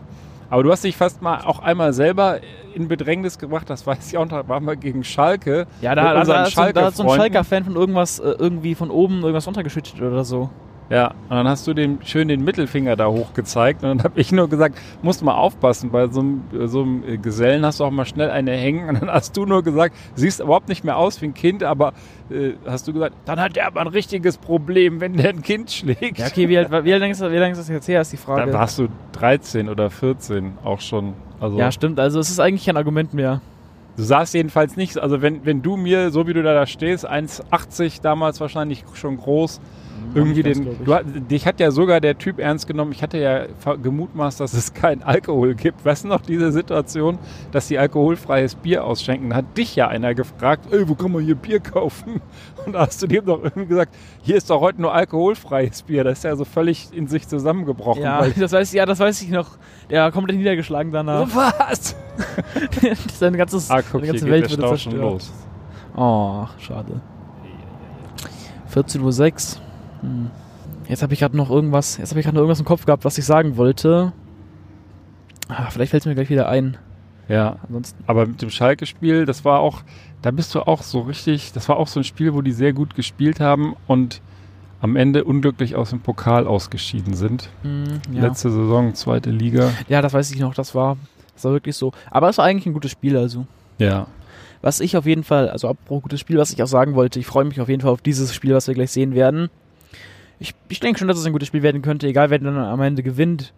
Aber 0.55 0.63
du 0.63 0.71
hast 0.71 0.85
dich 0.85 0.95
fast 0.95 1.21
mal 1.21 1.41
auch 1.41 1.59
einmal 1.59 1.91
selber 1.91 2.39
in 2.75 2.87
Bedrängnis 2.87 3.37
gebracht, 3.37 3.69
das 3.69 3.85
weiß 3.85 4.07
ich 4.07 4.17
auch 4.17 4.23
noch, 4.23 4.31
da 4.31 4.47
waren 4.47 4.63
wir 4.63 4.77
gegen 4.77 5.03
Schalke. 5.03 5.67
Ja, 5.81 5.93
da, 5.95 6.13
da, 6.13 6.23
da, 6.23 6.71
da 6.71 6.85
hat 6.85 6.95
so 6.95 7.03
ein. 7.03 7.09
Schalker-Fan 7.09 7.65
von 7.65 7.75
irgendwas 7.75 8.19
äh, 8.19 8.35
irgendwie 8.39 8.73
von 8.73 8.89
oben 8.89 9.19
irgendwas 9.19 9.47
runtergeschüttet 9.47 10.01
oder 10.01 10.23
so. 10.23 10.49
Ja, 10.89 11.07
und 11.29 11.31
dann 11.31 11.47
hast 11.47 11.65
du 11.65 11.73
dem 11.73 11.99
schön 12.03 12.27
den 12.27 12.43
Mittelfinger 12.43 12.95
da 12.95 13.07
hoch 13.07 13.33
gezeigt 13.33 13.83
und 13.83 13.89
dann 13.89 14.03
habe 14.03 14.19
ich 14.19 14.31
nur 14.31 14.47
gesagt, 14.47 14.77
musst 15.01 15.23
mal 15.23 15.33
aufpassen, 15.33 15.89
bei 15.89 16.07
so 16.07 16.19
einem, 16.19 16.43
so 16.65 16.83
einem 16.83 17.03
äh, 17.07 17.17
Gesellen 17.17 17.65
hast 17.65 17.79
du 17.79 17.85
auch 17.85 17.91
mal 17.91 18.05
schnell 18.05 18.29
eine 18.29 18.51
hängen 18.51 18.89
und 18.89 19.01
dann 19.01 19.09
hast 19.09 19.35
du 19.35 19.45
nur 19.45 19.63
gesagt, 19.63 19.95
siehst 20.13 20.41
überhaupt 20.41 20.69
nicht 20.69 20.83
mehr 20.83 20.97
aus 20.97 21.19
wie 21.21 21.25
ein 21.25 21.33
Kind, 21.33 21.63
aber 21.63 21.93
äh, 22.29 22.51
hast 22.67 22.87
du 22.87 22.93
gesagt, 22.93 23.15
dann 23.25 23.39
hat 23.39 23.55
der 23.55 23.65
aber 23.65 23.81
ein 23.81 23.87
richtiges 23.87 24.37
Problem, 24.37 25.01
wenn 25.01 25.13
der 25.17 25.29
ein 25.29 25.41
Kind 25.41 25.71
schlägt. 25.71 26.19
Ja, 26.19 26.27
okay, 26.27 26.49
wie, 26.49 26.57
alt, 26.59 26.69
wie, 26.71 26.91
lange 26.91 27.11
ist 27.11 27.21
das, 27.21 27.31
wie 27.31 27.37
lange 27.37 27.53
ist 27.53 27.57
das 27.57 27.67
jetzt 27.69 27.87
her, 27.87 28.01
ist 28.01 28.13
die 28.13 28.17
Da 28.17 28.21
Frage. 28.23 28.53
warst 28.53 28.77
du 28.77 28.87
13 29.13 29.69
oder 29.69 29.89
14 29.89 30.59
auch 30.63 30.81
schon. 30.81 31.13
Also 31.39 31.57
ja, 31.57 31.71
stimmt, 31.71 31.99
also 31.99 32.19
es 32.19 32.29
ist 32.29 32.39
eigentlich 32.39 32.65
kein 32.65 32.77
Argument 32.77 33.11
mehr. 33.15 33.41
du 33.97 34.03
sahst 34.03 34.35
jedenfalls 34.35 34.77
nicht, 34.77 34.99
also 34.99 35.23
wenn, 35.23 35.45
wenn 35.45 35.63
du 35.63 35.77
mir, 35.77 36.11
so 36.11 36.27
wie 36.27 36.33
du 36.33 36.43
da, 36.43 36.53
da 36.53 36.67
stehst, 36.67 37.09
1,80 37.09 38.01
damals 38.03 38.39
wahrscheinlich 38.39 38.83
schon 38.93 39.17
groß, 39.17 39.59
irgendwie 40.13 40.43
den. 40.43 40.83
Du, 40.85 40.97
dich 41.03 41.45
hat 41.45 41.59
ja 41.59 41.71
sogar 41.71 41.99
der 41.99 42.17
Typ 42.17 42.39
ernst 42.39 42.67
genommen. 42.67 42.91
Ich 42.91 43.03
hatte 43.03 43.17
ja 43.17 43.45
gemutmaßt, 43.81 44.39
dass 44.39 44.53
es 44.53 44.73
kein 44.73 45.03
Alkohol 45.03 45.55
gibt. 45.55 45.83
Weißt 45.83 46.05
du 46.05 46.07
noch 46.07 46.21
diese 46.21 46.51
Situation, 46.51 47.19
dass 47.51 47.67
die 47.67 47.77
alkoholfreies 47.77 48.55
Bier 48.55 48.85
ausschenken? 48.85 49.29
Da 49.31 49.37
hat 49.37 49.57
dich 49.57 49.75
ja 49.75 49.87
einer 49.87 50.13
gefragt, 50.15 50.71
ey, 50.71 50.87
wo 50.87 50.95
kann 50.95 51.11
man 51.11 51.23
hier 51.23 51.35
Bier 51.35 51.59
kaufen? 51.59 52.21
Und 52.65 52.73
da 52.73 52.87
hast 52.87 53.01
du 53.01 53.07
dem 53.07 53.25
doch 53.25 53.43
irgendwie 53.43 53.67
gesagt, 53.67 53.93
hier 54.21 54.37
ist 54.37 54.49
doch 54.49 54.61
heute 54.61 54.81
nur 54.81 54.93
alkoholfreies 54.93 55.83
Bier. 55.83 56.03
Das 56.03 56.19
ist 56.19 56.23
ja 56.23 56.35
so 56.35 56.45
völlig 56.45 56.89
in 56.93 57.07
sich 57.07 57.27
zusammengebrochen. 57.27 58.01
Ja, 58.03 58.25
das 58.39 58.51
weiß, 58.51 58.71
ja, 58.73 58.85
das 58.85 58.99
weiß 58.99 59.21
ich 59.21 59.29
noch. 59.29 59.57
Der 59.89 60.03
war 60.03 60.11
komplett 60.11 60.37
niedergeschlagen 60.37 60.91
danach. 60.91 61.27
was? 61.35 61.95
Seine, 63.13 63.37
ganzes, 63.37 63.69
Ah, 63.69 63.81
guck, 63.81 64.01
seine 64.01 64.07
ganze 64.07 64.29
Welt 64.29 64.49
schon 64.49 64.59
zerstört. 64.61 64.95
los. 64.95 65.33
Oh, 65.95 66.45
schade. 66.57 67.01
14.06 68.73 69.57
Uhr. 69.57 69.64
Hm. 70.05 70.31
Jetzt 70.87 71.01
habe 71.01 71.13
ich 71.13 71.19
gerade 71.19 71.35
noch 71.35 71.49
irgendwas, 71.49 71.97
jetzt 71.97 72.11
habe 72.11 72.19
ich 72.19 72.25
gerade 72.25 72.35
noch 72.35 72.41
irgendwas 72.41 72.59
im 72.59 72.65
Kopf 72.65 72.85
gehabt, 72.85 73.05
was 73.05 73.17
ich 73.17 73.25
sagen 73.25 73.57
wollte. 73.57 74.13
Ah, 75.47 75.69
vielleicht 75.69 75.91
fällt 75.91 76.01
es 76.01 76.07
mir 76.07 76.15
gleich 76.15 76.29
wieder 76.29 76.47
ein. 76.47 76.77
Ja, 77.27 77.57
Ansonsten. 77.63 78.03
aber 78.05 78.27
mit 78.27 78.41
dem 78.41 78.51
Schalke-Spiel, 78.51 79.25
das 79.25 79.43
war 79.43 79.59
auch, 79.59 79.81
da 80.21 80.29
bist 80.29 80.53
du 80.53 80.61
auch 80.61 80.83
so 80.83 81.01
richtig, 81.01 81.53
das 81.53 81.67
war 81.69 81.77
auch 81.77 81.87
so 81.87 81.99
ein 81.99 82.03
Spiel, 82.03 82.33
wo 82.35 82.41
die 82.41 82.51
sehr 82.51 82.73
gut 82.73 82.95
gespielt 82.95 83.39
haben 83.39 83.75
und 83.87 84.21
am 84.79 84.95
Ende 84.95 85.23
unglücklich 85.23 85.75
aus 85.75 85.89
dem 85.89 86.01
Pokal 86.01 86.45
ausgeschieden 86.45 87.15
sind. 87.15 87.49
Hm, 87.63 88.01
ja. 88.11 88.21
Letzte 88.21 88.51
Saison, 88.51 88.93
zweite 88.93 89.31
Liga. 89.31 89.71
ja, 89.87 90.01
das 90.03 90.13
weiß 90.13 90.31
ich 90.31 90.39
noch, 90.39 90.53
das 90.53 90.75
war, 90.75 90.97
das 91.33 91.45
war 91.45 91.53
wirklich 91.53 91.75
so. 91.75 91.93
Aber 92.11 92.29
es 92.29 92.37
war 92.37 92.45
eigentlich 92.45 92.67
ein 92.67 92.73
gutes 92.73 92.91
Spiel, 92.91 93.17
also. 93.17 93.47
Ja. 93.79 94.05
Was 94.61 94.79
ich 94.79 94.97
auf 94.97 95.05
jeden 95.05 95.23
Fall, 95.23 95.49
also 95.49 95.67
apropos 95.67 96.03
gutes 96.03 96.19
Spiel, 96.19 96.37
was 96.37 96.51
ich 96.51 96.61
auch 96.61 96.67
sagen 96.67 96.93
wollte, 96.93 97.19
ich 97.19 97.25
freue 97.25 97.45
mich 97.45 97.59
auf 97.59 97.69
jeden 97.69 97.81
Fall 97.81 97.91
auf 97.91 98.01
dieses 98.01 98.33
Spiel, 98.33 98.53
was 98.53 98.67
wir 98.67 98.75
gleich 98.75 98.91
sehen 98.91 99.15
werden. 99.15 99.49
Ich, 100.39 100.53
ich 100.67 100.79
denke 100.79 100.99
schon, 100.99 101.07
dass 101.07 101.17
es 101.17 101.25
ein 101.25 101.31
gutes 101.31 101.47
Spiel 101.47 101.63
werden 101.63 101.81
könnte, 101.81 102.07
egal 102.07 102.29
wer 102.29 102.39
dann 102.39 102.57
am 102.57 102.81
Ende 102.81 103.03
gewinnt. 103.03 103.53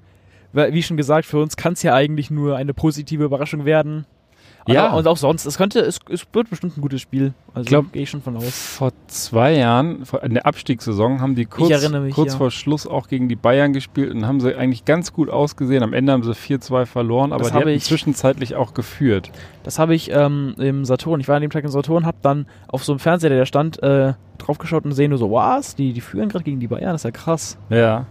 Wie 0.53 0.83
schon 0.83 0.97
gesagt, 0.97 1.25
für 1.25 1.39
uns 1.39 1.57
kann 1.57 1.73
es 1.73 1.83
ja 1.83 1.93
eigentlich 1.93 2.31
nur 2.31 2.55
eine 2.55 2.73
positive 2.73 3.23
Überraschung 3.23 3.65
werden. 3.65 4.05
Ja. 4.73 4.87
Aber, 4.89 4.97
und 4.97 5.07
auch 5.07 5.17
sonst, 5.17 5.45
es 5.45 5.57
könnte, 5.57 5.79
es, 5.79 5.99
es 6.09 6.25
wird 6.33 6.49
bestimmt 6.49 6.77
ein 6.77 6.81
gutes 6.81 7.01
Spiel. 7.01 7.33
Also 7.53 7.83
gehe 7.83 8.03
ich 8.03 8.09
schon 8.09 8.21
von 8.21 8.35
aus. 8.37 8.49
Vor 8.49 8.91
zwei 9.07 9.53
Jahren, 9.55 10.05
vor- 10.05 10.23
in 10.23 10.33
der 10.33 10.45
Abstiegssaison, 10.45 11.21
haben 11.21 11.35
die 11.35 11.45
kurz, 11.45 11.69
mich, 11.91 12.13
kurz 12.13 12.33
ja. 12.33 12.37
vor 12.37 12.51
Schluss 12.51 12.85
auch 12.85 13.07
gegen 13.07 13.29
die 13.29 13.35
Bayern 13.35 13.73
gespielt 13.73 14.13
und 14.13 14.25
haben 14.27 14.39
sie 14.39 14.55
eigentlich 14.55 14.85
ganz 14.85 15.13
gut 15.13 15.29
ausgesehen. 15.29 15.83
Am 15.83 15.93
Ende 15.93 16.11
haben 16.13 16.23
sie 16.23 16.31
4-2 16.33 16.85
verloren, 16.85 17.31
aber 17.33 17.39
Das 17.43 17.49
die 17.49 17.53
habe 17.55 17.65
hatten 17.65 17.77
ich- 17.77 17.83
zwischenzeitlich 17.85 18.55
auch 18.55 18.73
geführt. 18.73 19.31
Das 19.63 19.79
habe 19.79 19.95
ich 19.95 20.11
ähm, 20.11 20.55
im 20.57 20.85
Saturn, 20.85 21.19
ich 21.19 21.27
war 21.27 21.35
an 21.35 21.41
dem 21.41 21.51
Tag 21.51 21.63
im 21.63 21.69
Saturn, 21.71 22.05
habe 22.05 22.17
dann 22.21 22.45
auf 22.67 22.83
so 22.83 22.91
einem 22.93 22.99
Fernseher, 22.99 23.29
der 23.29 23.39
da 23.39 23.45
stand, 23.45 23.81
äh, 23.83 24.13
draufgeschaut 24.37 24.85
und 24.85 24.91
sehe 24.93 25.09
nur 25.09 25.17
so, 25.17 25.31
was, 25.31 25.75
die, 25.75 25.93
die 25.93 26.01
führen 26.01 26.29
gerade 26.29 26.43
gegen 26.43 26.59
die 26.59 26.67
Bayern, 26.67 26.91
das 26.91 27.01
ist 27.01 27.05
ja 27.05 27.11
krass. 27.11 27.57
Ja. 27.69 28.05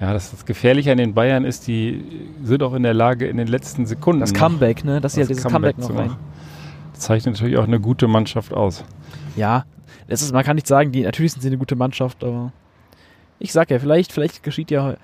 Ja, 0.00 0.12
das, 0.12 0.30
das 0.30 0.46
Gefährliche 0.46 0.92
an 0.92 0.98
den 0.98 1.12
Bayern 1.12 1.44
ist, 1.44 1.66
die 1.66 2.04
sind 2.42 2.62
auch 2.62 2.74
in 2.74 2.84
der 2.84 2.94
Lage, 2.94 3.26
in 3.26 3.36
den 3.36 3.48
letzten 3.48 3.86
Sekunden 3.86 4.20
Das 4.20 4.32
Comeback, 4.32 4.84
ne, 4.84 5.00
dass 5.00 5.14
sie 5.14 5.20
halt 5.20 5.30
das 5.30 5.38
dieses 5.38 5.52
Comeback, 5.52 5.80
zu 5.80 5.92
noch 5.92 5.98
rein. 5.98 6.16
Das 6.92 7.00
zeichnet 7.00 7.34
natürlich 7.34 7.56
auch 7.56 7.64
eine 7.64 7.80
gute 7.80 8.06
Mannschaft 8.06 8.52
aus. 8.52 8.84
Ja, 9.36 9.64
das 10.06 10.22
ist, 10.22 10.32
man 10.32 10.44
kann 10.44 10.56
nicht 10.56 10.66
sagen, 10.66 10.92
die, 10.92 11.02
natürlich 11.02 11.32
sind 11.32 11.42
sie 11.42 11.48
eine 11.48 11.58
gute 11.58 11.76
Mannschaft, 11.76 12.22
aber 12.22 12.52
ich 13.38 13.52
sag 13.52 13.70
ja, 13.70 13.78
vielleicht, 13.78 14.12
vielleicht 14.12 14.42
geschieht 14.42 14.70
ja. 14.70 14.96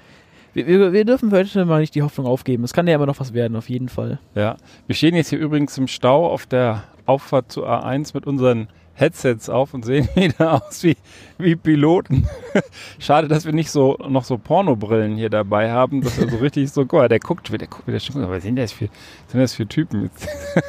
Wir, 0.52 0.66
wir, 0.66 0.92
wir 0.92 1.04
dürfen 1.04 1.32
heute 1.32 1.64
mal 1.64 1.80
nicht 1.80 1.94
die 1.96 2.02
Hoffnung 2.02 2.26
aufgeben. 2.26 2.62
Es 2.62 2.72
kann 2.72 2.86
ja 2.86 2.94
immer 2.94 3.06
noch 3.06 3.18
was 3.18 3.34
werden, 3.34 3.56
auf 3.56 3.68
jeden 3.68 3.88
Fall. 3.88 4.20
Ja. 4.36 4.56
Wir 4.86 4.94
stehen 4.94 5.16
jetzt 5.16 5.30
hier 5.30 5.38
übrigens 5.40 5.76
im 5.76 5.88
Stau 5.88 6.28
auf 6.30 6.46
der 6.46 6.84
Auffahrt 7.06 7.50
zur 7.50 7.68
A1 7.68 8.12
mit 8.14 8.26
unseren 8.26 8.68
Headsets 8.94 9.48
auf 9.48 9.74
und 9.74 9.84
sehen 9.84 10.08
wieder 10.14 10.54
aus 10.54 10.82
wie, 10.82 10.96
wie 11.38 11.56
Piloten. 11.56 12.26
Schade, 12.98 13.28
dass 13.28 13.44
wir 13.44 13.52
nicht 13.52 13.70
so 13.70 13.96
noch 14.08 14.24
so 14.24 14.38
Pornobrillen 14.38 15.16
hier 15.16 15.30
dabei 15.30 15.70
haben, 15.70 16.00
dass 16.00 16.18
wir 16.18 16.28
so 16.28 16.36
richtig 16.36 16.70
so, 16.70 16.82
guck 16.82 17.00
mal, 17.00 17.08
der 17.08 17.18
guckt 17.18 17.48
wieder, 17.48 17.58
der 17.58 17.68
guckt 17.68 17.86
wieder 17.86 18.00
schon, 18.00 18.28
was 18.28 18.42
sind 18.42 18.56
das 18.56 18.72
für, 18.72 18.88
sind 19.28 19.40
das 19.40 19.54
für 19.54 19.66
Typen? 19.66 20.10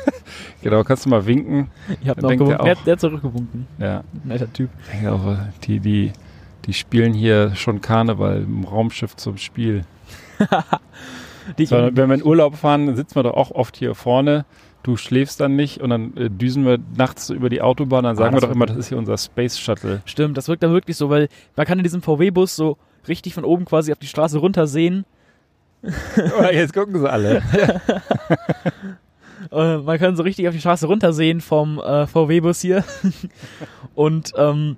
genau, 0.61 0.83
kannst 0.83 1.05
du 1.05 1.09
mal 1.09 1.25
winken. 1.25 1.69
Habt 2.05 2.23
Dann 2.23 2.31
noch 2.31 2.37
gewunken. 2.37 2.65
Der, 2.65 2.75
der 2.75 2.93
hat 2.93 2.99
zurückgewunken. 2.99 3.67
Ja. 3.77 4.03
Netter 4.23 4.51
Typ. 4.51 4.69
Ich 4.83 4.91
denke 4.91 5.11
auch, 5.11 5.37
die, 5.63 5.79
die, 5.79 6.11
die 6.65 6.73
spielen 6.73 7.13
hier 7.13 7.55
schon 7.55 7.81
Karneval 7.81 8.41
im 8.41 8.63
Raumschiff 8.63 9.15
zum 9.15 9.37
Spiel. 9.37 9.83
So, 11.59 11.75
wenn 11.75 12.09
wir 12.09 12.15
in 12.15 12.23
Urlaub 12.23 12.55
fahren, 12.55 12.95
sitzen 12.95 13.15
wir 13.15 13.23
doch 13.23 13.35
auch 13.35 13.51
oft 13.51 13.77
hier 13.77 13.93
vorne. 13.93 14.45
Du 14.85 14.97
schläfst 14.97 15.39
dann 15.39 15.55
nicht 15.55 15.81
und 15.81 15.89
dann 15.89 16.15
äh, 16.15 16.29
düsen 16.29 16.63
wir 16.63 16.77
nachts 16.95 17.31
über 17.31 17.49
die 17.49 17.59
Autobahn. 17.63 18.03
Dann 18.03 18.15
sagen 18.15 18.35
Ah, 18.35 18.37
wir 18.37 18.47
doch 18.47 18.53
immer, 18.53 18.67
das 18.67 18.77
ist 18.77 18.89
hier 18.89 18.99
unser 18.99 19.17
Space 19.17 19.57
Shuttle. 19.57 20.03
Stimmt, 20.05 20.37
das 20.37 20.47
wirkt 20.47 20.61
dann 20.61 20.73
wirklich 20.73 20.95
so, 20.95 21.09
weil 21.09 21.27
man 21.55 21.65
kann 21.65 21.79
in 21.79 21.83
diesem 21.83 22.03
VW-Bus 22.03 22.55
so 22.55 22.77
richtig 23.07 23.33
von 23.33 23.45
oben 23.45 23.65
quasi 23.65 23.91
auf 23.91 23.97
die 23.97 24.05
Straße 24.05 24.37
runter 24.37 24.67
sehen. 24.67 25.05
Oh, 26.39 26.43
jetzt 26.51 26.73
gucken 26.73 26.99
sie 26.99 27.09
alle. 27.09 27.41
Äh, 29.51 29.77
man 29.77 29.99
kann 29.99 30.15
so 30.15 30.23
richtig 30.23 30.47
auf 30.47 30.55
die 30.55 30.59
Straße 30.59 30.87
runtersehen 30.87 31.39
vom 31.39 31.77
äh, 31.79 32.07
VW-Bus 32.07 32.61
hier. 32.61 32.83
und 33.95 34.31
ähm, 34.37 34.75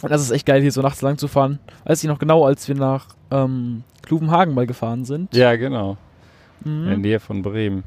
das 0.00 0.22
ist 0.22 0.30
echt 0.30 0.46
geil, 0.46 0.60
hier 0.62 0.70
so 0.70 0.80
nachts 0.80 1.02
lang 1.02 1.18
zu 1.18 1.26
fahren. 1.26 1.58
Weiß 1.84 2.02
ich 2.02 2.08
noch 2.08 2.20
genau, 2.20 2.44
als 2.44 2.68
wir 2.68 2.76
nach 2.76 3.06
ähm, 3.32 3.82
Kluvenhagen 4.02 4.54
mal 4.54 4.66
gefahren 4.66 5.04
sind. 5.04 5.34
ja, 5.34 5.56
genau. 5.56 5.96
Mhm. 6.64 6.82
In 6.82 6.88
der 6.88 6.96
Nähe 6.98 7.20
von 7.20 7.42
Bremen. 7.42 7.82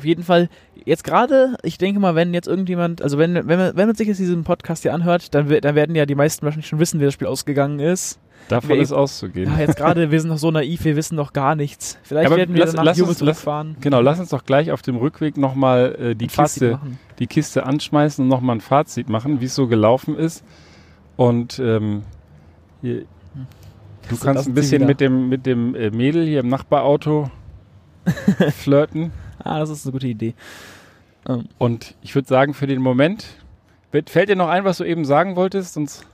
Auf 0.00 0.04
jeden 0.06 0.22
Fall, 0.22 0.48
jetzt 0.86 1.04
gerade, 1.04 1.58
ich 1.62 1.76
denke 1.76 2.00
mal, 2.00 2.14
wenn 2.14 2.32
jetzt 2.32 2.48
irgendjemand, 2.48 3.02
also 3.02 3.18
wenn, 3.18 3.34
wenn, 3.34 3.58
man, 3.58 3.76
wenn 3.76 3.86
man 3.86 3.94
sich 3.94 4.08
jetzt 4.08 4.16
diesen 4.18 4.44
Podcast 4.44 4.80
hier 4.80 4.94
anhört, 4.94 5.34
dann, 5.34 5.46
dann 5.60 5.74
werden 5.74 5.94
ja 5.94 6.06
die 6.06 6.14
meisten 6.14 6.42
wahrscheinlich 6.46 6.68
schon 6.68 6.78
wissen, 6.78 7.00
wie 7.00 7.04
das 7.04 7.12
Spiel 7.12 7.26
ausgegangen 7.28 7.80
ist. 7.80 8.18
Davon 8.48 8.70
Wir- 8.70 8.78
ist 8.80 8.92
auszugehen. 8.92 9.52
Ja, 9.52 9.58
jetzt 9.60 9.76
gerade, 9.76 10.10
wir 10.10 10.18
sind 10.18 10.30
noch 10.30 10.38
so 10.38 10.50
naiv, 10.50 10.82
wir 10.84 10.96
wissen 10.96 11.16
noch 11.16 11.34
gar 11.34 11.54
nichts. 11.54 11.98
Vielleicht 12.02 12.28
Aber 12.28 12.38
werden 12.38 12.54
wir 12.54 12.60
lass- 12.64 12.70
dann 12.74 12.78
nach 12.86 12.92
lass 12.96 12.98
uns- 12.98 13.08
lass- 13.10 13.18
zurückfahren. 13.18 13.76
Genau, 13.82 14.00
lass 14.00 14.18
uns 14.18 14.30
doch 14.30 14.46
gleich 14.46 14.72
auf 14.72 14.80
dem 14.80 14.96
Rückweg 14.96 15.36
nochmal 15.36 15.94
äh, 16.00 16.14
die, 16.14 16.28
Kiste, 16.28 16.80
die 17.18 17.26
Kiste 17.26 17.66
anschmeißen 17.66 18.22
und 18.24 18.28
nochmal 18.30 18.56
ein 18.56 18.60
Fazit 18.62 19.10
machen, 19.10 19.42
wie 19.42 19.44
es 19.44 19.54
so 19.54 19.66
gelaufen 19.66 20.16
ist. 20.16 20.42
Und 21.16 21.58
ähm, 21.58 22.04
hier, 22.80 23.02
du 24.08 24.16
kannst 24.16 24.48
ein 24.48 24.54
bisschen 24.54 24.86
mit 24.86 25.02
dem, 25.02 25.28
mit 25.28 25.44
dem 25.44 25.74
äh, 25.74 25.90
Mädel 25.90 26.24
hier 26.24 26.40
im 26.40 26.48
Nachbarauto 26.48 27.30
flirten. 28.56 29.12
Ah, 29.44 29.58
das 29.58 29.70
ist 29.70 29.84
eine 29.86 29.92
gute 29.92 30.06
Idee. 30.06 30.34
Ähm, 31.28 31.46
Und 31.58 31.94
ich 32.02 32.14
würde 32.14 32.28
sagen, 32.28 32.54
für 32.54 32.66
den 32.66 32.80
Moment, 32.80 33.26
fällt 34.06 34.28
dir 34.28 34.36
noch 34.36 34.48
ein, 34.48 34.64
was 34.64 34.78
du 34.78 34.84
eben 34.84 35.04
sagen 35.04 35.36
wolltest? 35.36 35.74
Sonst 35.74 36.06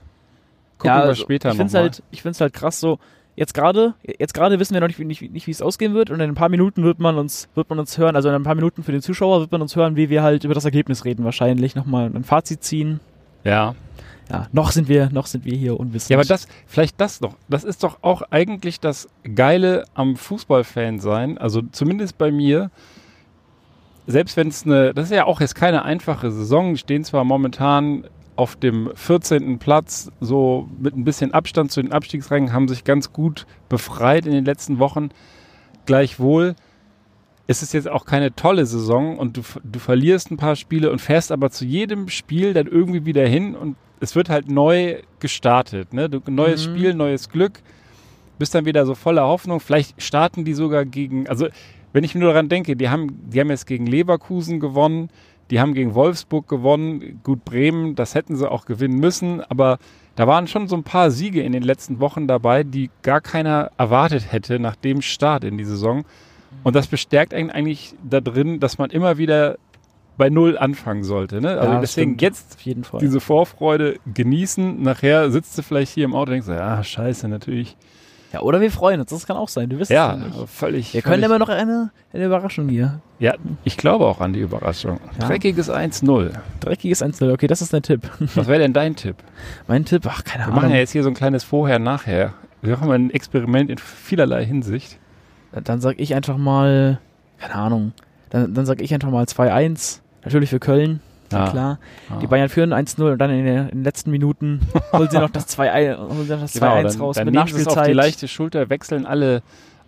gucken 0.77 0.95
wir 0.95 1.03
also, 1.03 1.21
später 1.21 1.51
ich 1.51 1.57
find's 1.57 1.73
nochmal. 1.73 1.89
halt, 1.89 2.03
ich 2.11 2.21
find's 2.21 2.41
halt 2.41 2.53
krass 2.53 2.79
so. 2.79 2.99
Jetzt 3.35 3.53
gerade, 3.53 3.93
jetzt 4.17 4.33
gerade 4.33 4.59
wissen 4.59 4.73
wir 4.73 4.81
noch 4.81 4.87
nicht, 4.87 4.97
wie, 4.97 5.05
nicht, 5.05 5.21
nicht, 5.21 5.45
wie 5.45 5.51
es 5.51 5.61
ausgehen 5.61 5.93
wird 5.93 6.09
und 6.09 6.19
in 6.19 6.27
ein 6.27 6.33
paar 6.35 6.49
Minuten 6.49 6.83
wird 6.83 6.99
man 6.99 7.19
uns, 7.19 7.47
wird 7.53 7.69
man 7.69 7.77
uns 7.77 7.95
hören, 7.97 8.15
also 8.15 8.29
in 8.29 8.35
ein 8.35 8.41
paar 8.41 8.55
Minuten 8.55 8.81
für 8.81 8.91
den 8.91 9.01
Zuschauer 9.03 9.41
wird 9.41 9.51
man 9.51 9.61
uns 9.61 9.75
hören, 9.75 9.95
wie 9.95 10.09
wir 10.09 10.23
halt 10.23 10.43
über 10.43 10.55
das 10.55 10.65
Ergebnis 10.65 11.05
reden 11.05 11.23
wahrscheinlich, 11.23 11.75
nochmal 11.75 12.11
ein 12.13 12.23
Fazit 12.23 12.63
ziehen. 12.63 12.99
ja. 13.43 13.75
Ja, 14.29 14.47
noch 14.51 14.71
sind 14.71 14.89
wir, 14.89 15.09
noch 15.13 15.25
sind 15.25 15.45
wir 15.45 15.55
hier 15.55 15.79
unwissend. 15.79 16.09
Ja, 16.09 16.17
aber 16.17 16.25
das, 16.25 16.49
vielleicht 16.65 16.99
das 16.99 17.21
noch. 17.21 17.35
Das 17.47 17.63
ist 17.63 17.81
doch 17.83 17.99
auch 18.01 18.23
eigentlich 18.29 18.81
das 18.81 19.07
Geile 19.35 19.85
am 19.93 20.17
Fußballfan 20.17 20.99
sein. 20.99 21.37
Also 21.37 21.61
zumindest 21.71 22.17
bei 22.17 22.29
mir. 22.29 22.69
Selbst 24.07 24.37
wenn 24.37 24.47
es 24.47 24.65
eine, 24.65 24.93
das 24.93 25.05
ist 25.05 25.15
ja 25.15 25.25
auch 25.25 25.41
jetzt 25.41 25.55
keine 25.55 25.83
einfache 25.83 26.31
Saison. 26.31 26.73
Die 26.73 26.79
stehen 26.79 27.03
zwar 27.03 27.23
momentan 27.23 28.05
auf 28.35 28.55
dem 28.55 28.91
14. 28.95 29.59
Platz, 29.59 30.11
so 30.21 30.69
mit 30.79 30.95
ein 30.95 31.03
bisschen 31.03 31.33
Abstand 31.33 31.71
zu 31.71 31.81
den 31.81 31.91
Abstiegsrängen, 31.91 32.53
haben 32.53 32.67
sich 32.67 32.83
ganz 32.83 33.11
gut 33.11 33.45
befreit 33.67 34.25
in 34.25 34.31
den 34.31 34.45
letzten 34.45 34.79
Wochen. 34.79 35.09
gleichwohl 35.85 36.55
ist 37.47 37.63
es 37.63 37.71
jetzt 37.71 37.87
auch 37.89 38.05
keine 38.05 38.35
tolle 38.35 38.65
Saison 38.65 39.17
und 39.17 39.37
du, 39.37 39.41
du 39.63 39.79
verlierst 39.79 40.31
ein 40.31 40.37
paar 40.37 40.55
Spiele 40.57 40.91
und 40.91 40.99
fährst 40.99 41.31
aber 41.31 41.49
zu 41.49 41.63
jedem 41.65 42.09
Spiel 42.09 42.53
dann 42.53 42.67
irgendwie 42.67 43.05
wieder 43.05 43.25
hin 43.25 43.55
und 43.55 43.77
es 44.01 44.15
wird 44.15 44.29
halt 44.29 44.51
neu 44.51 44.97
gestartet. 45.19 45.93
Ne? 45.93 46.09
Du, 46.09 46.19
neues 46.29 46.67
Mhm. 46.67 46.75
Spiel, 46.75 46.93
neues 46.93 47.29
Glück, 47.29 47.61
bist 48.37 48.53
dann 48.53 48.65
wieder 48.65 48.85
so 48.85 48.95
voller 48.95 49.23
Hoffnung. 49.25 49.61
Vielleicht 49.61 50.01
starten 50.01 50.43
die 50.43 50.53
sogar 50.53 50.85
gegen, 50.85 51.27
also 51.27 51.47
wenn 51.97 52.03
ich 52.03 52.13
nur 52.13 52.31
daran 52.31 52.47
denke, 52.47 52.75
die 52.75 52.89
haben, 52.89 53.27
die 53.27 53.39
haben 53.39 53.49
jetzt 53.49 53.65
gegen 53.65 53.87
Leverkusen 53.87 54.59
gewonnen, 54.59 55.09
die 55.49 55.59
haben 55.59 55.73
gegen 55.73 55.95
Wolfsburg 55.95 56.47
gewonnen, 56.47 57.21
gut 57.23 57.43
Bremen, 57.43 57.95
das 57.95 58.13
hätten 58.13 58.35
sie 58.35 58.47
auch 58.47 58.65
gewinnen 58.65 58.99
müssen, 58.99 59.41
aber 59.41 59.79
da 60.15 60.27
waren 60.27 60.45
schon 60.45 60.67
so 60.67 60.75
ein 60.75 60.83
paar 60.83 61.09
Siege 61.09 61.41
in 61.41 61.53
den 61.53 61.63
letzten 61.63 61.99
Wochen 61.99 62.27
dabei, 62.27 62.63
die 62.63 62.91
gar 63.01 63.19
keiner 63.19 63.71
erwartet 63.79 64.31
hätte 64.31 64.59
nach 64.59 64.75
dem 64.75 65.01
Start 65.01 65.43
in 65.43 65.57
die 65.57 65.63
Saison. 65.63 66.05
Und 66.63 66.75
das 66.75 66.85
bestärkt 66.85 67.33
einen 67.33 67.49
eigentlich 67.49 67.95
da 68.07 68.21
drin, 68.21 68.59
dass 68.59 68.77
man 68.77 68.91
immer 68.91 69.17
wieder 69.17 69.57
bei 70.17 70.29
Null 70.29 70.55
anfangen 70.55 71.03
sollte. 71.03 71.41
Ne? 71.41 71.57
Also 71.59 71.73
Ja, 71.73 71.81
deswegen 71.81 72.11
stimmt. 72.11 72.21
jetzt 72.21 72.53
Auf 72.57 72.61
jeden 72.61 72.83
Fall. 72.83 72.99
diese 72.99 73.19
Vorfreude 73.19 73.97
genießen. 74.13 74.83
Nachher 74.83 75.31
sitzt 75.31 75.57
du 75.57 75.63
vielleicht 75.63 75.95
hier 75.95 76.05
im 76.05 76.13
Auto 76.13 76.31
und 76.31 76.45
denkst, 76.45 76.47
ja, 76.47 76.83
scheiße, 76.83 77.27
natürlich. 77.27 77.75
Ja, 78.33 78.41
oder 78.41 78.59
wir 78.59 78.71
freuen 78.71 78.99
uns, 78.99 79.09
das 79.09 79.25
kann 79.25 79.37
auch 79.37 79.47
sein, 79.47 79.69
du 79.69 79.79
wirst 79.79 79.89
Ja, 79.89 80.15
es 80.15 80.35
ja 80.35 80.45
völlig. 80.47 80.93
Wir 80.93 81.01
können 81.01 81.13
völlig, 81.15 81.25
immer 81.27 81.39
noch 81.39 81.49
eine, 81.49 81.91
eine 82.11 82.25
Überraschung 82.25 82.67
hier. 82.67 82.99
Ja, 83.19 83.35
ich 83.63 83.77
glaube 83.77 84.05
auch 84.05 84.19
an 84.19 84.33
die 84.33 84.41
Überraschung. 84.41 84.99
Ja. 85.19 85.27
Dreckiges 85.27 85.71
1-0. 85.71 86.31
Dreckiges 86.59 87.01
1 87.01 87.21
Okay, 87.21 87.47
das 87.47 87.61
ist 87.61 87.73
dein 87.73 87.83
Tipp. 87.83 88.01
Was 88.35 88.47
wäre 88.47 88.59
denn 88.59 88.73
dein 88.73 88.95
Tipp? 88.95 89.15
mein 89.67 89.85
Tipp, 89.85 90.03
ach, 90.07 90.23
keine 90.25 90.43
Wir 90.43 90.47
Ahnung. 90.47 90.55
machen 90.55 90.69
ja 90.71 90.77
jetzt 90.77 90.91
hier 90.91 91.03
so 91.03 91.09
ein 91.09 91.15
kleines 91.15 91.43
Vorher-Nachher. 91.45 92.33
Wir 92.61 92.73
machen 92.75 92.87
mal 92.89 92.95
ein 92.95 93.11
Experiment 93.11 93.69
in 93.69 93.77
vielerlei 93.77 94.45
Hinsicht. 94.45 94.97
Dann 95.63 95.79
sag 95.79 95.99
ich 95.99 96.13
einfach 96.13 96.37
mal, 96.37 96.99
keine 97.39 97.55
Ahnung, 97.55 97.93
dann, 98.29 98.53
dann 98.53 98.65
sag 98.65 98.81
ich 98.81 98.93
einfach 98.93 99.09
mal 99.09 99.23
2-1. 99.23 99.99
Natürlich 100.25 100.49
für 100.49 100.59
Köln, 100.59 100.99
Ja. 101.31 101.49
klar. 101.49 101.79
Ah. 102.09 102.17
Die 102.19 102.27
Bayern 102.27 102.49
führen 102.49 102.71
1-0 102.73 103.11
und 103.11 103.17
dann 103.19 103.29
in, 103.31 103.45
den- 103.45 103.57
in 103.69 103.77
den 103.79 103.83
letzten 103.83 104.11
Minuten 104.11 104.61
holen 104.93 105.09
sie 105.11 105.19
noch 105.19 105.29
das 105.29 105.47
2-1 105.57 105.97
holen 105.97 106.25
sie 106.25 106.33
noch 106.33 106.41
das 106.41 106.55
2-1 106.55 106.59
Genau, 106.59 106.81
dann, 106.83 107.01
raus 107.01 107.15
dann 107.15 107.25
mit 107.25 107.33
nehmen 107.35 107.47
es 107.47 107.53
auf 107.53 107.59
die 107.59 107.65
Nachspielzeit. 107.65 107.95
leichte 107.95 108.27
Schulter, 108.27 108.69
wechseln 108.69 109.05
alle, 109.05 109.41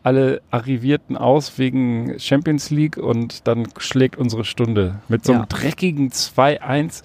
alle 0.03 0.41
Arrivierten 0.51 1.15
aus 1.17 1.57
wegen 1.57 2.19
Champions 2.19 2.69
League 2.69 2.97
und 2.97 3.47
dann 3.47 3.67
schlägt 3.77 4.17
unsere 4.17 4.43
Stunde 4.45 4.95
mit 5.07 5.25
so 5.25 5.33
einem 5.33 5.41
Ja. 5.41 5.47
dreckigen 5.47 6.09
2-1 6.11 7.03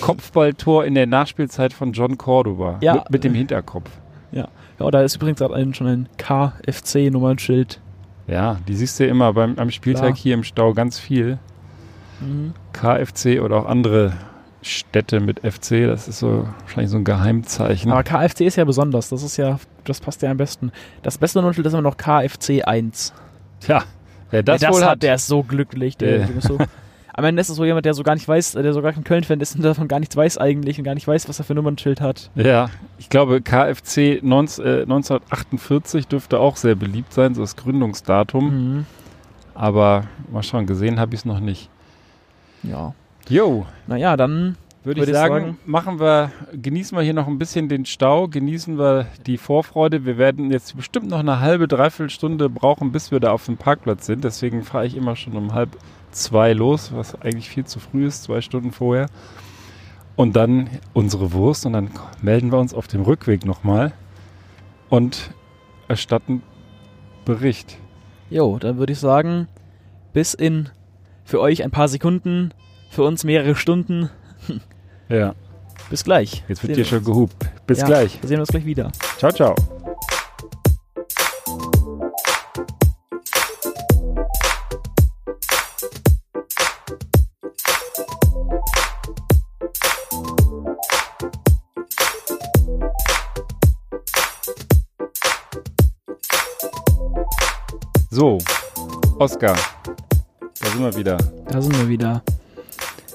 Kopfballtor 0.00 0.84
in 0.84 0.94
der 0.94 1.06
Nachspielzeit 1.06 1.72
von 1.72 1.92
John 1.92 2.16
Cordoba 2.18 2.78
Ja. 2.80 2.94
mit, 2.94 3.10
mit 3.10 3.24
dem 3.24 3.34
Hinterkopf. 3.34 3.90
Ja, 4.32 4.48
da 4.90 5.02
ist 5.02 5.14
übrigens 5.16 5.38
gerade 5.38 5.74
schon 5.74 5.86
ein 5.86 6.08
KFC-Nummernschild. 6.18 7.80
Ja, 8.26 8.56
die 8.66 8.74
siehst 8.74 8.98
du 8.98 9.06
immer 9.06 9.32
beim, 9.32 9.56
am 9.58 9.70
Spieltag 9.70 10.02
Klar. 10.06 10.16
hier 10.16 10.34
im 10.34 10.42
Stau 10.44 10.72
ganz 10.74 10.98
viel. 10.98 11.38
Mhm. 12.24 12.52
KFC 12.72 13.40
oder 13.42 13.56
auch 13.56 13.66
andere 13.66 14.12
Städte 14.62 15.20
mit 15.20 15.40
FC, 15.40 15.86
das 15.86 16.08
ist 16.08 16.18
so 16.20 16.48
wahrscheinlich 16.62 16.90
so 16.90 16.96
ein 16.96 17.04
Geheimzeichen. 17.04 17.92
Aber 17.92 18.02
KFC 18.02 18.40
ist 18.42 18.56
ja 18.56 18.64
besonders, 18.64 19.10
das 19.10 19.22
ist 19.22 19.36
ja, 19.36 19.58
das 19.84 20.00
passt 20.00 20.22
ja 20.22 20.30
am 20.30 20.38
besten. 20.38 20.72
Das 21.02 21.18
beste 21.18 21.38
Nummernschild 21.38 21.66
ist 21.66 21.72
immer 21.74 21.82
noch 21.82 21.96
KFC 21.98 22.62
1. 22.66 23.12
Tja, 23.60 23.82
wer 24.30 24.42
das, 24.42 24.60
Wer 24.62 24.68
das 24.68 24.76
wohl 24.76 24.82
hat, 24.84 24.90
hat, 24.92 25.02
der 25.02 25.16
ist 25.16 25.26
so 25.26 25.42
glücklich. 25.42 25.96
Der, 25.98 26.18
Der- 26.26 26.36
ist 26.36 26.48
so, 26.48 26.56
am 27.12 27.24
Ende 27.24 27.40
ist 27.42 27.50
es 27.50 27.56
so 27.56 27.64
jemand, 27.66 27.84
der 27.84 27.92
so 27.92 28.02
gar 28.02 28.14
nicht 28.14 28.26
weiß, 28.26 28.52
der 28.52 28.72
so 28.72 28.80
gar 28.80 28.92
kein 28.94 29.04
Köln-Fan 29.04 29.38
ist 29.40 29.54
und 29.54 29.62
davon 29.62 29.86
gar 29.86 30.00
nichts 30.00 30.16
weiß 30.16 30.38
eigentlich 30.38 30.78
und 30.78 30.84
gar 30.84 30.94
nicht 30.94 31.06
weiß, 31.06 31.28
was 31.28 31.38
er 31.38 31.44
für 31.44 31.52
ein 31.52 31.56
Nummernschild 31.56 32.00
hat. 32.00 32.30
Ja, 32.34 32.70
ich 32.98 33.10
glaube, 33.10 33.42
KFC 33.42 34.20
19, 34.22 34.64
äh, 34.64 34.82
1948 34.82 36.06
dürfte 36.08 36.38
auch 36.38 36.56
sehr 36.56 36.74
beliebt 36.74 37.12
sein, 37.12 37.34
so 37.34 37.42
das 37.42 37.56
Gründungsdatum. 37.56 38.44
Mhm. 38.76 38.86
Aber 39.54 40.04
mal 40.32 40.42
schauen, 40.42 40.66
gesehen 40.66 40.98
habe 40.98 41.14
ich 41.14 41.20
es 41.20 41.24
noch 41.26 41.38
nicht. 41.40 41.68
Ja. 42.68 42.94
Jo, 43.28 43.66
Naja, 43.86 44.16
dann 44.16 44.56
würde 44.82 45.00
ich 45.02 45.08
ich 45.08 45.14
sagen, 45.14 45.34
sagen- 45.34 45.58
machen 45.64 45.98
wir, 46.00 46.30
genießen 46.52 46.96
wir 46.96 47.02
hier 47.02 47.14
noch 47.14 47.26
ein 47.26 47.38
bisschen 47.38 47.68
den 47.70 47.86
Stau, 47.86 48.28
genießen 48.28 48.76
wir 48.78 49.06
die 49.26 49.38
Vorfreude. 49.38 50.04
Wir 50.04 50.18
werden 50.18 50.50
jetzt 50.50 50.76
bestimmt 50.76 51.08
noch 51.08 51.20
eine 51.20 51.40
halbe, 51.40 51.68
dreiviertel 51.68 52.10
Stunde 52.10 52.50
brauchen, 52.50 52.92
bis 52.92 53.10
wir 53.10 53.20
da 53.20 53.32
auf 53.32 53.46
dem 53.46 53.56
Parkplatz 53.56 54.04
sind. 54.06 54.24
Deswegen 54.24 54.62
fahre 54.62 54.86
ich 54.86 54.94
immer 54.96 55.16
schon 55.16 55.36
um 55.36 55.54
halb 55.54 55.70
zwei 56.10 56.52
los, 56.52 56.92
was 56.94 57.20
eigentlich 57.22 57.48
viel 57.48 57.64
zu 57.64 57.80
früh 57.80 58.06
ist, 58.06 58.24
zwei 58.24 58.40
Stunden 58.42 58.72
vorher. 58.72 59.06
Und 60.16 60.36
dann 60.36 60.68
unsere 60.92 61.32
Wurst 61.32 61.64
und 61.66 61.72
dann 61.72 61.90
melden 62.20 62.52
wir 62.52 62.58
uns 62.58 62.74
auf 62.74 62.86
dem 62.86 63.02
Rückweg 63.02 63.44
nochmal 63.46 63.92
und 64.90 65.30
erstatten 65.88 66.42
Bericht. 67.24 67.78
Jo, 68.30 68.58
dann 68.58 68.76
würde 68.76 68.92
ich 68.92 68.98
sagen, 69.00 69.48
bis 70.12 70.34
in 70.34 70.68
für 71.24 71.40
euch 71.40 71.64
ein 71.64 71.70
paar 71.70 71.88
Sekunden, 71.88 72.52
für 72.90 73.02
uns 73.02 73.24
mehrere 73.24 73.56
Stunden. 73.56 74.10
Ja, 75.08 75.34
Bis 75.90 76.04
gleich. 76.04 76.44
jetzt 76.48 76.62
wird 76.66 76.76
wir 76.76 76.84
schon 76.84 77.04
gehupt. 77.04 77.36
Bis 77.66 77.80
Ja, 77.80 77.86
gleich. 77.86 78.20
Wir 78.22 78.28
sehen 78.28 78.40
uns 78.40 78.48
gleich 78.48 78.64
wieder. 78.64 78.90
Ciao, 79.18 79.30
ciao. 79.32 79.54
So, 98.10 98.38
Oskar, 99.18 99.56
da 99.56 99.73
sind 100.74 100.84
wir 100.84 100.96
wieder. 100.96 101.16
Da 101.48 101.60
sind 101.62 101.76
wir 101.78 101.88
wieder. 101.88 102.22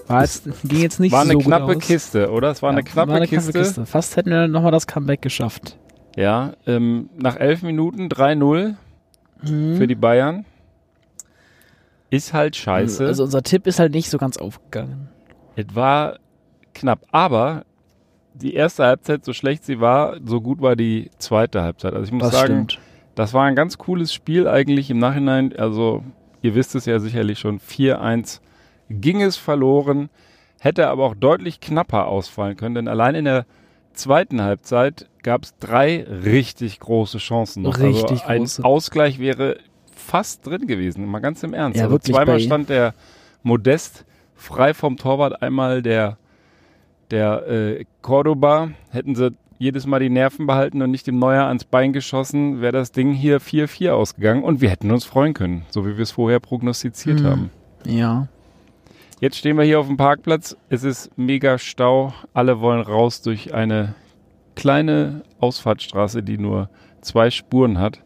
War 0.08 0.22
jetzt, 0.22 0.43
ging 0.63 0.82
jetzt 0.82 1.00
nicht 1.00 1.12
War 1.12 1.22
eine 1.22 1.34
so 1.34 1.39
knappe 1.39 1.65
gut 1.74 1.78
aus. 1.78 1.88
Kiste, 1.88 2.32
oder? 2.32 2.50
Es 2.52 2.62
war 2.63 2.72
eine 2.72 2.80
Ja, 2.80 2.86
knappe, 2.86 3.10
war 3.12 3.17
eine 3.17 3.28
Kiste. 3.28 3.52
knappe 3.52 3.65
Kiste. 3.65 3.86
Fast 3.86 4.15
hätten 4.17 4.32
wir 4.32 4.48
nochmal 4.48 4.72
das 4.72 4.88
Comeback 4.88 5.22
geschafft. 5.22 5.78
Ja, 6.15 6.54
ähm, 6.65 7.10
nach 7.17 7.36
elf 7.38 7.62
Minuten 7.62 8.10
3-0 8.10 8.76
Mhm. 9.43 9.78
für 9.78 9.88
die 9.88 9.95
Bayern. 9.95 10.45
Ist 12.10 12.34
halt 12.34 12.56
scheiße. 12.56 13.06
Also 13.06 13.24
unser 13.24 13.43
Tipp 13.43 13.67
ist 13.67 13.80
halt 13.80 13.93
nicht 13.93 14.10
so 14.10 14.17
ganz 14.17 14.38
aufgegangen. 14.38 15.10
es 15.56 15.65
war 15.76 16.17
knapp. 16.74 17.06
Aber 17.12 17.63
die 18.34 18.54
erste 18.56 18.86
Halbzeit, 18.86 19.24
so 19.26 19.34
schlecht 19.34 19.63
sie 19.65 19.80
war, 19.80 20.17
so 20.26 20.41
gut 20.41 20.62
war 20.62 20.76
die 20.76 21.12
zweite 21.19 21.62
Halbzeit. 21.62 21.93
Also 21.93 22.06
ich 22.06 22.12
muss 22.12 22.24
Das 22.24 22.32
sagen, 22.32 22.48
stimmt. 22.69 22.80
das 23.15 23.34
war 23.34 23.43
ein 23.45 23.56
ganz 23.56 23.78
cooles 23.78 24.12
Spiel 24.13 24.48
eigentlich 24.48 24.89
im 24.89 24.98
Nachhinein. 24.98 25.54
Also 25.58 26.04
ihr 26.41 26.56
wisst 26.56 26.75
es 26.75 26.86
ja 26.86 26.99
sicherlich 26.99 27.39
schon, 27.39 27.60
4-1 27.60 28.39
ging 28.89 29.21
es 29.21 29.38
verloren. 29.38 30.10
Hätte 30.60 30.89
aber 30.89 31.06
auch 31.06 31.15
deutlich 31.15 31.62
knapper 31.62 32.08
ausfallen 32.08 32.58
können, 32.58 32.75
denn 32.75 32.88
allein 32.88 33.15
in 33.15 33.25
der 33.25 33.45
zweiten 33.93 34.41
Halbzeit 34.41 35.08
gab 35.23 35.43
es 35.43 35.58
drei 35.58 36.04
richtig 36.04 36.80
große 36.80 37.17
Chancen 37.17 37.63
noch. 37.63 37.80
Richtig 37.80 38.23
also 38.23 38.25
ein 38.25 38.39
große. 38.39 38.63
Ausgleich 38.65 39.19
wäre 39.19 39.58
fast 39.93 40.45
drin 40.45 40.67
gewesen, 40.67 41.06
mal 41.06 41.19
ganz 41.19 41.43
im 41.43 41.54
Ernst. 41.54 41.78
Ja, 41.78 41.84
also 41.84 41.95
wirklich 41.95 42.15
zweimal 42.15 42.39
stand 42.39 42.69
der 42.69 42.93
Modest 43.43 44.06
frei 44.36 44.73
vom 44.73 44.97
Torwart, 44.97 45.41
einmal 45.41 45.82
der, 45.82 46.17
der 47.12 47.47
äh, 47.47 47.86
Cordoba. 48.02 48.71
Hätten 48.91 49.15
sie 49.15 49.34
jedes 49.60 49.86
Mal 49.86 50.00
die 50.00 50.10
Nerven 50.10 50.48
behalten 50.48 50.82
und 50.82 50.89
nicht 50.89 51.06
dem 51.06 51.19
Neuer 51.19 51.43
ans 51.45 51.65
Bein 51.65 51.93
geschossen, 51.93 52.62
wäre 52.62 52.72
das 52.72 52.91
Ding 52.91 53.12
hier 53.13 53.39
4-4 53.39 53.91
ausgegangen 53.91 54.43
und 54.43 54.62
wir 54.62 54.69
hätten 54.69 54.89
uns 54.89 55.06
freuen 55.06 55.34
können, 55.34 55.65
so 55.69 55.86
wie 55.86 55.98
wir 55.98 56.04
es 56.04 56.12
vorher 56.12 56.39
prognostiziert 56.39 57.19
Mhm. 57.22 57.26
haben. 57.26 57.50
Ja. 57.86 58.28
Jetzt 59.19 59.38
stehen 59.38 59.58
wir 59.58 59.65
hier 59.65 59.80
auf 59.82 59.88
dem 59.88 59.98
Parkplatz. 59.98 60.56
Es 60.69 60.84
ist 60.84 61.12
mega 61.17 61.58
Stau. 61.58 62.13
Alle 62.34 62.62
wollen 62.62 62.80
raus 62.82 63.22
durch 63.22 63.54
eine 63.54 63.93
kleine 64.56 65.24
Ausfahrtsstraße, 65.39 66.24
die 66.24 66.38
nur 66.38 66.69
zwei 67.02 67.30
Spuren 67.30 67.80
hat. 67.80 68.02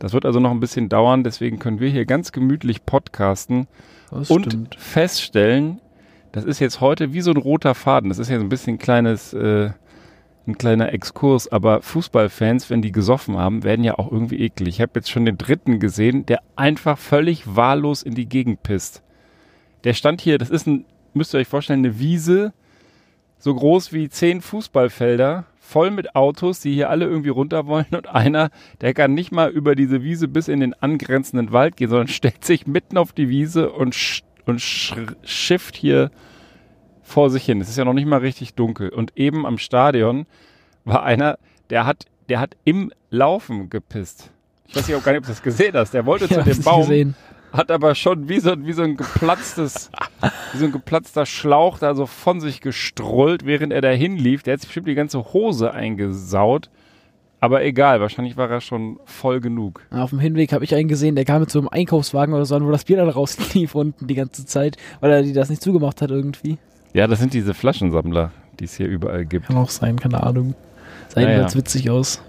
Das 0.00 0.12
wird 0.12 0.26
also 0.26 0.40
noch 0.40 0.50
ein 0.50 0.60
bisschen 0.60 0.88
dauern. 0.88 1.22
Deswegen 1.22 1.58
können 1.60 1.78
wir 1.80 1.88
hier 1.88 2.04
ganz 2.04 2.32
gemütlich 2.32 2.84
podcasten 2.84 3.68
Das 4.10 4.28
und 4.30 4.46
stimmt. 4.46 4.74
feststellen, 4.76 5.80
das 6.32 6.44
ist 6.44 6.58
jetzt 6.58 6.80
heute 6.80 7.12
wie 7.12 7.20
so 7.20 7.30
ein 7.30 7.36
roter 7.36 7.74
Faden. 7.76 8.08
Das 8.08 8.18
ist 8.18 8.28
ja 8.28 8.36
so 8.38 8.42
ein 8.44 8.48
bisschen 8.48 8.74
ein 8.74 8.78
kleines, 8.78 9.32
äh, 9.34 9.70
ein 10.46 10.58
kleiner 10.58 10.92
Exkurs. 10.92 11.48
Aber 11.48 11.82
Fußballfans, 11.82 12.70
wenn 12.70 12.82
die 12.82 12.92
gesoffen 12.92 13.36
haben, 13.36 13.64
werden 13.64 13.84
ja 13.84 13.98
auch 13.98 14.10
irgendwie 14.10 14.40
eklig. 14.40 14.76
Ich 14.76 14.80
habe 14.80 14.92
jetzt 14.96 15.10
schon 15.10 15.24
den 15.24 15.38
dritten 15.38 15.80
gesehen, 15.80 16.26
der 16.26 16.42
einfach 16.56 16.98
völlig 16.98 17.56
wahllos 17.56 18.02
in 18.02 18.14
die 18.14 18.28
Gegend 18.28 18.62
pisst. 18.62 19.02
Der 19.84 19.94
stand 19.94 20.20
hier, 20.20 20.38
das 20.38 20.50
ist 20.50 20.66
ein, 20.66 20.84
müsst 21.14 21.34
ihr 21.34 21.38
euch 21.38 21.48
vorstellen, 21.48 21.80
eine 21.80 21.98
Wiese, 21.98 22.52
so 23.38 23.54
groß 23.54 23.92
wie 23.92 24.08
zehn 24.08 24.40
Fußballfelder, 24.40 25.44
voll 25.58 25.90
mit 25.90 26.14
Autos, 26.14 26.60
die 26.60 26.74
hier 26.74 26.90
alle 26.90 27.04
irgendwie 27.04 27.28
runter 27.28 27.66
wollen. 27.66 27.86
Und 27.90 28.08
einer, 28.08 28.50
der 28.80 28.94
kann 28.94 29.14
nicht 29.14 29.32
mal 29.32 29.50
über 29.50 29.74
diese 29.74 30.02
Wiese 30.02 30.28
bis 30.28 30.48
in 30.48 30.60
den 30.60 30.74
angrenzenden 30.74 31.52
Wald 31.52 31.76
gehen, 31.76 31.90
sondern 31.90 32.08
stellt 32.08 32.44
sich 32.44 32.66
mitten 32.66 32.98
auf 32.98 33.12
die 33.12 33.28
Wiese 33.28 33.70
und, 33.70 33.94
sch 33.94 34.22
und 34.46 34.60
sch 34.60 34.94
schifft 35.22 35.76
hier 35.76 36.10
vor 37.06 37.30
sich 37.30 37.44
hin. 37.44 37.60
Es 37.60 37.68
ist 37.68 37.78
ja 37.78 37.84
noch 37.84 37.92
nicht 37.92 38.06
mal 38.06 38.18
richtig 38.18 38.54
dunkel. 38.54 38.88
Und 38.88 39.16
eben 39.16 39.46
am 39.46 39.58
Stadion 39.58 40.26
war 40.84 41.04
einer, 41.04 41.38
der 41.70 41.86
hat, 41.86 42.06
der 42.28 42.40
hat 42.40 42.56
im 42.64 42.92
Laufen 43.10 43.70
gepisst. 43.70 44.30
Ich 44.66 44.74
weiß 44.74 44.88
nicht, 44.88 44.96
ob 44.96 45.04
gar 45.04 45.12
nicht, 45.12 45.20
ob 45.20 45.26
du 45.26 45.30
das 45.30 45.42
gesehen 45.42 45.74
hast. 45.74 45.94
Der 45.94 46.04
wollte 46.04 46.24
Ich 46.30 46.32
zu 46.32 46.42
dem 46.42 46.62
Baum, 46.62 46.80
gesehen. 46.80 47.14
hat 47.52 47.70
aber 47.70 47.94
schon 47.94 48.28
wie 48.28 48.40
so, 48.40 48.54
wie 48.66 48.72
so 48.72 48.82
ein 48.82 48.96
geplatztes, 48.96 49.90
wie 50.52 50.58
so 50.58 50.64
ein 50.64 50.72
geplatzter 50.72 51.26
Schlauch 51.26 51.78
da 51.78 51.94
so 51.94 52.06
von 52.06 52.40
sich 52.40 52.60
gestrollt, 52.60 53.46
während 53.46 53.72
er 53.72 53.80
dahin 53.80 54.16
lief. 54.16 54.42
Der 54.42 54.54
hat 54.54 54.60
sich 54.60 54.68
bestimmt 54.68 54.88
die 54.88 54.94
ganze 54.96 55.32
Hose 55.32 55.72
eingesaut. 55.72 56.68
Aber 57.38 57.62
egal, 57.64 58.00
wahrscheinlich 58.00 58.36
war 58.36 58.50
er 58.50 58.60
schon 58.60 58.98
voll 59.04 59.40
genug. 59.40 59.82
Auf 59.90 60.10
dem 60.10 60.18
Hinweg 60.18 60.52
habe 60.52 60.64
ich 60.64 60.74
einen 60.74 60.88
gesehen, 60.88 61.14
der 61.14 61.24
kam 61.24 61.40
mit 61.40 61.50
so 61.50 61.60
einem 61.60 61.68
Einkaufswagen 61.68 62.34
oder 62.34 62.46
so, 62.46 62.56
an, 62.56 62.66
wo 62.66 62.70
das 62.72 62.84
Bier 62.84 62.96
dann 62.96 63.08
rauslief 63.10 63.76
unten 63.76 64.08
die 64.08 64.14
ganze 64.16 64.44
Zeit, 64.44 64.76
weil 65.00 65.12
er 65.12 65.22
die 65.22 65.32
das 65.32 65.50
nicht 65.50 65.62
zugemacht 65.62 66.02
hat 66.02 66.10
irgendwie. 66.10 66.58
Ja, 66.96 67.06
das 67.06 67.18
sind 67.18 67.34
diese 67.34 67.52
Flaschensammler, 67.52 68.30
die 68.58 68.64
es 68.64 68.74
hier 68.74 68.88
überall 68.88 69.26
gibt. 69.26 69.48
Kann 69.48 69.58
auch 69.58 69.68
sein, 69.68 69.98
keine 69.98 70.22
Ahnung. 70.22 70.54
Sah 71.08 71.20
Naja. 71.20 71.32
jedenfalls 71.32 71.54
witzig 71.54 71.90
aus. 71.90 72.22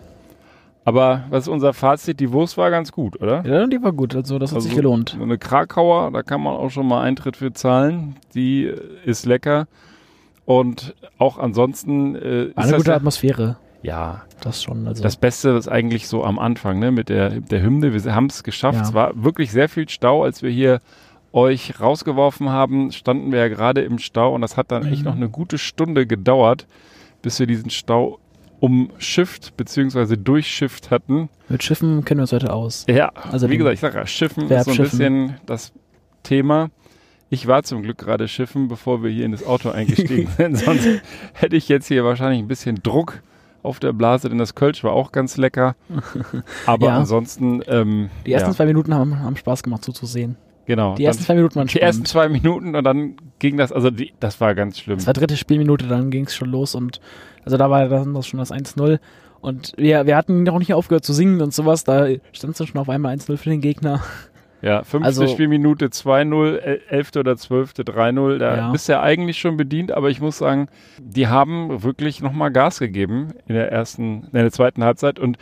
Aber 0.84 1.24
was 1.30 1.44
ist 1.44 1.48
unser 1.48 1.72
Fazit? 1.72 2.20
Die 2.20 2.34
Wurst 2.34 2.58
war 2.58 2.70
ganz 2.70 2.92
gut, 2.92 3.22
oder? 3.22 3.46
Ja, 3.46 3.66
die 3.66 3.82
war 3.82 3.94
gut, 3.94 4.14
also 4.14 4.38
das 4.40 4.52
hat 4.52 4.58
Also 4.58 4.68
sich 4.68 4.76
gelohnt. 4.76 5.18
Eine 5.22 5.38
Krakauer, 5.38 6.12
da 6.12 6.22
kann 6.22 6.42
man 6.42 6.54
auch 6.58 6.70
schon 6.70 6.86
mal 6.86 7.02
Eintritt 7.02 7.38
für 7.38 7.54
zahlen. 7.54 8.18
Die 8.34 8.66
äh, 8.66 8.78
ist 9.06 9.26
lecker. 9.26 9.68
Und 10.44 10.96
auch 11.18 11.38
ansonsten 11.38 12.16
äh, 12.16 12.52
eine 12.58 12.76
gute 12.76 12.94
Atmosphäre, 12.94 13.56
ja, 13.84 14.24
das 14.42 14.64
schon. 14.64 14.86
Also 14.86 15.02
das 15.02 15.16
Beste 15.16 15.52
ist 15.52 15.70
eigentlich 15.70 16.10
so 16.10 16.26
am 16.26 16.40
Anfang, 16.40 16.80
ne, 16.80 16.92
mit 16.92 17.08
der, 17.08 17.40
der 17.40 17.62
Hymne. 17.62 17.94
Wir 17.94 18.14
haben 18.14 18.26
es 18.26 18.44
geschafft. 18.44 18.80
Ja. 18.80 18.84
Es 18.84 18.94
war 18.94 19.24
wirklich 19.24 19.50
sehr 19.54 19.70
viel 19.70 19.88
Stau, 19.88 20.24
als 20.26 20.42
wir 20.42 20.50
hier 20.50 20.82
euch 21.34 21.80
rausgeworfen 21.80 22.50
haben, 22.50 22.92
standen 22.92 23.32
wir 23.32 23.40
ja 23.40 23.48
gerade 23.48 23.82
im 23.82 24.00
Stau 24.00 24.34
und 24.34 24.42
das 24.42 24.58
hat 24.58 24.72
dann 24.72 24.86
echt 24.86 25.04
noch 25.04 25.16
eine 25.16 25.30
gute 25.30 25.58
Stunde 25.58 26.08
gedauert, 26.08 26.68
bis 27.22 27.40
wir 27.40 27.48
diesen 27.48 27.70
Stau 27.70 28.20
umschifft 28.60 29.56
bzw. 29.58 30.16
durchschifft 30.18 30.90
hatten. 30.92 31.30
mit 31.50 31.64
Schiffen 31.64 32.04
kennen 32.06 32.20
wir 32.20 32.24
uns 32.24 32.32
heute 32.32 32.52
aus. 32.54 32.86
Ja, 32.90 33.10
Also 33.32 33.50
wie 33.50 33.58
gesagt, 33.58 33.74
ich 33.76 33.80
sage 33.80 33.98
ja, 33.98 34.08
Schiffen 34.08 34.50
Verb 34.50 34.60
ist 34.62 34.66
so 34.66 34.72
ein 34.72 34.76
schiffen. 34.76 34.98
bisschen 35.00 35.36
das 35.46 35.74
Thema. 36.24 36.70
Ich 37.30 37.46
war 37.46 37.62
zum 37.64 37.84
Glück 37.84 37.98
gerade 37.98 38.28
Schiffen, 38.28 38.68
bevor 38.68 39.04
wir 39.04 39.12
hier 39.12 39.26
in 39.26 39.32
das 39.34 39.46
Auto 39.46 39.70
eingestiegen 39.70 40.28
sind. 40.38 40.58
Sonst 40.58 40.88
hätte 41.34 41.56
ich 41.56 41.68
jetzt 41.70 41.88
hier 41.88 42.04
wahrscheinlich 42.06 42.40
ein 42.42 42.48
bisschen 42.48 42.78
Druck 42.82 43.22
auf 43.64 43.80
der 43.80 43.92
Blase, 43.94 44.30
denn 44.30 44.38
das 44.38 44.56
Kölsch 44.56 44.84
war 44.84 44.94
auch 44.94 45.12
ganz 45.12 45.36
lecker. 45.38 45.76
Aber 46.66 46.88
Ja. 46.88 46.98
ansonsten, 46.98 47.62
ähm, 47.68 48.10
Die 48.26 48.32
ersten 48.32 48.50
ja, 48.52 48.56
zwei 48.56 48.66
Minuten 48.66 48.94
haben, 48.96 49.20
haben 49.20 49.36
Spaß 49.36 49.62
gemacht 49.62 49.84
zuzusehen. 49.84 50.38
Genau. 50.68 50.94
Die 50.96 51.04
ersten 51.06 51.24
zwei 51.24 51.34
Minuten 51.34 51.56
waren 51.56 51.68
die 51.68 51.82
ersten 51.82 52.06
spannend. 52.06 52.08
zwei 52.08 52.30
Minuten 52.30 52.76
und 52.76 52.84
dann 52.84 53.16
ging 53.40 53.58
das, 53.58 53.72
also 53.72 53.90
die, 53.90 54.14
das 54.20 54.40
war 54.40 54.54
ganz 54.54 54.78
schlimm. 54.80 54.98
Das 54.98 55.08
war 55.08 55.14
dritte 55.14 55.36
Spielminute, 55.38 55.88
dann 55.88 56.12
ging 56.12 56.26
es 56.26 56.36
schon 56.36 56.50
los 56.52 56.76
und 56.76 57.02
also 57.44 57.58
da 57.58 57.70
war 57.72 57.88
dann 57.90 58.14
das 58.14 58.28
schon 58.28 58.40
das 58.40 58.52
1-0. 58.52 59.00
Und 59.40 59.74
wir, 59.78 60.06
wir 60.06 60.16
hatten 60.18 60.44
noch 60.44 60.60
nicht 60.60 60.74
aufgehört 60.74 61.04
zu 61.06 61.14
singen 61.14 61.42
und 61.42 61.54
sowas, 61.54 61.84
da 61.84 62.08
stand 62.34 62.52
es 62.52 62.58
dann 62.60 62.68
schon 62.68 62.78
auf 62.82 62.90
einmal 62.90 63.16
1-0 63.16 63.38
für 63.38 63.50
den 63.50 63.62
Gegner. 63.62 64.04
Ja, 64.64 64.84
fünfte 64.84 65.06
Also- 65.06 65.28
Spielminute 65.28 65.86
2-0, 65.92 66.58
el- 66.58 66.82
elfte 66.90 67.20
oder 67.20 67.38
zwölfte 67.38 67.84
3-0. 67.84 68.40
Da 68.40 68.58
Ja. 68.58 68.72
bist 68.72 68.88
du 68.90 68.94
ja 68.94 69.02
eigentlich 69.04 69.38
schon 69.38 69.56
bedient, 69.56 69.92
aber 69.92 70.10
ich 70.10 70.20
muss 70.20 70.40
sagen, 70.40 70.68
die 71.00 71.28
haben 71.28 71.84
wirklich 71.84 72.22
nochmal 72.24 72.52
Gas 72.52 72.80
gegeben 72.80 73.28
in 73.46 73.54
der 73.54 73.72
ersten, 73.72 74.24
in 74.24 74.30
der 74.34 74.52
zweiten 74.52 74.84
Halbzeit 74.84 75.20
und 75.20 75.38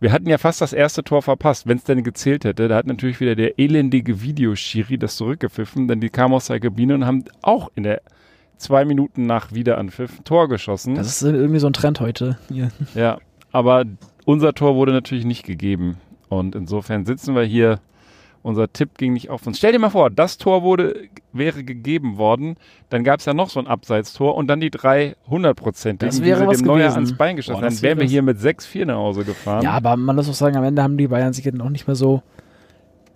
wir 0.00 0.12
hatten 0.12 0.28
ja 0.28 0.38
fast 0.38 0.60
das 0.60 0.72
erste 0.72 1.02
Tor 1.02 1.22
verpasst, 1.22 1.66
wenn 1.66 1.78
es 1.78 1.84
denn 1.84 2.04
gezählt 2.04 2.44
hätte. 2.44 2.68
Da 2.68 2.76
hat 2.76 2.86
natürlich 2.86 3.20
wieder 3.20 3.34
der 3.34 3.58
elendige 3.58 4.22
Videoschiri 4.22 4.98
das 4.98 5.16
zurückgepfiffen, 5.16 5.88
denn 5.88 6.00
die 6.00 6.10
kamen 6.10 6.34
aus 6.34 6.46
der 6.46 6.60
Kabine 6.60 6.94
und 6.94 7.06
haben 7.06 7.24
auch 7.42 7.70
in 7.74 7.82
der 7.82 8.02
zwei 8.56 8.84
Minuten 8.84 9.26
nach 9.26 9.52
Wiederanpfiff 9.52 10.20
ein 10.20 10.24
Tor 10.24 10.48
geschossen. 10.48 10.94
Das 10.94 11.08
ist 11.08 11.22
irgendwie 11.22 11.60
so 11.60 11.66
ein 11.66 11.72
Trend 11.72 12.00
heute. 12.00 12.38
Hier. 12.48 12.70
Ja, 12.94 13.18
aber 13.52 13.84
unser 14.24 14.52
Tor 14.54 14.74
wurde 14.74 14.92
natürlich 14.92 15.24
nicht 15.24 15.44
gegeben. 15.44 15.96
Und 16.28 16.54
insofern 16.54 17.06
sitzen 17.06 17.34
wir 17.34 17.44
hier. 17.44 17.80
Unser 18.42 18.72
Tipp 18.72 18.96
ging 18.96 19.12
nicht 19.12 19.30
auf 19.30 19.46
uns. 19.46 19.58
Stell 19.58 19.72
dir 19.72 19.78
mal 19.78 19.90
vor, 19.90 20.10
das 20.10 20.38
Tor 20.38 20.62
wurde, 20.62 21.08
wäre 21.32 21.64
gegeben 21.64 22.16
worden. 22.18 22.56
Dann 22.88 23.04
gab 23.04 23.20
es 23.20 23.26
ja 23.26 23.34
noch 23.34 23.50
so 23.50 23.60
ein 23.60 23.66
Abseitstor 23.66 24.36
und 24.36 24.46
dann 24.46 24.60
die 24.60 24.70
drei 24.70 25.16
hundertprozentigen, 25.28 26.08
Das 26.08 26.16
die 26.20 26.24
wäre 26.24 26.46
was 26.46 26.58
dem 26.58 26.66
Neuer 26.66 26.78
gewesen. 26.84 26.94
ans 26.96 27.16
Bein 27.16 27.36
geschossen. 27.36 27.62
Das 27.62 27.76
Dann 27.76 27.82
wären 27.82 27.98
wir 27.98 28.06
hier 28.06 28.22
mit 28.22 28.38
6-4 28.38 28.86
nach 28.86 28.96
Hause 28.96 29.24
gefahren. 29.24 29.62
Ja, 29.62 29.72
aber 29.72 29.96
man 29.96 30.16
muss 30.16 30.28
auch 30.28 30.34
sagen, 30.34 30.56
am 30.56 30.64
Ende 30.64 30.82
haben 30.82 30.96
die 30.96 31.08
Bayern 31.08 31.32
sich 31.32 31.44
dann 31.44 31.60
auch 31.60 31.70
nicht 31.70 31.86
mehr 31.86 31.96
so 31.96 32.22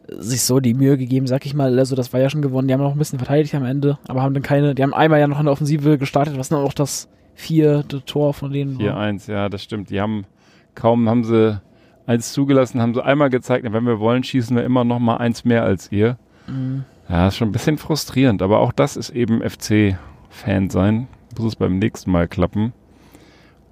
sich 0.08 0.42
so 0.42 0.60
die 0.60 0.74
Mühe 0.74 0.98
gegeben, 0.98 1.26
sag 1.26 1.46
ich 1.46 1.54
mal. 1.54 1.78
Also 1.78 1.94
das 1.96 2.12
war 2.12 2.20
ja 2.20 2.28
schon 2.28 2.42
gewonnen. 2.42 2.68
Die 2.68 2.74
haben 2.74 2.82
noch 2.82 2.92
ein 2.92 2.98
bisschen 2.98 3.18
verteidigt 3.18 3.54
am 3.54 3.64
Ende, 3.64 3.98
aber 4.08 4.22
haben 4.22 4.34
dann 4.34 4.42
keine. 4.42 4.74
Die 4.74 4.82
haben 4.82 4.92
einmal 4.92 5.20
ja 5.20 5.28
noch 5.28 5.38
in 5.38 5.46
der 5.46 5.52
Offensive 5.52 5.96
gestartet, 5.98 6.36
was 6.36 6.48
dann 6.48 6.58
auch 6.58 6.74
das 6.74 7.08
vierte 7.34 8.04
Tor 8.04 8.34
von 8.34 8.52
denen 8.52 8.78
war. 8.78 8.98
4-1, 8.98 9.30
ja, 9.30 9.48
das 9.48 9.62
stimmt. 9.62 9.90
Die 9.90 10.00
haben 10.00 10.26
kaum 10.74 11.08
haben 11.08 11.24
sie 11.24 11.60
eins 12.12 12.32
zugelassen, 12.32 12.80
haben 12.80 12.94
sie 12.94 13.04
einmal 13.04 13.30
gezeigt, 13.30 13.64
wenn 13.70 13.86
wir 13.86 13.98
wollen, 13.98 14.22
schießen 14.22 14.56
wir 14.56 14.64
immer 14.64 14.84
noch 14.84 14.98
mal 14.98 15.16
eins 15.16 15.44
mehr 15.44 15.64
als 15.64 15.90
ihr. 15.90 16.16
Mhm. 16.46 16.84
Ja, 17.08 17.28
ist 17.28 17.36
schon 17.36 17.48
ein 17.48 17.52
bisschen 17.52 17.78
frustrierend, 17.78 18.42
aber 18.42 18.60
auch 18.60 18.72
das 18.72 18.96
ist 18.96 19.10
eben 19.10 19.42
FC-Fan 19.42 20.70
sein. 20.70 21.08
Muss 21.36 21.48
es 21.48 21.56
beim 21.56 21.78
nächsten 21.78 22.10
Mal 22.10 22.28
klappen. 22.28 22.72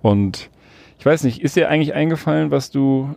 Und 0.03 0.51
ich 0.99 1.07
weiß 1.07 1.25
nicht, 1.25 1.43
ist 1.43 1.57
dir 1.57 1.69
eigentlich 1.69 1.95
eingefallen, 1.95 2.51
was 2.51 2.71
du 2.71 3.15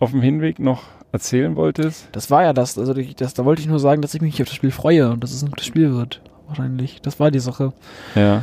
auf 0.00 0.10
dem 0.10 0.22
Hinweg 0.22 0.58
noch 0.58 0.82
erzählen 1.12 1.56
wolltest? 1.56 2.08
Das 2.12 2.30
war 2.30 2.42
ja 2.42 2.52
das. 2.52 2.78
Also 2.78 2.94
das, 2.94 3.34
da 3.34 3.44
wollte 3.44 3.62
ich 3.62 3.68
nur 3.68 3.80
sagen, 3.80 4.02
dass 4.02 4.14
ich 4.14 4.20
mich 4.20 4.40
auf 4.42 4.48
das 4.48 4.56
Spiel 4.56 4.70
freue 4.70 5.10
und 5.10 5.22
dass 5.22 5.32
es 5.32 5.42
ein 5.42 5.50
gutes 5.50 5.66
Spiel 5.66 5.94
wird. 5.94 6.20
Wahrscheinlich. 6.46 7.00
Das 7.02 7.20
war 7.20 7.30
die 7.30 7.40
Sache. 7.40 7.72
Ja. 8.14 8.42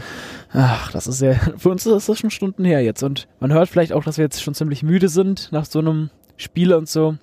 Ach, 0.53 0.91
das 0.91 1.07
ist 1.07 1.21
ja. 1.21 1.33
Für 1.57 1.69
uns 1.69 1.85
ist 1.85 2.09
das 2.09 2.19
schon 2.19 2.29
Stunden 2.29 2.65
her 2.65 2.81
jetzt. 2.81 3.03
Und 3.03 3.27
man 3.39 3.51
hört 3.53 3.69
vielleicht 3.69 3.93
auch, 3.93 4.03
dass 4.03 4.17
wir 4.17 4.23
jetzt 4.25 4.41
schon 4.41 4.53
ziemlich 4.53 4.83
müde 4.83 5.09
sind 5.09 5.49
nach 5.51 5.65
so 5.65 5.79
einem 5.79 6.09
Spiel 6.37 6.73
und 6.73 6.87
so. 6.89 7.15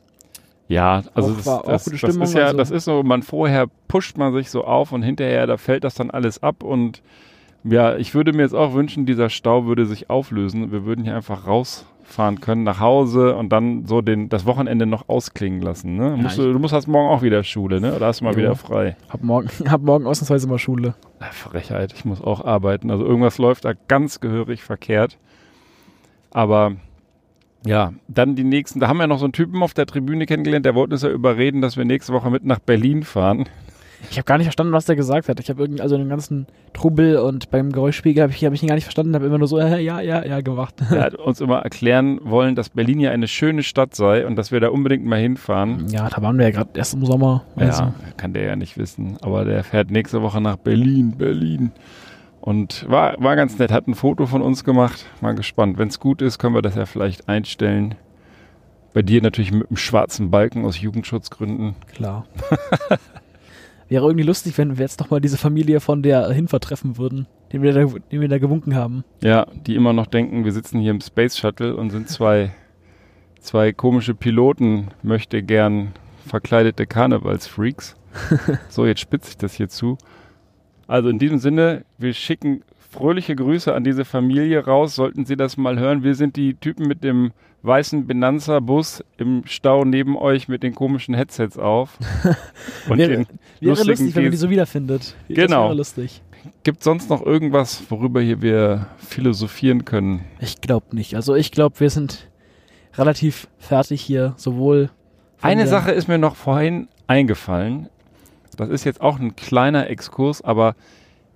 Ja, 0.68 1.02
also 1.14 1.30
Auch 1.32 1.36
das, 1.36 1.46
war 1.46 1.60
auch 1.64 1.68
das, 1.68 1.84
gute 1.84 1.96
das 1.96 2.10
Stimmung, 2.10 2.22
ist 2.22 2.34
ja, 2.34 2.44
also- 2.46 2.56
das 2.56 2.70
ist 2.70 2.84
so, 2.84 3.02
man 3.02 3.22
vorher 3.22 3.66
pusht 3.88 4.16
man 4.16 4.32
sich 4.32 4.50
so 4.50 4.64
auf 4.64 4.92
und 4.92 5.02
hinterher, 5.02 5.46
da 5.46 5.56
fällt 5.58 5.84
das 5.84 5.94
dann 5.94 6.10
alles 6.10 6.42
ab 6.42 6.62
und 6.62 7.02
ja, 7.64 7.96
ich 7.96 8.14
würde 8.14 8.32
mir 8.32 8.42
jetzt 8.42 8.54
auch 8.54 8.74
wünschen, 8.74 9.06
dieser 9.06 9.30
Stau 9.30 9.66
würde 9.66 9.86
sich 9.86 10.10
auflösen. 10.10 10.72
Wir 10.72 10.84
würden 10.84 11.04
hier 11.04 11.14
einfach 11.16 11.46
rausfahren 11.46 12.40
können 12.40 12.62
nach 12.64 12.80
Hause 12.80 13.36
und 13.36 13.50
dann 13.50 13.86
so 13.86 14.00
den, 14.00 14.28
das 14.28 14.46
Wochenende 14.46 14.84
noch 14.86 15.08
ausklingen 15.08 15.60
lassen. 15.62 15.96
Ne? 15.96 16.16
musst 16.16 16.38
ich- 16.38 16.44
du, 16.44 16.52
du 16.52 16.58
musst 16.58 16.74
hast 16.74 16.86
morgen 16.88 17.08
auch 17.08 17.22
wieder 17.22 17.44
Schule, 17.44 17.80
ne? 17.80 17.94
Oder 17.94 18.06
hast 18.06 18.20
du 18.20 18.24
mal 18.24 18.32
Jo. 18.32 18.38
wieder 18.38 18.56
frei? 18.56 18.96
Hab 19.08 19.22
morgen, 19.22 19.48
hab 19.70 19.82
morgen 19.82 20.06
ausnahmsweise 20.06 20.48
mal 20.48 20.58
Schule. 20.58 20.94
Ah, 21.20 21.26
Frechheit, 21.32 21.92
ich 21.94 22.04
muss 22.04 22.20
auch 22.20 22.44
arbeiten. 22.44 22.90
Also 22.90 23.04
irgendwas 23.04 23.38
läuft 23.38 23.64
da 23.64 23.72
ganz 23.88 24.20
gehörig 24.20 24.62
verkehrt. 24.62 25.18
Aber 26.30 26.72
ja, 27.64 27.92
dann 28.08 28.34
die 28.34 28.42
nächsten, 28.44 28.80
da 28.80 28.88
haben 28.88 28.96
wir 28.98 29.06
noch 29.06 29.18
so 29.20 29.24
einen 29.26 29.32
Typen 29.32 29.62
auf 29.62 29.72
der 29.74 29.86
Tribüne 29.86 30.26
kennengelernt, 30.26 30.66
der 30.66 30.74
wollte 30.74 30.94
uns 30.94 31.02
ja 31.02 31.10
überreden, 31.10 31.60
dass 31.60 31.76
wir 31.76 31.84
nächste 31.84 32.12
Woche 32.12 32.30
mit 32.30 32.44
nach 32.44 32.58
Berlin 32.58 33.04
fahren. 33.04 33.48
Ich 34.10 34.18
habe 34.18 34.24
gar 34.24 34.38
nicht 34.38 34.46
verstanden, 34.46 34.72
was 34.72 34.84
der 34.84 34.96
gesagt 34.96 35.28
hat. 35.28 35.40
Ich 35.40 35.48
habe 35.48 35.62
irgendwie, 35.62 35.80
also 35.80 35.96
den 35.96 36.08
ganzen 36.08 36.46
Trubel 36.72 37.16
und 37.18 37.50
beim 37.50 37.72
Geräuschspiegel 37.72 38.22
habe 38.22 38.32
ich, 38.32 38.44
hab 38.44 38.52
ich 38.52 38.62
ihn 38.62 38.68
gar 38.68 38.74
nicht 38.74 38.84
verstanden, 38.84 39.14
habe 39.14 39.26
immer 39.26 39.38
nur 39.38 39.48
so, 39.48 39.58
äh, 39.60 39.80
ja, 39.80 40.00
ja, 40.00 40.24
ja 40.24 40.40
gemacht. 40.40 40.74
Er 40.90 41.02
hat 41.02 41.14
uns 41.14 41.40
immer 41.40 41.60
erklären 41.60 42.20
wollen, 42.22 42.54
dass 42.54 42.70
Berlin 42.70 43.00
ja 43.00 43.10
eine 43.10 43.28
schöne 43.28 43.62
Stadt 43.62 43.94
sei 43.94 44.26
und 44.26 44.36
dass 44.36 44.52
wir 44.52 44.60
da 44.60 44.68
unbedingt 44.68 45.04
mal 45.04 45.18
hinfahren. 45.18 45.88
Ja, 45.88 46.08
da 46.08 46.20
waren 46.22 46.38
wir 46.38 46.46
ja 46.46 46.50
gerade 46.50 46.70
erst 46.74 46.94
im 46.94 47.04
Sommer. 47.04 47.44
Also, 47.56 47.82
Ja, 47.82 47.94
kann 48.16 48.32
der 48.32 48.44
ja 48.44 48.56
nicht 48.56 48.76
wissen. 48.78 49.16
Aber 49.22 49.44
der 49.44 49.64
fährt 49.64 49.90
nächste 49.90 50.22
Woche 50.22 50.40
nach 50.40 50.56
Berlin, 50.56 51.16
Berlin. 51.16 51.72
Und 52.40 52.88
war, 52.90 53.14
war 53.22 53.36
ganz 53.36 53.56
nett, 53.58 53.70
hat 53.70 53.86
ein 53.86 53.94
Foto 53.94 54.26
von 54.26 54.42
uns 54.42 54.64
gemacht. 54.64 55.06
Mal 55.20 55.34
gespannt. 55.36 55.78
Wenn 55.78 55.88
es 55.88 56.00
gut 56.00 56.20
ist, 56.22 56.38
können 56.38 56.54
wir 56.54 56.62
das 56.62 56.74
ja 56.74 56.86
vielleicht 56.86 57.28
einstellen. 57.28 57.94
Bei 58.92 59.02
dir 59.02 59.22
natürlich 59.22 59.52
mit 59.52 59.70
einem 59.70 59.76
schwarzen 59.76 60.30
Balken 60.30 60.64
aus 60.64 60.80
Jugendschutzgründen. 60.80 61.76
klar. 61.94 62.26
Wäre 63.92 64.06
irgendwie 64.06 64.24
lustig, 64.24 64.56
wenn 64.56 64.78
wir 64.78 64.84
jetzt 64.86 65.00
noch 65.00 65.10
mal 65.10 65.20
diese 65.20 65.36
Familie 65.36 65.78
von 65.78 66.02
der 66.02 66.30
Hinfahrt 66.30 66.64
treffen 66.64 66.96
würden, 66.96 67.26
den 67.52 67.60
wir 67.60 67.74
da, 67.74 67.84
den 67.84 68.22
wir 68.22 68.28
da 68.28 68.38
gewunken 68.38 68.74
haben. 68.74 69.04
Ja, 69.22 69.46
die 69.66 69.74
immer 69.74 69.92
noch 69.92 70.06
denken, 70.06 70.46
wir 70.46 70.52
sitzen 70.52 70.80
hier 70.80 70.92
im 70.92 71.02
Space 71.02 71.36
Shuttle 71.36 71.76
und 71.76 71.90
sind 71.90 72.08
zwei, 72.08 72.54
zwei 73.38 73.74
komische 73.74 74.14
Piloten, 74.14 74.88
möchte 75.02 75.42
gern 75.42 75.92
verkleidete 76.26 76.86
Karnevalsfreaks. 76.86 77.94
so, 78.70 78.86
jetzt 78.86 79.02
spitze 79.02 79.28
ich 79.28 79.36
das 79.36 79.52
hier 79.52 79.68
zu. 79.68 79.98
Also 80.86 81.10
in 81.10 81.18
diesem 81.18 81.36
Sinne, 81.36 81.84
wir 81.98 82.14
schicken 82.14 82.62
fröhliche 82.78 83.36
Grüße 83.36 83.74
an 83.74 83.84
diese 83.84 84.06
Familie 84.06 84.64
raus. 84.64 84.94
Sollten 84.94 85.26
Sie 85.26 85.36
das 85.36 85.58
mal 85.58 85.78
hören, 85.78 86.02
wir 86.02 86.14
sind 86.14 86.36
die 86.36 86.54
Typen 86.54 86.88
mit 86.88 87.04
dem 87.04 87.32
weißen 87.62 88.06
Benanza-Bus 88.06 89.04
im 89.18 89.42
Stau 89.46 89.84
neben 89.84 90.16
euch 90.16 90.48
mit 90.48 90.62
den 90.62 90.74
komischen 90.74 91.14
Headsets 91.14 91.58
auf. 91.58 91.96
Und 92.88 92.98
Wäre- 92.98 93.10
den 93.10 93.26
Wäre 93.60 93.82
lustig, 93.84 94.14
wenn 94.16 94.24
man 94.24 94.30
die 94.32 94.36
so 94.36 94.50
wiederfindet. 94.50 95.14
Das 95.28 95.36
Genau. 95.36 95.64
wäre 95.66 95.74
lustig. 95.74 96.22
Gibt 96.64 96.82
sonst 96.82 97.08
noch 97.08 97.24
irgendwas, 97.24 97.84
worüber 97.88 98.20
hier 98.20 98.42
wir 98.42 98.88
philosophieren 98.98 99.84
können? 99.84 100.24
Ich 100.40 100.60
glaube 100.60 100.86
nicht. 100.96 101.14
Also 101.14 101.36
ich 101.36 101.52
glaube, 101.52 101.78
wir 101.78 101.88
sind 101.90 102.28
relativ 102.94 103.46
fertig 103.58 104.02
hier, 104.02 104.34
sowohl 104.36 104.90
Eine 105.40 105.66
Sache 105.68 105.92
ist 105.92 106.08
mir 106.08 106.18
noch 106.18 106.34
vorhin 106.36 106.88
eingefallen. 107.06 107.88
Das 108.56 108.68
ist 108.68 108.84
jetzt 108.84 109.00
auch 109.00 109.18
ein 109.20 109.34
kleiner 109.36 109.88
Exkurs, 109.88 110.42
aber 110.42 110.74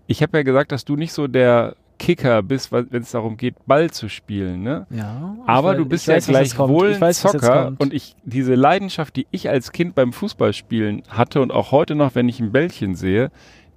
ich 0.09 0.23
habe 0.23 0.39
ja 0.39 0.43
gesagt, 0.43 0.71
dass 0.73 0.85
du 0.85 0.97
nicht 0.97 1.13
so 1.13 1.29
der 1.29 1.77
Kicker 1.99 2.43
bist, 2.43 2.73
wenn 2.73 3.03
es 3.03 3.11
darum 3.13 3.37
geht, 3.37 3.55
Ball 3.67 3.91
zu 3.91 4.09
spielen. 4.09 4.63
Ne? 4.63 4.87
Ja. 4.91 5.37
Aber 5.47 5.73
ich 5.73 5.79
du 5.79 5.85
weiß- 5.85 5.89
bist 5.89 6.09
weiß, 6.09 6.27
ja 6.27 6.33
kommt. 6.33 6.39
gleichwohl 6.79 7.01
weiß, 7.01 7.21
Zocker 7.23 7.73
und 7.79 7.93
ich 7.95 8.15
diese 8.25 8.55
Leidenschaft, 8.55 9.17
die 9.17 9.27
ich 9.31 9.49
als 9.49 9.73
Kind 9.73 9.95
beim 9.95 10.13
Fußballspielen 10.13 11.03
hatte 11.09 11.41
und 11.41 11.51
auch 11.53 11.73
heute 11.73 11.95
noch, 11.95 12.15
wenn 12.15 12.29
ich 12.29 12.41
ein 12.41 12.53
Bällchen 12.53 12.95
sehe, 12.95 13.31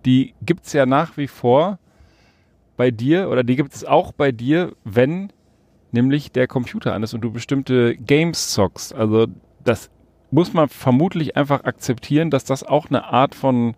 die 0.06 0.34
gibt's 0.42 0.74
ja 0.74 0.86
nach 0.86 1.18
wie 1.18 1.28
vor 1.28 1.80
bei 2.78 2.92
dir 2.92 3.30
oder 3.30 3.44
die 3.44 3.56
gibt 3.56 3.74
es 3.74 3.84
auch 3.86 4.12
bei 4.12 4.32
dir, 4.32 4.74
wenn 4.84 5.32
nämlich 5.92 6.32
der 6.32 6.48
Computer 6.48 6.94
an 6.94 7.04
ist 7.04 7.14
und 7.14 7.22
du 7.22 7.32
bestimmte 7.32 7.96
Games 7.98 8.50
zockst. 8.52 8.94
Also 8.94 9.28
das 9.64 9.90
muss 10.32 10.54
man 10.54 10.70
vermutlich 10.70 11.36
einfach 11.36 11.64
akzeptieren, 11.64 12.30
dass 12.30 12.44
das 12.46 12.64
auch 12.64 12.88
eine 12.90 13.06
Art 13.06 13.34
von, 13.36 13.74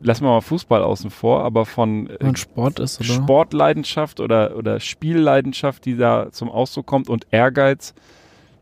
lassen 0.00 0.24
wir 0.24 0.30
mal 0.30 0.40
Fußball 0.40 0.82
außen 0.82 1.10
vor, 1.10 1.44
aber 1.44 1.64
von 1.66 2.08
äh, 2.10 2.36
Sport 2.36 2.78
ist, 2.80 3.00
oder? 3.00 3.08
Sportleidenschaft 3.08 4.20
oder, 4.20 4.56
oder 4.56 4.80
Spielleidenschaft, 4.80 5.84
die 5.84 5.96
da 5.96 6.28
zum 6.30 6.50
Ausdruck 6.50 6.86
kommt 6.86 7.08
und 7.08 7.26
Ehrgeiz, 7.30 7.94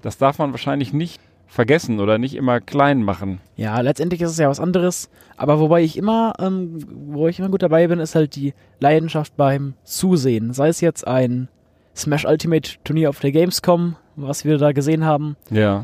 das 0.03 0.19
darf 0.19 0.39
man 0.39 0.51
wahrscheinlich 0.53 0.93
nicht 0.93 1.21
vergessen 1.47 1.99
oder 2.01 2.17
nicht 2.19 2.35
immer 2.37 2.61
klein 2.61 3.03
machen. 3.03 3.41
Ja, 3.57 3.81
letztendlich 3.81 4.21
ist 4.21 4.31
es 4.31 4.39
ja 4.39 4.49
was 4.49 4.61
anderes. 4.61 5.11
Aber 5.37 5.59
wobei 5.59 5.83
ich 5.83 5.97
immer, 5.97 6.35
ähm, 6.39 6.79
wo 7.09 7.27
ich 7.27 7.39
immer 7.41 7.49
gut 7.49 7.63
dabei 7.63 7.89
bin, 7.89 7.99
ist 7.99 8.15
halt 8.15 8.37
die 8.37 8.55
Leidenschaft 8.79 9.37
beim 9.37 9.75
Zusehen. 9.83 10.53
Sei 10.53 10.69
es 10.69 10.81
jetzt 10.81 11.07
ein 11.07 11.49
Smash 11.97 12.25
Ultimate 12.25 12.71
Turnier 12.85 13.11
auf 13.11 13.19
der 13.19 13.33
Gamescom, 13.33 13.97
was 14.15 14.45
wir 14.45 14.59
da 14.59 14.71
gesehen 14.73 15.05
haben 15.05 15.37
Ja. 15.51 15.83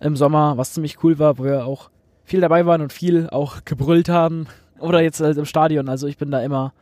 im 0.00 0.14
Sommer, 0.14 0.56
was 0.56 0.74
ziemlich 0.74 1.02
cool 1.02 1.18
war, 1.18 1.38
wo 1.38 1.44
wir 1.44 1.66
auch 1.66 1.90
viel 2.24 2.40
dabei 2.40 2.64
waren 2.64 2.80
und 2.80 2.92
viel 2.92 3.28
auch 3.30 3.64
gebrüllt 3.64 4.08
haben. 4.08 4.46
Oder 4.80 5.02
jetzt 5.02 5.20
halt 5.20 5.38
im 5.38 5.44
Stadion. 5.44 5.88
Also 5.88 6.06
ich 6.06 6.18
bin 6.18 6.30
da 6.30 6.40
immer 6.42 6.72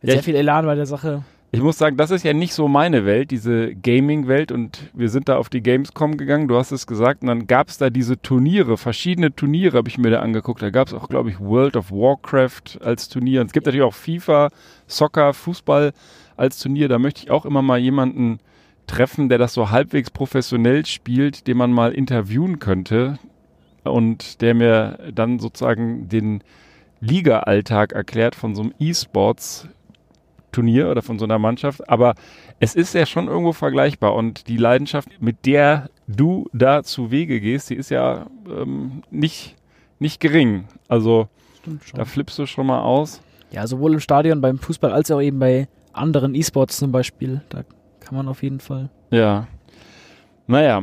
mit 0.00 0.08
Ja, 0.08 0.14
sehr 0.14 0.22
viel 0.22 0.34
Elan 0.34 0.66
bei 0.66 0.74
der 0.74 0.86
Sache. 0.86 1.22
Ich 1.54 1.60
muss 1.60 1.76
sagen, 1.76 1.98
das 1.98 2.10
ist 2.10 2.24
ja 2.24 2.32
nicht 2.32 2.54
so 2.54 2.66
meine 2.66 3.04
Welt, 3.04 3.30
diese 3.30 3.74
Gaming-Welt. 3.74 4.50
Und 4.50 4.90
wir 4.94 5.10
sind 5.10 5.28
da 5.28 5.36
auf 5.36 5.50
die 5.50 5.62
Gamescom 5.62 6.16
gegangen, 6.16 6.48
du 6.48 6.56
hast 6.56 6.72
es 6.72 6.86
gesagt. 6.86 7.20
Und 7.20 7.28
dann 7.28 7.46
gab 7.46 7.68
es 7.68 7.76
da 7.76 7.90
diese 7.90 8.20
Turniere, 8.20 8.78
verschiedene 8.78 9.34
Turniere 9.34 9.76
habe 9.76 9.90
ich 9.90 9.98
mir 9.98 10.10
da 10.10 10.20
angeguckt. 10.20 10.62
Da 10.62 10.70
gab 10.70 10.88
es 10.88 10.94
auch, 10.94 11.10
glaube 11.10 11.28
ich, 11.28 11.40
World 11.40 11.76
of 11.76 11.90
Warcraft 11.90 12.80
als 12.82 13.10
Turnier. 13.10 13.42
Und 13.42 13.48
es 13.48 13.52
gibt 13.52 13.66
natürlich 13.66 13.84
auch 13.84 13.92
FIFA, 13.92 14.48
Soccer, 14.86 15.34
Fußball 15.34 15.92
als 16.38 16.58
Turnier. 16.58 16.88
Da 16.88 16.98
möchte 16.98 17.24
ich 17.24 17.30
auch 17.30 17.44
immer 17.44 17.60
mal 17.60 17.78
jemanden 17.78 18.40
treffen, 18.86 19.28
der 19.28 19.36
das 19.36 19.52
so 19.52 19.70
halbwegs 19.70 20.10
professionell 20.10 20.86
spielt, 20.86 21.46
den 21.46 21.58
man 21.58 21.70
mal 21.70 21.92
interviewen 21.92 22.60
könnte. 22.60 23.18
Und 23.84 24.40
der 24.40 24.54
mir 24.54 24.98
dann 25.14 25.38
sozusagen 25.38 26.08
den 26.08 26.42
Liga-Alltag 27.02 27.92
erklärt 27.92 28.34
von 28.34 28.54
so 28.54 28.62
einem 28.62 28.74
E-Sports 28.78 29.68
Turnier 30.52 30.90
oder 30.90 31.02
von 31.02 31.18
so 31.18 31.24
einer 31.24 31.38
Mannschaft, 31.38 31.88
aber 31.88 32.14
es 32.60 32.74
ist 32.74 32.94
ja 32.94 33.06
schon 33.06 33.26
irgendwo 33.26 33.52
vergleichbar 33.52 34.14
und 34.14 34.48
die 34.48 34.58
Leidenschaft, 34.58 35.08
mit 35.20 35.46
der 35.46 35.90
du 36.06 36.48
da 36.52 36.82
zu 36.82 37.10
Wege 37.10 37.40
gehst, 37.40 37.70
die 37.70 37.74
ist 37.74 37.90
ja 37.90 38.26
ähm, 38.48 39.02
nicht, 39.10 39.56
nicht 39.98 40.20
gering. 40.20 40.64
Also 40.88 41.28
da 41.94 42.04
flippst 42.04 42.38
du 42.38 42.46
schon 42.46 42.66
mal 42.66 42.82
aus. 42.82 43.22
Ja, 43.50 43.66
sowohl 43.66 43.94
im 43.94 44.00
Stadion 44.00 44.40
beim 44.40 44.58
Fußball 44.58 44.92
als 44.92 45.10
auch 45.10 45.20
eben 45.20 45.38
bei 45.38 45.68
anderen 45.92 46.34
E-Sports 46.34 46.76
zum 46.76 46.92
Beispiel. 46.92 47.40
Da 47.48 47.64
kann 48.00 48.14
man 48.14 48.28
auf 48.28 48.42
jeden 48.42 48.60
Fall. 48.60 48.90
Ja. 49.10 49.46
Naja, 50.46 50.82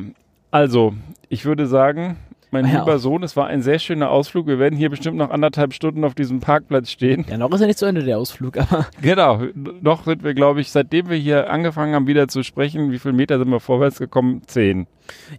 also 0.52 0.94
ich 1.30 1.46
würde 1.46 1.68
sagen, 1.68 2.18
mein 2.52 2.66
Ja. 2.66 2.80
lieber 2.80 3.00
Sohn, 3.00 3.24
es 3.24 3.36
war 3.38 3.48
ein 3.48 3.62
sehr 3.62 3.80
schöner 3.80 4.10
Ausflug. 4.10 4.48
Wir 4.48 4.60
werden 4.60 4.78
hier 4.78 4.90
bestimmt 4.90 5.18
noch 5.18 5.30
anderthalb 5.30 5.74
Stunden 5.74 6.04
auf 6.04 6.16
diesem 6.16 6.40
Parkplatz 6.40 6.90
stehen. 6.92 7.26
Ja, 7.30 7.38
noch 7.38 7.52
ist 7.52 7.62
ja 7.62 7.68
nicht 7.68 7.80
zu 7.80 7.86
Ende 7.86 8.04
der 8.04 8.18
Ausflug, 8.18 8.58
aber 8.58 8.88
Genau, 9.02 9.42
noch 9.82 10.06
sind 10.06 10.24
wir, 10.24 10.34
glaube 10.34 10.62
ich, 10.62 10.72
seitdem 10.72 11.10
wir 11.10 11.18
hier 11.18 11.50
angefangen 11.50 11.94
haben, 11.96 12.08
wieder 12.08 12.28
zu 12.28 12.44
sprechen, 12.44 12.92
wie 12.92 13.00
viele 13.00 13.14
Meter 13.14 13.38
sind 13.40 13.50
wir 13.50 13.60
vorwärts 13.60 14.00
gekommen? 14.00 14.42
Zehn. 14.48 14.88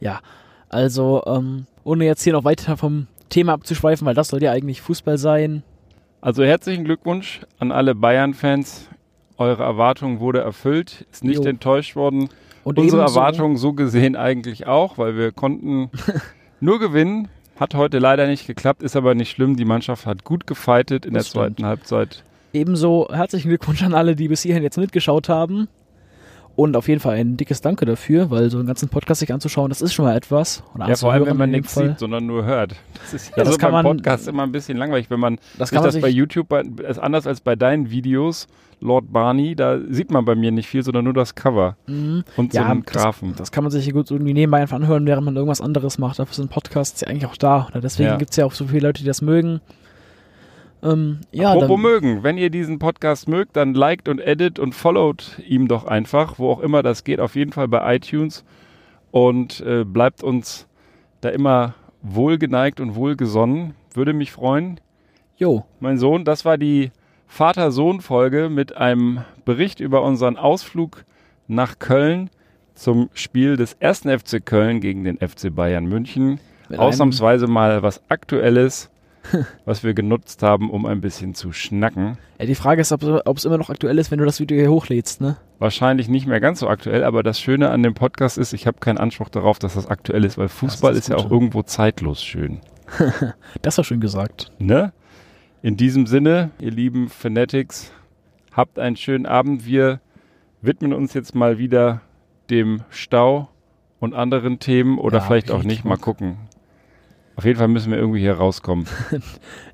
ja. 0.00 0.20
Also, 0.72 1.22
ähm, 1.26 1.66
ohne 1.82 2.04
jetzt 2.04 2.22
hier 2.22 2.32
noch 2.32 2.44
weiter 2.44 2.76
vom 2.76 3.08
Thema 3.28 3.54
abzuschweifen, 3.54 4.06
weil 4.06 4.14
das 4.14 4.28
soll 4.28 4.40
ja 4.40 4.52
eigentlich 4.52 4.80
Fußball 4.80 5.18
sein. 5.18 5.64
Also 6.20 6.44
herzlichen 6.44 6.84
Glückwunsch 6.84 7.40
an 7.58 7.72
alle 7.72 7.96
Bayern-Fans. 7.96 8.88
Eure 9.36 9.64
Erwartung 9.64 10.20
wurde 10.20 10.40
erfüllt, 10.42 11.06
ist 11.10 11.24
nicht 11.24 11.42
Jo. 11.42 11.48
enttäuscht 11.50 11.96
worden. 11.96 12.28
Und 12.62 12.78
Unsere 12.78 13.02
Erwartungen 13.02 13.56
so 13.56 13.72
gesehen 13.72 14.14
eigentlich 14.14 14.66
auch, 14.68 14.96
weil 14.98 15.16
wir 15.16 15.32
konnten 15.32 15.90
nur 16.60 16.78
gewinnen. 16.78 17.28
Hat 17.58 17.74
heute 17.74 17.98
leider 17.98 18.26
nicht 18.26 18.46
geklappt, 18.46 18.82
ist 18.82 18.96
aber 18.96 19.14
nicht 19.14 19.30
schlimm. 19.30 19.56
Die 19.56 19.66
Mannschaft 19.66 20.06
hat 20.06 20.24
gut 20.24 20.46
gefightet 20.46 21.04
in 21.04 21.12
Das 21.12 21.24
der 21.26 21.32
zweiten 21.32 21.52
stimmt. 21.54 21.68
Halbzeit. 21.68 22.24
Ebenso 22.54 23.08
herzlichen 23.12 23.48
Glückwunsch 23.48 23.82
an 23.82 23.94
alle, 23.94 24.16
die 24.16 24.28
bis 24.28 24.42
hierhin 24.42 24.62
jetzt 24.62 24.78
mitgeschaut 24.78 25.28
haben. 25.28 25.68
Und 26.60 26.76
auf 26.76 26.88
jeden 26.88 27.00
Fall 27.00 27.16
ein 27.16 27.38
dickes 27.38 27.62
Danke 27.62 27.86
dafür, 27.86 28.30
weil 28.30 28.50
so 28.50 28.58
einen 28.58 28.66
ganzen 28.66 28.90
Podcast 28.90 29.20
sich 29.20 29.32
anzuschauen, 29.32 29.70
das 29.70 29.80
ist 29.80 29.94
schon 29.94 30.04
mal 30.04 30.14
etwas. 30.14 30.62
Und 30.74 30.86
Ja, 30.86 30.94
vor 30.94 31.10
allem, 31.10 31.24
wenn 31.24 31.36
man 31.38 31.50
nichts 31.50 31.72
Fall. 31.72 31.88
sieht, 31.88 31.98
sondern 32.00 32.26
nur 32.26 32.44
hört. 32.44 32.74
Das 33.02 33.14
ist 33.14 33.30
ja, 33.30 33.38
Ja, 33.38 33.44
das 33.44 33.54
so 33.54 33.58
kann 33.58 33.72
beim 33.72 33.84
man- 33.84 33.96
Podcast 33.96 34.28
immer 34.28 34.42
ein 34.42 34.52
bisschen 34.52 34.76
langweilig, 34.76 35.08
wenn 35.10 35.20
man 35.20 35.38
Das 35.58 35.70
sich 35.70 35.74
kann 35.76 35.82
man 35.82 35.84
das 35.86 35.94
sich, 35.94 36.02
bei 36.02 36.08
YouTube, 36.10 36.48
bei, 36.50 36.60
ist 36.86 36.98
anders 36.98 37.26
als 37.26 37.40
bei 37.40 37.56
deinen 37.56 37.90
Videos, 37.90 38.46
Lord 38.82 39.10
Barney, 39.10 39.54
da 39.56 39.78
sieht 39.88 40.10
man 40.10 40.26
bei 40.26 40.34
mir 40.34 40.50
nicht 40.52 40.68
viel, 40.68 40.82
sondern 40.82 41.04
nur 41.04 41.14
das 41.14 41.34
Cover 41.34 41.76
Mhm. 41.86 42.24
und 42.36 42.52
Ja, 42.52 42.64
so 42.64 42.68
einen 42.68 42.82
das- 42.84 42.92
Graphen. 42.94 43.34
Das 43.36 43.52
kann 43.52 43.64
man 43.64 43.70
sich 43.70 43.90
gut 43.92 44.10
irgendwie 44.10 44.34
nebenbei 44.34 44.60
einfach 44.60 44.76
anhören, 44.76 45.06
während 45.06 45.24
man 45.24 45.36
irgendwas 45.36 45.62
anderes 45.62 45.96
macht. 45.98 46.18
Dafür 46.18 46.34
sind 46.34 46.50
Podcasts 46.50 47.00
ja 47.00 47.08
eigentlich 47.08 47.24
auch 47.26 47.36
da. 47.38 47.68
Oder 47.70 47.80
deswegen 47.80 48.10
Ja. 48.10 48.16
gibt 48.16 48.32
es 48.32 48.36
ja 48.36 48.44
auch 48.44 48.52
so 48.52 48.66
viele 48.66 48.86
Leute, 48.88 49.00
die 49.00 49.06
das 49.06 49.22
mögen. 49.22 49.60
Ähm, 50.82 51.20
ja, 51.30 51.52
Apropos 51.52 51.68
dann, 51.68 51.80
mögen, 51.82 52.22
wenn 52.22 52.38
ihr 52.38 52.50
diesen 52.50 52.78
Podcast 52.78 53.28
mögt, 53.28 53.56
dann 53.56 53.74
liked 53.74 54.08
und 54.08 54.20
edit 54.20 54.58
und 54.58 54.74
followt 54.74 55.38
ihm 55.46 55.68
doch 55.68 55.84
einfach, 55.84 56.38
wo 56.38 56.50
auch 56.50 56.60
immer 56.60 56.82
das 56.82 57.04
geht, 57.04 57.20
auf 57.20 57.36
jeden 57.36 57.52
Fall 57.52 57.68
bei 57.68 57.96
iTunes 57.96 58.44
und 59.10 59.60
äh, 59.60 59.84
bleibt 59.84 60.22
uns 60.22 60.66
da 61.20 61.28
immer 61.28 61.74
wohlgeneigt 62.02 62.80
und 62.80 62.94
wohlgesonnen. 62.94 63.74
Würde 63.92 64.12
mich 64.12 64.32
freuen. 64.32 64.80
jo, 65.36 65.64
Mein 65.80 65.98
Sohn, 65.98 66.24
das 66.24 66.44
war 66.44 66.56
die 66.56 66.92
Vater-Sohn-Folge 67.26 68.48
mit 68.48 68.76
einem 68.76 69.20
Bericht 69.44 69.80
über 69.80 70.02
unseren 70.02 70.36
Ausflug 70.36 71.04
nach 71.46 71.78
Köln 71.78 72.30
zum 72.74 73.10
Spiel 73.12 73.56
des 73.56 73.74
ersten 73.74 74.08
FC 74.16 74.44
Köln 74.44 74.80
gegen 74.80 75.04
den 75.04 75.18
FC 75.18 75.54
Bayern 75.54 75.84
München. 75.84 76.40
mit 76.68 76.78
Ausnahmsweise 76.78 77.46
mal 77.46 77.82
was 77.82 78.00
Aktuelles, 78.08 78.90
was 79.64 79.84
wir 79.84 79.94
genutzt 79.94 80.42
haben, 80.42 80.70
um 80.70 80.86
ein 80.86 81.00
bisschen 81.00 81.34
zu 81.34 81.52
schnacken. 81.52 82.18
Ja, 82.38 82.46
die 82.46 82.54
Frage 82.54 82.80
ist, 82.80 82.92
ob 82.92 83.36
es 83.36 83.44
immer 83.44 83.58
noch 83.58 83.70
aktuell 83.70 83.98
ist, 83.98 84.10
wenn 84.10 84.18
du 84.18 84.24
das 84.24 84.40
Video 84.40 84.56
hier 84.58 84.70
hochlädst, 84.70 85.20
ne? 85.20 85.36
Wahrscheinlich 85.58 86.08
nicht 86.08 86.26
mehr 86.26 86.40
ganz 86.40 86.60
so 86.60 86.68
aktuell, 86.68 87.04
aber 87.04 87.22
das 87.22 87.38
Schöne 87.38 87.70
an 87.70 87.82
dem 87.82 87.94
Podcast 87.94 88.38
ist, 88.38 88.52
ich 88.52 88.66
habe 88.66 88.78
keinen 88.80 88.98
Anspruch 88.98 89.28
darauf, 89.28 89.58
dass 89.58 89.74
das 89.74 89.86
aktuell 89.86 90.24
ist, 90.24 90.38
weil 90.38 90.48
Fußball 90.48 90.92
das 90.94 91.02
ist 91.02 91.08
ja 91.08 91.16
auch 91.16 91.30
irgendwo 91.30 91.62
zeitlos 91.62 92.22
schön. 92.22 92.60
Das 93.62 93.76
war 93.76 93.84
schön 93.84 94.00
gesagt. 94.00 94.50
Ne? 94.58 94.92
In 95.62 95.76
diesem 95.76 96.06
Sinne, 96.06 96.50
ihr 96.58 96.70
lieben 96.70 97.08
Fanatics, 97.08 97.92
habt 98.52 98.78
einen 98.78 98.96
schönen 98.96 99.26
Abend. 99.26 99.66
Wir 99.66 100.00
widmen 100.62 100.92
uns 100.92 101.14
jetzt 101.14 101.34
mal 101.34 101.58
wieder 101.58 102.00
dem 102.48 102.82
Stau 102.90 103.48
und 104.00 104.14
anderen 104.14 104.58
Themen 104.58 104.98
oder 104.98 105.18
Ja, 105.18 105.24
vielleicht 105.24 105.50
auch 105.50 105.62
nicht. 105.62 105.84
Mal 105.84 105.98
gucken. 105.98 106.38
Auf 107.40 107.46
jeden 107.46 107.58
Fall 107.58 107.68
müssen 107.68 107.90
wir 107.90 107.96
irgendwie 107.96 108.20
hier 108.20 108.34
rauskommen. 108.34 108.86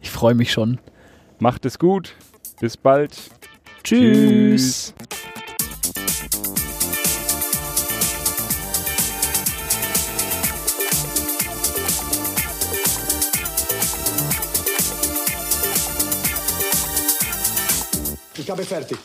Ich 0.00 0.12
freue 0.12 0.36
mich 0.36 0.52
schon. 0.52 0.78
Macht 1.40 1.64
es 1.64 1.80
gut. 1.80 2.14
Bis 2.60 2.76
bald. 2.76 3.18
Tschüss. 3.82 4.94
Ich 18.38 18.48
habe 18.48 18.62
fertig. 18.62 18.98